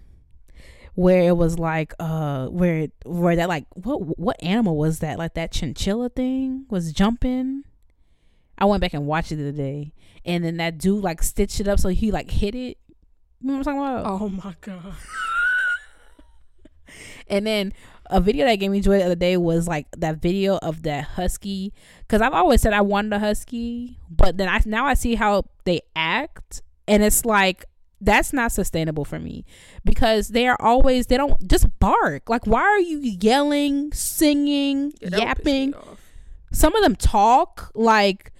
where 0.94 1.22
it 1.22 1.38
was 1.38 1.58
like 1.58 1.94
uh 2.00 2.48
where 2.48 2.88
where 3.06 3.38
that 3.38 3.48
like 3.48 3.66
what 3.74 4.20
what 4.20 4.44
animal 4.44 4.78
was 4.78 5.00
that? 5.00 5.18
Like 5.18 5.34
that 5.36 5.52
chinchilla 5.52 6.10
thing 6.10 6.66
was 6.70 6.92
jumping. 6.92 7.64
I 8.58 8.66
went 8.66 8.82
back 8.82 8.94
and 8.94 9.08
watched 9.08 9.32
it 9.32 9.38
the 9.38 9.50
other 9.50 9.58
day, 9.58 9.94
and 10.24 10.44
then 10.44 10.58
that 10.58 10.78
dude 10.78 11.04
like 11.04 11.24
stitched 11.24 11.60
it 11.60 11.68
up 11.68 11.80
so 11.80 11.90
he 11.90 12.12
like 12.12 12.30
hit 12.30 12.54
it. 12.54 12.78
You 13.40 13.48
know 13.48 13.58
what 13.58 13.68
I'm 13.68 13.76
talking 13.76 13.80
about? 13.80 14.22
oh 14.22 14.30
my 14.30 14.56
god. 14.62 14.94
And 17.28 17.48
then 17.48 17.74
a 18.12 18.20
video 18.22 18.46
that 18.46 18.56
gave 18.56 18.70
me 18.70 18.82
joy 18.82 19.00
the 19.00 19.06
other 19.06 19.16
day 19.16 19.38
was 19.38 19.68
like 19.68 19.88
that 19.98 20.22
video 20.22 20.58
of 20.58 20.84
that 20.84 21.06
husky. 21.06 21.74
Because 22.02 22.22
I've 22.22 22.34
always 22.34 22.62
said 22.62 22.74
I 22.74 22.82
wanted 22.82 23.14
a 23.14 23.20
husky, 23.20 23.98
but 24.10 24.38
then 24.38 24.48
I 24.50 24.62
now 24.66 24.86
I 24.86 24.94
see 24.94 25.16
how 25.16 25.46
they 25.64 25.82
act, 25.96 26.62
and 26.88 27.02
it's 27.02 27.26
like 27.26 27.66
that's 28.04 28.34
not 28.34 28.52
sustainable 28.52 29.06
for 29.06 29.20
me 29.20 29.46
because 29.86 30.30
they 30.30 30.48
are 30.48 30.58
always 30.60 31.08
they 31.08 31.18
don't 31.18 31.48
just 31.48 31.68
bark. 31.80 32.30
Like 32.30 32.46
why 32.46 32.62
are 32.62 32.80
you 32.80 33.00
yelling, 33.00 33.94
singing, 33.94 34.94
Yeah, 35.02 35.10
that 35.10 35.20
would 35.20 35.38
piss 35.38 35.46
me 35.46 35.54
yapping? 35.54 35.74
Some 36.52 36.76
of 36.76 36.84
them 36.84 36.96
talk 36.96 37.72
like 37.74 38.34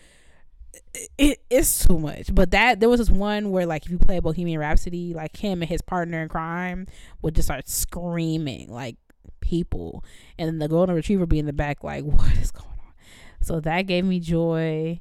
it, 1.18 1.40
it's 1.50 1.86
too 1.86 2.00
much. 2.00 2.34
But 2.34 2.52
that 2.52 2.80
there 2.80 2.90
was 2.90 3.00
this 3.00 3.10
one 3.10 3.52
where 3.52 3.66
like 3.66 3.86
if 3.86 3.92
you 3.92 3.98
play 3.98 4.20
Bohemian 4.20 4.60
Rhapsody, 4.60 5.14
like 5.14 5.38
him 5.38 5.62
and 5.62 5.70
his 5.70 5.82
partner 5.82 6.22
in 6.22 6.30
crime 6.30 6.88
would 7.22 7.36
just 7.36 7.48
start 7.48 7.70
screaming 7.70 8.70
like 8.70 8.98
people, 9.42 10.04
and 10.38 10.48
then 10.48 10.60
the 10.60 10.68
golden 10.68 10.96
retriever 10.96 11.26
be 11.26 11.40
in 11.40 11.46
the 11.46 11.54
back 11.54 11.84
like 11.84 12.04
what 12.06 12.32
is 12.38 12.52
going 12.52 12.68
on. 12.70 12.94
So 13.42 13.60
that 13.62 13.84
gave 13.84 14.06
me 14.06 14.20
joy, 14.20 15.00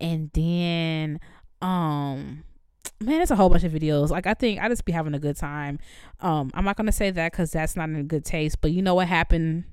and 0.00 0.30
then 0.32 1.20
um. 1.60 2.44
Man, 3.00 3.20
it's 3.20 3.30
a 3.32 3.36
whole 3.36 3.48
bunch 3.48 3.64
of 3.64 3.72
videos. 3.72 4.10
Like 4.10 4.26
I 4.28 4.34
think 4.34 4.60
I 4.60 4.68
just 4.68 4.84
be 4.84 4.92
having 4.92 5.14
a 5.14 5.18
good 5.18 5.36
time. 5.36 5.78
Um, 6.20 6.50
I'm 6.54 6.64
not 6.64 6.76
gonna 6.76 6.92
say 6.92 7.10
that 7.10 7.32
because 7.32 7.50
that's 7.50 7.74
not 7.76 7.88
in 7.88 8.06
good 8.06 8.24
taste. 8.24 8.60
But 8.60 8.70
you 8.72 8.80
know 8.80 8.94
what 8.94 9.08
happened 9.08 9.64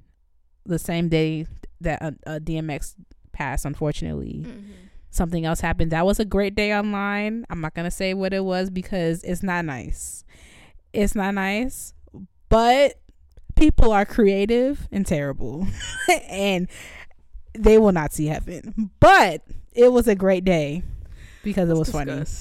the 0.66 0.80
same 0.80 1.10
day 1.10 1.46
that 1.82 2.02
uh, 2.02 2.12
uh, 2.26 2.40
DMX 2.40 2.96
passed, 3.32 3.66
unfortunately. 3.66 4.46
Mhm. 4.48 4.64
something 5.12 5.44
else 5.46 5.60
happened. 5.60 5.92
That 5.92 6.06
was 6.06 6.20
a 6.20 6.26
great 6.26 6.54
day 6.56 6.72
online. 6.76 7.46
I'm 7.50 7.62
not 7.62 7.74
gonna 7.74 7.90
say 7.92 8.14
what 8.14 8.32
it 8.34 8.44
was 8.46 8.70
because 8.70 9.24
it's 9.24 9.42
not 9.44 9.66
nice. 9.66 10.24
It's 10.94 11.16
not 11.16 11.34
nice, 11.34 11.94
but 12.50 12.96
people 13.60 13.92
are 13.92 14.06
creative 14.06 14.88
and 14.92 15.06
terrible, 15.06 15.68
and 16.30 16.68
they 17.54 17.78
will 17.78 17.92
not 17.92 18.14
see 18.14 18.28
heaven. 18.28 18.90
But 19.00 19.44
it 19.74 19.92
was 19.92 20.08
a 20.08 20.16
great 20.16 20.46
day 20.46 20.84
because 21.44 21.70
it 21.70 21.76
was 21.78 21.92
funny. 21.92 22.24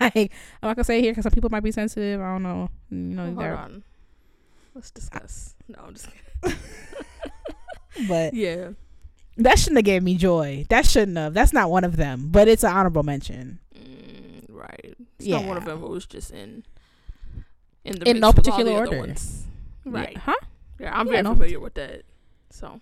Like 0.00 0.30
I'm 0.62 0.68
not 0.68 0.76
gonna 0.76 0.84
say 0.84 0.98
it 0.98 1.02
here 1.02 1.10
because 1.10 1.24
some 1.24 1.32
people 1.32 1.50
might 1.50 1.64
be 1.64 1.72
sensitive. 1.72 2.20
I 2.20 2.32
don't 2.32 2.44
know. 2.44 2.70
You 2.90 2.96
know, 2.96 3.24
Hold 3.24 3.38
they're- 3.40 3.54
on. 3.56 3.82
Let's 4.72 4.92
discuss. 4.92 5.56
No, 5.66 5.78
I'm 5.84 5.94
just 5.94 6.06
kidding. 6.42 6.58
but 8.08 8.34
Yeah. 8.34 8.68
that 9.38 9.58
shouldn't 9.58 9.78
have 9.78 9.84
gave 9.84 10.04
me 10.04 10.14
joy. 10.14 10.64
That 10.68 10.86
shouldn't 10.86 11.16
have. 11.16 11.34
That's 11.34 11.52
not 11.52 11.70
one 11.72 11.82
of 11.82 11.96
them. 11.96 12.28
But 12.30 12.46
it's 12.46 12.62
an 12.62 12.70
honorable 12.70 13.02
mention. 13.02 13.58
Mm, 13.76 14.44
right. 14.48 14.94
It's 15.18 15.26
not 15.26 15.44
one 15.44 15.56
of 15.56 15.64
them. 15.64 15.82
It 15.82 15.88
was 15.88 16.06
just 16.06 16.30
in 16.30 16.62
in 17.84 17.98
the 17.98 18.10
In 18.10 18.20
no 18.20 18.32
particular 18.32 18.70
order. 18.72 18.96
ones. 19.00 19.44
Yeah. 19.92 20.00
Right. 20.00 20.16
Huh? 20.16 20.34
Yeah, 20.78 20.98
I'm 20.98 21.06
Yeah, 21.06 21.12
very 21.12 21.22
no. 21.24 21.34
familiar 21.34 21.60
with 21.60 21.74
that. 21.74 22.02
So, 22.50 22.80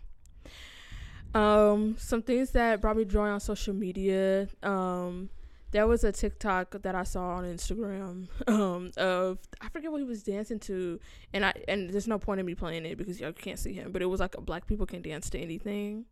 um, 1.34 1.96
some 1.98 2.22
things 2.22 2.50
that 2.52 2.80
brought 2.80 2.96
me 2.96 3.04
joy 3.04 3.28
on 3.28 3.40
social 3.40 3.74
media. 3.74 4.48
Um, 4.62 5.28
there 5.72 5.86
was 5.86 6.04
a 6.04 6.12
TikTok 6.12 6.82
that 6.82 6.94
I 6.94 7.02
saw 7.02 7.36
on 7.36 7.44
Instagram. 7.44 8.28
Um, 8.48 8.92
of 8.96 9.38
I 9.60 9.68
forget 9.68 9.90
what 9.90 9.98
he 9.98 10.04
was 10.04 10.22
dancing 10.22 10.60
to, 10.60 11.00
and 11.34 11.44
I 11.44 11.52
and 11.68 11.90
there's 11.90 12.06
no 12.08 12.18
point 12.18 12.40
in 12.40 12.46
me 12.46 12.54
playing 12.54 12.86
it 12.86 12.96
because 12.96 13.20
y'all 13.20 13.32
can't 13.32 13.58
see 13.58 13.72
him. 13.72 13.90
But 13.92 14.02
it 14.02 14.06
was 14.06 14.20
like 14.20 14.36
a 14.36 14.40
black 14.40 14.66
people 14.66 14.86
can 14.86 15.02
dance 15.02 15.28
to 15.30 15.38
anything, 15.38 16.04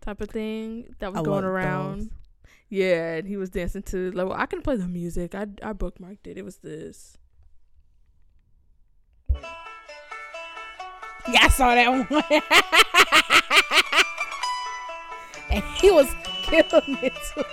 type 0.00 0.20
of 0.20 0.28
thing 0.28 0.94
that 0.98 1.10
was 1.12 1.20
I 1.20 1.24
going 1.24 1.44
around. 1.44 2.00
those. 2.00 2.08
Yeah, 2.68 3.14
and 3.14 3.26
he 3.26 3.36
was 3.38 3.48
dancing 3.50 3.82
to 3.84 4.10
like 4.12 4.26
well, 4.28 4.36
I 4.38 4.46
can 4.46 4.60
play 4.60 4.76
the 4.76 4.86
music. 4.86 5.34
I 5.34 5.42
I 5.62 5.72
bookmarked 5.72 6.26
it. 6.26 6.36
It 6.36 6.44
was 6.44 6.58
this. 6.58 7.16
Yeah, 11.26 11.40
I 11.42 11.48
saw 11.48 11.74
that 11.74 11.90
one. 11.90 12.06
and 15.50 15.64
he 15.76 15.90
was 15.90 16.06
killing 16.42 16.98
it 17.02 17.12
too. 17.34 17.44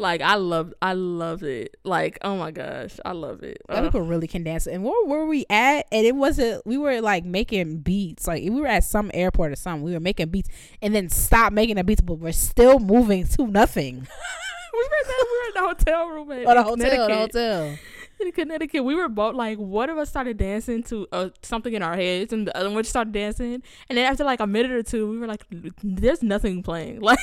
Like 0.00 0.22
I 0.22 0.36
loved, 0.36 0.72
I 0.80 0.94
loved 0.94 1.42
it. 1.42 1.76
Like 1.84 2.16
oh 2.22 2.34
my 2.36 2.52
gosh, 2.52 2.98
I 3.04 3.12
love 3.12 3.42
it. 3.42 3.58
Ugh. 3.68 3.84
people 3.84 4.00
really 4.00 4.26
can 4.26 4.42
dance. 4.42 4.66
And 4.66 4.82
where 4.82 5.06
were 5.06 5.26
we 5.26 5.44
at? 5.50 5.86
And 5.92 6.06
it 6.06 6.16
wasn't. 6.16 6.64
We 6.64 6.78
were 6.78 7.02
like 7.02 7.26
making 7.26 7.80
beats. 7.80 8.26
Like 8.26 8.42
we 8.42 8.48
were 8.50 8.66
at 8.66 8.84
some 8.84 9.10
airport 9.12 9.52
or 9.52 9.56
something. 9.56 9.82
We 9.82 9.92
were 9.92 10.00
making 10.00 10.30
beats, 10.30 10.48
and 10.80 10.94
then 10.94 11.10
stopped 11.10 11.52
making 11.52 11.76
the 11.76 11.84
beats, 11.84 12.00
but 12.00 12.14
we're 12.14 12.32
still 12.32 12.78
moving 12.78 13.26
to 13.26 13.46
nothing. 13.46 13.96
we 14.72 14.78
were 14.78 14.82
in 14.82 15.06
the, 15.06 15.26
we 15.30 15.38
were 15.38 15.48
in 15.48 15.54
the 15.54 15.60
hotel 15.68 16.08
room 16.08 16.32
at 16.32 16.46
Or 16.46 16.58
oh, 16.58 16.76
the 16.76 16.84
in 16.84 16.90
hotel, 16.90 17.08
the 17.08 17.16
hotel. 17.16 17.76
In 18.20 18.32
Connecticut, 18.32 18.84
we 18.84 18.94
were 18.94 19.08
both 19.08 19.34
like, 19.34 19.58
one 19.58 19.88
of 19.88 19.96
us 19.96 20.10
started 20.10 20.36
dancing 20.36 20.82
to 20.84 21.06
uh, 21.10 21.30
something 21.42 21.72
in 21.72 21.82
our 21.82 21.96
heads, 21.96 22.32
and 22.32 22.46
the 22.46 22.56
other 22.56 22.68
one 22.68 22.82
just 22.82 22.90
started 22.90 23.12
dancing. 23.14 23.62
And 23.88 23.96
then 23.96 24.10
after 24.10 24.24
like 24.24 24.40
a 24.40 24.46
minute 24.46 24.72
or 24.72 24.82
two, 24.82 25.08
we 25.10 25.18
were 25.18 25.26
like, 25.26 25.44
"There's 25.82 26.22
nothing 26.22 26.62
playing." 26.62 27.00
Like, 27.10 27.18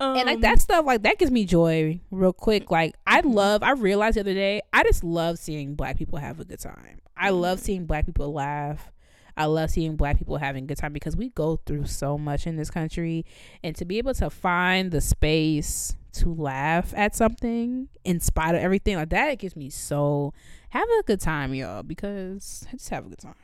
um, 0.00 0.16
and 0.16 0.26
like 0.26 0.40
that 0.40 0.60
stuff 0.60 0.84
like 0.84 1.02
that 1.02 1.18
gives 1.18 1.30
me 1.30 1.44
joy 1.44 2.00
real 2.10 2.32
quick. 2.32 2.70
Like 2.70 2.96
i 3.06 3.20
love 3.20 3.62
i 3.62 3.70
realized 3.70 4.16
the 4.16 4.20
other 4.20 4.34
day 4.34 4.60
i 4.72 4.82
just 4.82 5.04
love 5.04 5.38
seeing 5.38 5.76
black 5.76 5.96
people 5.96 6.18
have 6.18 6.40
a 6.40 6.44
good 6.44 6.58
time. 6.58 7.00
I 7.16 7.30
love 7.30 7.60
seeing 7.60 7.86
black 7.86 8.06
people 8.06 8.32
laugh. 8.32 8.90
I 9.36 9.46
love 9.46 9.70
seeing 9.70 9.96
black 9.96 10.18
people 10.18 10.36
having 10.36 10.64
a 10.64 10.66
good 10.66 10.78
time 10.78 10.92
because 10.92 11.16
we 11.16 11.30
go 11.30 11.60
through 11.64 11.86
so 11.86 12.18
much 12.18 12.46
in 12.46 12.56
this 12.56 12.70
country. 12.70 13.24
And 13.62 13.74
to 13.76 13.84
be 13.84 13.98
able 13.98 14.14
to 14.14 14.30
find 14.30 14.90
the 14.90 15.00
space 15.00 15.96
to 16.14 16.32
laugh 16.34 16.92
at 16.96 17.14
something 17.14 17.88
in 18.04 18.20
spite 18.20 18.54
of 18.54 18.60
everything 18.60 18.96
like 18.96 19.10
that 19.10 19.30
it 19.30 19.38
gives 19.38 19.56
me 19.56 19.68
so 19.70 20.32
have 20.70 20.88
a 21.00 21.02
good 21.04 21.20
time 21.20 21.52
y'all 21.54 21.82
because 21.82 22.66
just 22.72 22.88
have 22.88 23.06
a 23.06 23.08
good 23.08 23.18
time 23.18 23.34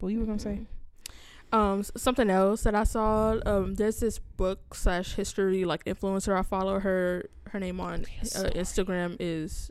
what 0.00 0.08
you 0.08 0.18
were 0.20 0.26
gonna 0.26 0.38
say 0.38 0.60
Um, 1.52 1.84
something 1.84 2.30
else 2.30 2.64
that 2.64 2.74
I 2.74 2.82
saw. 2.82 3.38
Um, 3.46 3.76
there's 3.76 4.00
this 4.00 4.18
book 4.18 4.74
slash 4.74 5.14
history 5.14 5.64
like 5.64 5.84
influencer 5.84 6.36
I 6.36 6.42
follow. 6.42 6.80
Her 6.80 7.28
her 7.50 7.60
name 7.60 7.78
on 7.80 8.00
uh, 8.34 8.50
Instagram 8.56 9.16
is 9.20 9.70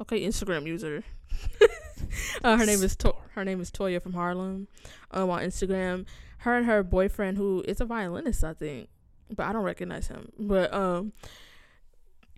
okay. 0.00 0.26
Instagram 0.26 0.66
user. 0.66 1.04
uh, 2.42 2.56
her 2.56 2.66
name 2.66 2.82
is 2.82 2.96
to- 2.96 3.14
her 3.34 3.44
name 3.44 3.60
is 3.60 3.70
Toya 3.70 4.02
from 4.02 4.14
Harlem. 4.14 4.66
Um, 5.12 5.30
on 5.30 5.42
Instagram, 5.42 6.06
her 6.38 6.56
and 6.56 6.66
her 6.66 6.82
boyfriend, 6.82 7.36
who 7.38 7.62
is 7.68 7.80
a 7.80 7.84
violinist, 7.84 8.42
I 8.42 8.54
think, 8.54 8.88
but 9.34 9.46
I 9.46 9.52
don't 9.52 9.64
recognize 9.64 10.08
him. 10.08 10.32
But 10.38 10.72
um, 10.72 11.12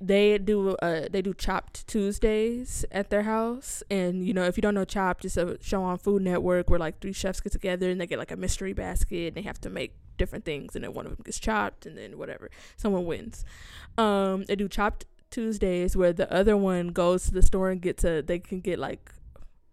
they 0.00 0.36
do 0.36 0.70
uh 0.76 1.08
they 1.10 1.22
do 1.22 1.32
chopped 1.32 1.86
tuesdays 1.86 2.84
at 2.92 3.10
their 3.10 3.22
house. 3.22 3.82
And 3.90 4.26
you 4.26 4.34
know 4.34 4.44
if 4.44 4.56
you 4.56 4.62
don't 4.62 4.74
know 4.74 4.84
chopped 4.84 5.24
it's 5.24 5.36
a 5.36 5.56
show 5.62 5.82
on 5.82 5.98
food 5.98 6.22
network 6.22 6.68
where 6.68 6.78
like 6.78 7.00
three 7.00 7.12
chefs 7.12 7.40
get 7.40 7.52
together 7.52 7.90
and 7.90 8.00
they 8.00 8.06
get 8.06 8.18
like 8.18 8.30
a 8.30 8.36
mystery 8.36 8.72
basket 8.72 9.28
and 9.28 9.36
they 9.36 9.42
have 9.42 9.60
to 9.62 9.70
make 9.70 9.94
different 10.18 10.44
things. 10.44 10.74
And 10.74 10.84
then 10.84 10.92
one 10.92 11.06
of 11.06 11.12
them 11.12 11.22
gets 11.24 11.38
chopped 11.38 11.86
and 11.86 11.96
then 11.96 12.18
whatever. 12.18 12.50
Someone 12.76 13.06
wins. 13.06 13.44
Um 13.96 14.44
they 14.44 14.56
do 14.56 14.68
chopped 14.68 15.06
tuesdays 15.30 15.96
where 15.96 16.12
the 16.12 16.30
other 16.32 16.56
one 16.56 16.88
goes 16.88 17.26
to 17.26 17.32
the 17.32 17.42
store 17.42 17.70
and 17.70 17.80
gets 17.80 18.04
a 18.04 18.20
they 18.20 18.38
can 18.38 18.60
get 18.60 18.78
like 18.78 19.12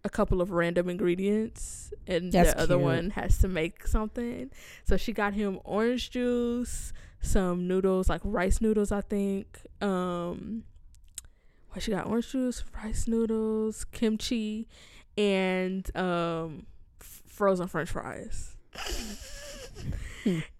a 0.04 0.10
couple 0.10 0.40
of 0.40 0.50
random 0.50 0.88
ingredients. 0.88 1.92
And 2.06 2.32
That's 2.32 2.52
the 2.54 2.60
other 2.60 2.76
cute. 2.76 2.82
one 2.82 3.10
has 3.10 3.38
to 3.38 3.48
make 3.48 3.86
something. 3.86 4.50
So 4.84 4.96
she 4.96 5.12
got 5.12 5.34
him 5.34 5.60
orange 5.64 6.10
juice 6.10 6.92
some 7.24 7.66
noodles 7.68 8.08
like 8.08 8.20
rice 8.24 8.60
noodles 8.60 8.92
i 8.92 9.00
think. 9.00 9.46
Um 9.80 10.64
what 11.70 11.82
she 11.82 11.90
got 11.90 12.06
orange 12.06 12.30
juice 12.30 12.62
rice 12.82 13.08
noodles 13.08 13.84
kimchi 13.86 14.68
and 15.18 15.94
um 15.96 16.66
f- 17.00 17.22
frozen 17.26 17.66
french 17.68 17.90
fries. 17.90 18.56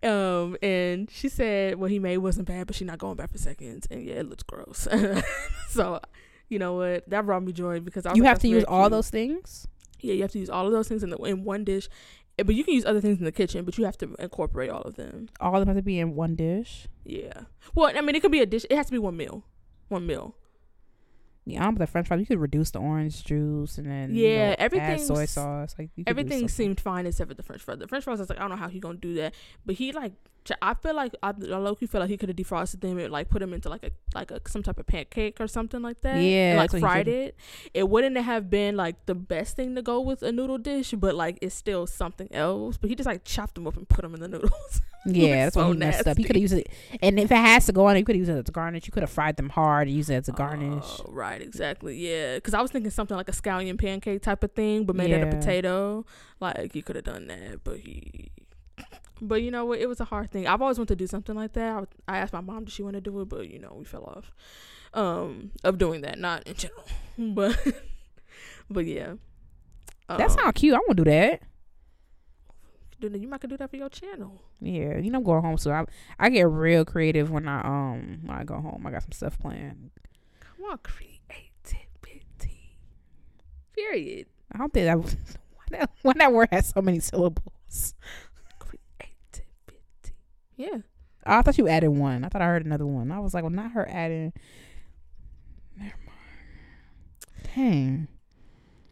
Um 0.02 0.56
and 0.62 1.10
she 1.10 1.30
said 1.30 1.76
what 1.78 1.90
he 1.90 1.98
made 1.98 2.18
wasn't 2.18 2.46
bad 2.46 2.66
but 2.66 2.76
she's 2.76 2.86
not 2.86 2.98
going 2.98 3.16
back 3.16 3.30
for 3.32 3.38
seconds. 3.38 3.86
And 3.90 4.04
yeah 4.04 4.14
it 4.16 4.28
looks 4.28 4.42
gross. 4.42 4.86
So 5.70 6.00
you 6.50 6.58
know 6.58 6.74
what? 6.74 7.08
That 7.08 7.24
brought 7.24 7.42
me 7.42 7.52
joy 7.52 7.80
because 7.80 8.04
I 8.04 8.10
was 8.10 8.18
you 8.18 8.22
like, 8.24 8.28
have 8.28 8.38
to 8.40 8.48
use 8.48 8.64
all 8.64 8.82
cute." 8.84 8.90
those 8.92 9.08
things? 9.10 9.66
Yeah 10.00 10.12
you 10.14 10.20
have 10.22 10.32
to 10.32 10.38
use 10.38 10.50
all 10.50 10.66
of 10.66 10.72
those 10.72 10.86
things 10.88 11.02
in 11.02 11.08
the 11.10 11.16
in 11.18 11.44
one 11.44 11.64
dish 11.64 11.88
but 12.38 12.54
you 12.54 12.64
can 12.64 12.74
use 12.74 12.84
other 12.84 13.00
things 13.00 13.18
in 13.18 13.24
the 13.24 13.32
kitchen 13.32 13.64
but 13.64 13.78
you 13.78 13.84
have 13.84 13.96
to 13.98 14.14
incorporate 14.18 14.70
all 14.70 14.82
of 14.82 14.96
them 14.96 15.28
all 15.40 15.54
of 15.54 15.60
them 15.60 15.68
have 15.68 15.76
to 15.76 15.82
be 15.82 15.98
in 15.98 16.14
one 16.14 16.34
dish 16.34 16.88
yeah 17.04 17.42
well 17.74 17.92
i 17.96 18.00
mean 18.00 18.14
it 18.14 18.20
could 18.22 18.32
be 18.32 18.40
a 18.40 18.46
dish 18.46 18.64
it 18.68 18.76
has 18.76 18.86
to 18.86 18.92
be 18.92 18.98
one 18.98 19.16
meal 19.16 19.44
one 19.88 20.06
meal 20.06 20.34
Yeah, 21.46 21.66
I'm 21.66 21.74
the 21.74 21.86
French 21.86 22.08
fries. 22.08 22.20
You 22.20 22.26
could 22.26 22.40
reduce 22.40 22.70
the 22.70 22.78
orange 22.80 23.22
juice 23.22 23.76
and 23.76 23.86
then 23.86 24.14
Yeah, 24.14 24.56
you 24.58 24.70
know, 24.70 24.78
add 24.80 25.00
soy 25.00 25.26
sauce. 25.26 25.74
Like 25.78 25.90
you 25.94 26.04
everything 26.06 26.48
seemed 26.48 26.80
fine 26.80 27.06
except 27.06 27.28
for 27.28 27.34
the 27.34 27.42
french 27.42 27.62
fries 27.62 27.78
the 27.78 27.86
french 27.86 28.04
fries 28.04 28.18
I 28.18 28.22
was 28.22 28.30
like 28.30 28.38
i 28.38 28.42
don't 28.42 28.50
know 28.50 28.56
how 28.56 28.68
he 28.68 28.80
gonna 28.80 28.96
do 28.98 29.14
that 29.16 29.34
but 29.66 29.74
he 29.74 29.92
like 29.92 30.12
i 30.62 30.74
feel 30.74 30.94
like 30.94 31.14
i, 31.22 31.28
I 31.28 31.56
low-key 31.56 31.86
feel 31.86 32.00
like 32.00 32.10
he 32.10 32.16
could 32.16 32.28
have 32.28 32.36
defrosted 32.36 32.80
them 32.80 32.98
and 32.98 33.12
like 33.12 33.28
put 33.28 33.40
them 33.40 33.52
into 33.52 33.68
like 33.68 33.84
a 33.84 33.90
like 34.14 34.30
a 34.30 34.40
some 34.46 34.62
type 34.62 34.78
of 34.78 34.86
pancake 34.86 35.40
or 35.40 35.46
something 35.46 35.82
like 35.82 36.00
that 36.02 36.20
Yeah, 36.20 36.50
and, 36.50 36.58
like 36.58 36.70
that's 36.70 36.82
what 36.82 36.88
he 36.88 36.94
fried 36.94 37.08
it 37.08 37.36
it 37.72 37.88
wouldn't 37.88 38.16
have 38.16 38.50
been 38.50 38.76
like 38.76 39.06
the 39.06 39.14
best 39.14 39.56
thing 39.56 39.74
to 39.74 39.82
go 39.82 40.00
with 40.00 40.22
a 40.22 40.32
noodle 40.32 40.58
dish 40.58 40.92
but 40.92 41.14
like 41.14 41.38
it's 41.40 41.54
still 41.54 41.86
something 41.86 42.32
else 42.32 42.76
but 42.76 42.90
he 42.90 42.96
just 42.96 43.06
like 43.06 43.24
chopped 43.24 43.54
them 43.54 43.66
up 43.66 43.76
and 43.76 43.88
put 43.88 44.02
them 44.02 44.14
in 44.14 44.20
the 44.20 44.28
noodles 44.28 44.82
Yeah, 45.06 45.44
that's 45.44 45.54
so 45.54 45.66
what 45.66 45.72
he 45.74 45.78
messed 45.78 46.06
up. 46.06 46.16
He 46.16 46.24
could 46.24 46.36
have 46.36 46.40
used 46.40 46.54
it, 46.54 46.68
and 47.02 47.20
if 47.20 47.30
it 47.30 47.36
has 47.36 47.66
to 47.66 47.72
go 47.72 47.86
on, 47.86 47.96
you 47.96 48.04
could 48.04 48.16
use 48.16 48.28
it 48.28 48.38
as 48.38 48.48
a 48.48 48.52
garnish. 48.52 48.86
You 48.86 48.92
could 48.92 49.02
have 49.02 49.10
fried 49.10 49.36
them 49.36 49.50
hard 49.50 49.86
and 49.86 49.96
use 49.96 50.08
it 50.08 50.14
as 50.14 50.28
a 50.28 50.32
oh, 50.32 50.34
garnish. 50.34 50.84
Oh, 51.00 51.06
right, 51.08 51.42
exactly. 51.42 51.96
Yeah, 51.96 52.36
because 52.36 52.54
I 52.54 52.62
was 52.62 52.70
thinking 52.70 52.90
something 52.90 53.16
like 53.16 53.28
a 53.28 53.32
scallion 53.32 53.78
pancake 53.78 54.22
type 54.22 54.42
of 54.42 54.52
thing, 54.52 54.84
but 54.86 54.96
made 54.96 55.12
out 55.12 55.22
of 55.22 55.30
potato. 55.30 56.06
Like 56.40 56.74
you 56.74 56.82
could 56.82 56.96
have 56.96 57.04
done 57.04 57.26
that, 57.26 57.62
but 57.64 57.78
he. 57.78 58.30
But 59.20 59.42
you 59.42 59.50
know 59.50 59.64
what? 59.64 59.78
It 59.78 59.88
was 59.88 60.00
a 60.00 60.04
hard 60.04 60.30
thing. 60.30 60.46
I've 60.46 60.60
always 60.60 60.78
wanted 60.78 60.98
to 60.98 61.04
do 61.04 61.06
something 61.06 61.36
like 61.36 61.52
that. 61.52 61.86
I, 62.08 62.14
I 62.14 62.18
asked 62.18 62.32
my 62.32 62.40
mom, 62.40 62.64
"Did 62.64 62.72
she 62.72 62.82
want 62.82 62.94
to 62.94 63.00
do 63.00 63.20
it?" 63.20 63.28
But 63.28 63.48
you 63.48 63.58
know, 63.58 63.74
we 63.78 63.84
fell 63.84 64.04
off. 64.04 64.32
Um, 64.92 65.50
of 65.64 65.78
doing 65.78 66.02
that, 66.02 66.18
not 66.18 66.46
in 66.46 66.54
general, 66.54 66.84
but 67.18 67.56
but 68.70 68.86
yeah. 68.86 69.14
that 70.08 70.20
Um, 70.20 70.28
sounds 70.30 70.52
cute. 70.54 70.74
I 70.74 70.78
want 70.78 70.96
to 70.98 71.04
do 71.04 71.10
that. 71.10 71.42
You 73.00 73.28
might 73.28 73.40
could 73.40 73.50
do 73.50 73.56
that 73.58 73.68
for 73.68 73.76
your 73.76 73.90
channel. 73.90 74.40
Yeah, 74.60 74.96
you 74.98 75.10
know, 75.10 75.18
I'm 75.18 75.24
going 75.24 75.42
home, 75.42 75.58
so 75.58 75.70
I 75.72 75.84
I 76.18 76.30
get 76.30 76.48
real 76.48 76.84
creative 76.86 77.30
when 77.30 77.46
I 77.46 77.60
um 77.60 78.20
when 78.24 78.36
I 78.36 78.44
go 78.44 78.58
home. 78.60 78.86
I 78.86 78.90
got 78.92 79.02
some 79.02 79.12
stuff 79.12 79.38
planned. 79.38 79.90
Come 80.40 80.64
on, 80.70 80.78
creativity. 80.78 82.78
Period. 83.74 84.26
I 84.52 84.58
don't 84.58 84.72
think 84.72 84.86
that 84.86 84.98
why 85.54 85.64
that, 85.70 85.90
why 86.02 86.12
that 86.16 86.32
word 86.32 86.48
has 86.50 86.68
so 86.68 86.80
many 86.80 87.00
syllables. 87.00 87.94
Yeah. 90.56 90.78
I 91.26 91.42
thought 91.42 91.58
you 91.58 91.68
added 91.68 91.88
one. 91.90 92.24
I 92.24 92.28
thought 92.28 92.42
I 92.42 92.46
heard 92.46 92.66
another 92.66 92.86
one. 92.86 93.10
I 93.10 93.18
was 93.18 93.32
like, 93.34 93.42
well, 93.42 93.50
not 93.50 93.72
her 93.72 93.88
adding. 93.88 94.32
Never 95.76 95.96
mind. 96.06 97.54
Dang. 97.54 98.08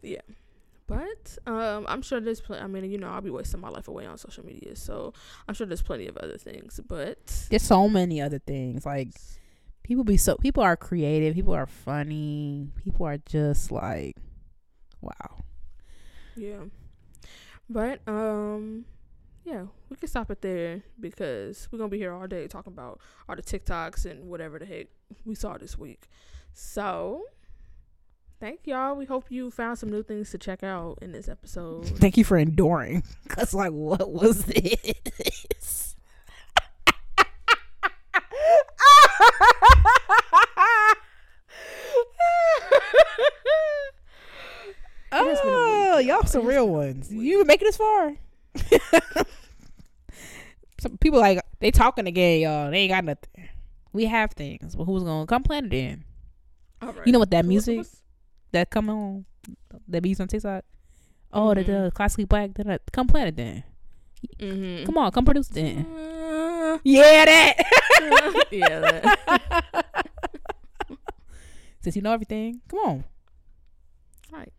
Yeah. 0.01 0.21
But 0.87 1.37
um, 1.47 1.85
I'm 1.87 2.01
sure 2.01 2.19
there's. 2.19 2.41
Pl- 2.41 2.57
I 2.57 2.67
mean, 2.67 2.89
you 2.91 2.97
know, 2.97 3.09
I'll 3.09 3.21
be 3.21 3.29
wasting 3.29 3.61
my 3.61 3.69
life 3.69 3.87
away 3.87 4.05
on 4.05 4.17
social 4.17 4.45
media, 4.45 4.75
so 4.75 5.13
I'm 5.47 5.53
sure 5.53 5.65
there's 5.65 5.81
plenty 5.81 6.07
of 6.07 6.17
other 6.17 6.37
things. 6.37 6.79
But 6.85 7.47
There's 7.49 7.63
so 7.63 7.87
many 7.87 8.21
other 8.21 8.39
things. 8.39 8.85
Like 8.85 9.09
people 9.83 10.03
be 10.03 10.17
so 10.17 10.35
people 10.35 10.61
are 10.61 10.75
creative. 10.75 11.35
People 11.35 11.53
are 11.53 11.65
funny. 11.67 12.69
People 12.83 13.05
are 13.05 13.17
just 13.17 13.71
like, 13.71 14.17
wow. 15.01 15.13
yeah, 16.35 16.65
but 17.69 18.01
um, 18.07 18.85
yeah, 19.43 19.65
we 19.89 19.95
can 19.95 20.07
stop 20.07 20.31
it 20.31 20.41
there 20.41 20.83
because 20.99 21.67
we're 21.71 21.77
gonna 21.77 21.89
be 21.89 21.97
here 21.97 22.13
all 22.13 22.27
day 22.27 22.47
talking 22.47 22.73
about 22.73 22.99
all 23.27 23.35
the 23.35 23.41
TikToks 23.41 24.05
and 24.05 24.29
whatever 24.29 24.59
the 24.59 24.65
heck 24.65 24.87
we 25.25 25.35
saw 25.35 25.57
this 25.57 25.77
week. 25.77 26.07
So. 26.53 27.25
Thank 28.39 28.67
y'all. 28.67 28.95
We 28.95 29.05
hope 29.05 29.27
you 29.29 29.51
found 29.51 29.79
some 29.79 29.89
new 29.89 30.03
things 30.03 30.31
to 30.31 30.37
check 30.37 30.63
out 30.63 30.99
in 31.01 31.13
this 31.13 31.29
episode. 31.29 31.85
Thank 31.99 32.17
you 32.17 32.25
for 32.25 32.37
enduring. 32.37 33.03
Cause 33.29 33.53
like, 33.53 33.71
what 33.71 34.11
was 34.11 34.43
this? 34.45 35.95
has 45.33 45.41
been 45.41 45.53
a 45.53 45.55
oh, 45.55 45.99
y'all 45.99 46.01
y'all. 46.01 46.25
some 46.25 46.45
real 46.45 46.67
ones. 46.67 47.11
You 47.11 47.35
even 47.35 47.47
make 47.47 47.61
it 47.61 47.65
this 47.65 47.77
far? 47.77 48.13
some 50.79 50.97
people 50.97 51.19
like 51.19 51.39
they 51.59 51.71
talking 51.71 52.07
again, 52.07 52.41
y'all. 52.41 52.71
They 52.71 52.79
ain't 52.79 52.91
got 52.91 53.03
nothing. 53.05 53.49
We 53.93 54.05
have 54.05 54.31
things, 54.31 54.75
but 54.75 54.85
who's 54.85 55.03
gonna 55.03 55.25
come 55.25 55.43
plant 55.43 55.67
it 55.67 55.73
in? 55.77 56.03
All 56.81 56.91
right. 56.93 57.05
You 57.07 57.13
know 57.13 57.19
what 57.19 57.31
that 57.31 57.37
what's- 57.37 57.47
music 57.47 57.77
what's- 57.77 58.01
that 58.51 58.69
come 58.69 58.89
on 58.89 59.25
that 59.87 60.01
be 60.01 60.09
used 60.09 60.21
on 60.21 60.27
TikTok? 60.27 60.63
Oh, 61.31 61.53
the, 61.53 61.63
the 61.63 61.71
Mhm. 61.71 61.93
classically 61.93 62.25
black. 62.25 62.53
da- 62.53 62.77
Come 62.91 63.07
plant 63.07 63.29
it 63.29 63.35
then. 63.37 63.63
Mhm. 64.39 64.85
Come 64.85 64.97
on, 64.97 65.11
come 65.11 65.25
produce 65.25 65.49
it 65.49 65.53
then. 65.55 65.85
Uh, 65.85 66.77
Yeah, 66.83 67.25
that. 67.25 68.45
yeah. 68.51 68.79
That. 68.79 69.85
Since 71.81 71.95
you 71.97 72.01
know 72.01 72.13
everything, 72.13 72.61
come 72.69 72.79
on. 72.79 73.03
All 74.31 74.39
right, 74.39 74.53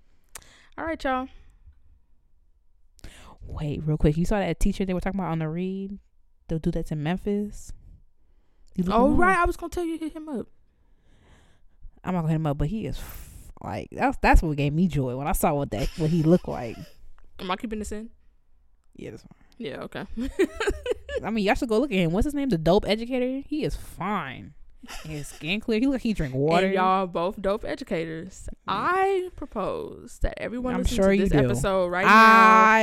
all 0.76 0.84
right, 0.84 1.02
y'all. 1.02 1.28
Wait, 3.46 3.82
real 3.84 3.96
quick. 3.96 4.16
You 4.16 4.24
saw 4.24 4.38
that 4.38 4.60
teacher 4.60 4.84
they 4.84 4.94
were 4.94 5.00
talking 5.00 5.20
about 5.20 5.32
on 5.32 5.38
the 5.38 5.48
read? 5.48 5.98
They'll 6.48 6.58
do 6.58 6.70
that 6.72 6.86
to 6.86 6.96
Memphis. 6.96 7.72
Oh 8.88 9.10
right, 9.12 9.36
I 9.36 9.44
was 9.44 9.56
gonna 9.56 9.70
tell 9.70 9.84
you 9.84 9.98
to 9.98 10.04
hit 10.04 10.16
him 10.16 10.28
up. 10.28 10.48
I'm 12.02 12.14
not 12.14 12.22
gonna 12.22 12.32
hit 12.32 12.36
him 12.36 12.46
up, 12.46 12.58
but 12.58 12.68
he 12.68 12.86
is 12.86 12.98
f- 12.98 13.52
like 13.62 13.88
that's 13.92 14.18
that's 14.20 14.42
what 14.42 14.56
gave 14.56 14.72
me 14.72 14.88
joy 14.88 15.16
when 15.16 15.26
I 15.26 15.32
saw 15.32 15.54
what 15.54 15.70
that 15.70 15.88
what 15.96 16.10
he 16.10 16.22
looked 16.22 16.48
like. 16.48 16.76
Am 17.38 17.50
I 17.50 17.56
keeping 17.56 17.78
this 17.78 17.92
in? 17.92 18.10
Yeah, 18.96 19.10
that's 19.10 19.22
fine. 19.22 19.30
Yeah. 19.58 19.76
Okay. 19.82 20.04
I 21.24 21.30
mean, 21.30 21.44
y'all 21.44 21.54
should 21.54 21.68
go 21.68 21.78
look 21.78 21.92
at 21.92 21.96
him. 21.96 22.12
What's 22.12 22.24
his 22.24 22.34
name? 22.34 22.48
The 22.48 22.58
dope 22.58 22.86
educator. 22.86 23.46
He 23.48 23.64
is 23.64 23.76
fine. 23.76 24.54
His 25.04 25.28
skin 25.28 25.60
clear. 25.60 25.80
He 25.80 25.86
look 25.86 25.94
like 25.94 26.02
he 26.02 26.12
drink 26.12 26.34
water. 26.34 26.66
And 26.66 26.74
y'all 26.74 27.06
both 27.06 27.40
dope 27.40 27.64
educators. 27.64 28.48
I 28.66 29.30
propose 29.36 30.18
that 30.22 30.34
everyone 30.42 30.74
I'm 30.74 30.82
listen 30.82 30.96
sure 30.96 31.12
to 31.12 31.22
this 31.22 31.32
episode 31.32 31.88
right 31.88 32.06
now. 32.06 32.12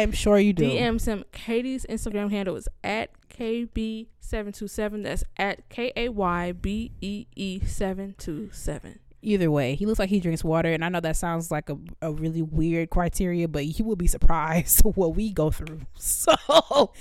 I'm 0.04 0.12
sure 0.12 0.40
you 0.40 0.54
do. 0.54 0.64
DM 0.70 1.00
some 1.00 1.24
Katie's 1.32 1.86
Instagram 1.88 2.32
handle 2.32 2.56
is 2.56 2.68
at 2.84 3.12
KB727. 3.30 5.04
That's 5.04 5.24
at 5.38 5.68
K 5.70 5.92
A 5.96 6.10
Y 6.10 6.52
B 6.52 6.92
E 7.02 7.26
E 7.36 7.60
727. 7.66 9.00
Either 9.24 9.52
way, 9.52 9.76
he 9.76 9.86
looks 9.86 10.00
like 10.00 10.10
he 10.10 10.20
drinks 10.20 10.44
water, 10.44 10.72
and 10.72 10.84
I 10.84 10.90
know 10.90 11.00
that 11.00 11.16
sounds 11.16 11.52
like 11.52 11.70
a, 11.70 11.78
a 12.02 12.12
really 12.12 12.42
weird 12.42 12.90
criteria, 12.90 13.48
but 13.48 13.78
you 13.78 13.86
will 13.86 13.96
be 13.96 14.08
surprised 14.08 14.82
what 14.96 15.16
we 15.16 15.32
go 15.32 15.52
through. 15.52 15.82
So, 15.96 16.92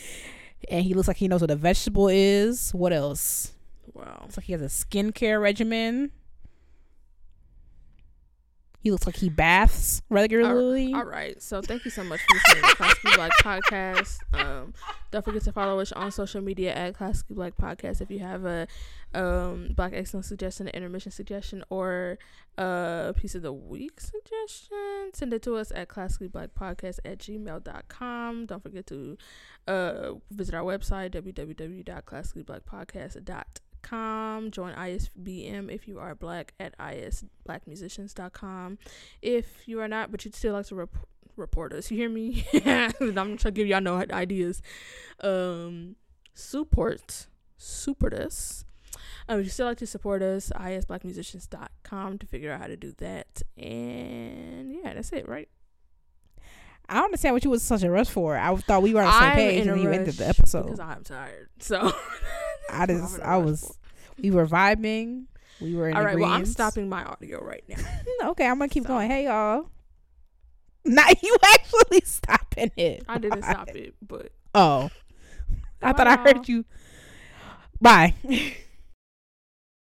and 0.69 0.85
he 0.85 0.93
looks 0.93 1.09
like 1.09 1.17
he 1.17 1.29
knows 1.29 1.41
what 1.41 1.51
a 1.51 1.57
vegetable 1.57 2.09
is. 2.09 2.73
What 2.73 2.93
else? 2.93 3.53
Wow. 3.95 4.21
Looks 4.23 4.37
like 4.37 4.47
he 4.47 4.53
has 4.53 4.63
a 4.63 4.67
skincare 4.67 5.41
regimen. 5.41 6.11
He 8.83 8.91
looks 8.91 9.05
like 9.05 9.17
he 9.17 9.29
baths 9.29 10.01
regularly. 10.09 10.95
All 10.95 11.05
right. 11.05 11.43
So 11.43 11.61
thank 11.61 11.85
you 11.85 11.91
so 11.91 12.03
much 12.03 12.19
for 12.21 12.35
listening 12.35 12.65
to 12.71 12.77
Classically 12.77 13.13
Black 13.15 13.33
Podcast. 13.43 14.21
Um, 14.33 14.73
don't 15.11 15.23
forget 15.23 15.43
to 15.43 15.53
follow 15.53 15.81
us 15.81 15.93
on 15.93 16.11
social 16.11 16.41
media 16.41 16.75
at 16.75 16.95
Classically 16.95 17.37
Black 17.37 17.59
Podcast. 17.59 18.01
If 18.01 18.11
you 18.11 18.21
have 18.21 18.47
a 18.47 18.67
um, 19.13 19.75
Black 19.77 19.93
Excellence 19.93 20.29
suggestion, 20.29 20.67
an 20.67 20.73
intermission 20.75 21.13
suggestion, 21.13 21.63
or 21.69 22.19
a 22.57 23.13
piece 23.15 23.35
of 23.35 23.43
the 23.43 23.53
week 23.53 24.01
suggestion, 24.01 25.11
send 25.13 25.35
it 25.35 25.43
to 25.43 25.57
us 25.57 25.71
at 25.75 25.89
classicallyblackpodcast 25.89 27.01
at 27.05 27.19
gmail.com. 27.19 28.47
Don't 28.47 28.63
forget 28.63 28.87
to 28.87 29.19
uh, 29.69 30.13
visit 30.31 30.55
our 30.55 30.65
website, 30.65 31.11
www.classicallyblackpodcast.com. 31.11 33.45
Join 33.83 34.75
ISBM 34.75 35.73
if 35.73 35.89
you 35.89 35.99
are 35.99 36.15
black 36.15 36.53
at 36.61 36.77
isblackmusicians.com 36.79 38.79
if 39.23 39.47
you 39.67 39.81
are 39.81 39.89
not, 39.89 40.11
but 40.11 40.25
you'd 40.25 40.35
still 40.35 40.55
like 40.55 40.67
to 40.67 40.75
rep- 40.75 41.07
report 41.37 41.73
us, 41.73 41.91
you 41.91 41.97
hear 41.97 42.09
me? 42.09 42.47
I'm 42.55 43.17
trying 43.17 43.37
to 43.39 43.51
give 43.51 43.67
y'all 43.67 43.81
no 43.81 44.05
ideas. 44.11 44.63
Um, 45.23 45.97
support, 46.35 47.27
support 47.57 48.15
us. 48.15 48.65
Um, 49.29 49.41
if 49.41 49.47
you 49.47 49.51
still 49.51 49.67
like 49.67 49.79
to 49.79 49.87
support 49.87 50.23
us, 50.23 50.51
isblackmusicians.com 50.55 52.19
to 52.19 52.27
figure 52.27 52.53
out 52.53 52.61
how 52.61 52.67
to 52.67 52.77
do 52.77 52.93
that. 52.99 53.43
And 53.57 54.73
yeah, 54.73 54.95
that's 54.95 55.13
it, 55.13 55.29
right? 55.29 55.49
I 56.89 56.95
don't 56.95 57.05
understand 57.05 57.35
what 57.35 57.45
you 57.45 57.51
was 57.51 57.63
such 57.63 57.85
a 57.85 57.91
rush 57.91 58.09
for. 58.09 58.37
I 58.37 58.55
thought 58.57 58.83
we 58.83 58.95
were 58.95 59.03
on 59.03 59.07
the 59.07 59.13
same 59.13 59.23
I'm 59.31 59.37
page 59.37 59.67
and 59.67 59.81
you 59.81 59.91
ended 59.91 60.15
the 60.15 60.27
episode. 60.27 60.65
because 60.65 60.81
I'm 60.81 61.05
tired. 61.05 61.49
So 61.61 61.93
I 62.73 62.87
just, 62.87 63.15
I'm 63.15 63.21
in 63.21 63.27
a 63.27 63.31
I 63.31 63.37
was, 63.39 63.79
we 64.23 64.31
were 64.31 64.47
vibing. 64.47 65.25
We 65.61 65.75
were 65.75 65.89
in 65.89 65.97
All 65.97 66.05
right. 66.05 66.19
Well, 66.19 66.31
I'm 66.31 66.47
stopping 66.47 66.89
my 66.89 67.05
audio 67.05 67.45
right 67.45 67.63
now. 67.69 67.77
okay, 68.31 68.47
I'm 68.47 68.59
gonna 68.59 68.69
keep 68.69 68.85
going. 68.87 69.11
Hey 69.11 69.25
y'all. 69.25 69.69
Not 70.85 71.23
you 71.23 71.37
actually 71.45 72.01
stopping 72.05 72.71
it. 72.77 73.05
I 73.09 73.19
didn't 73.19 73.41
Bye. 73.43 73.51
stop 73.53 73.69
it, 73.69 73.95
but 74.07 74.33
Oh. 74.55 74.91
I 75.83 75.93
Bye, 75.93 75.97
thought 75.97 76.07
I 76.07 76.17
heard 76.17 76.49
you. 76.49 76.65
Bye. 77.81 78.15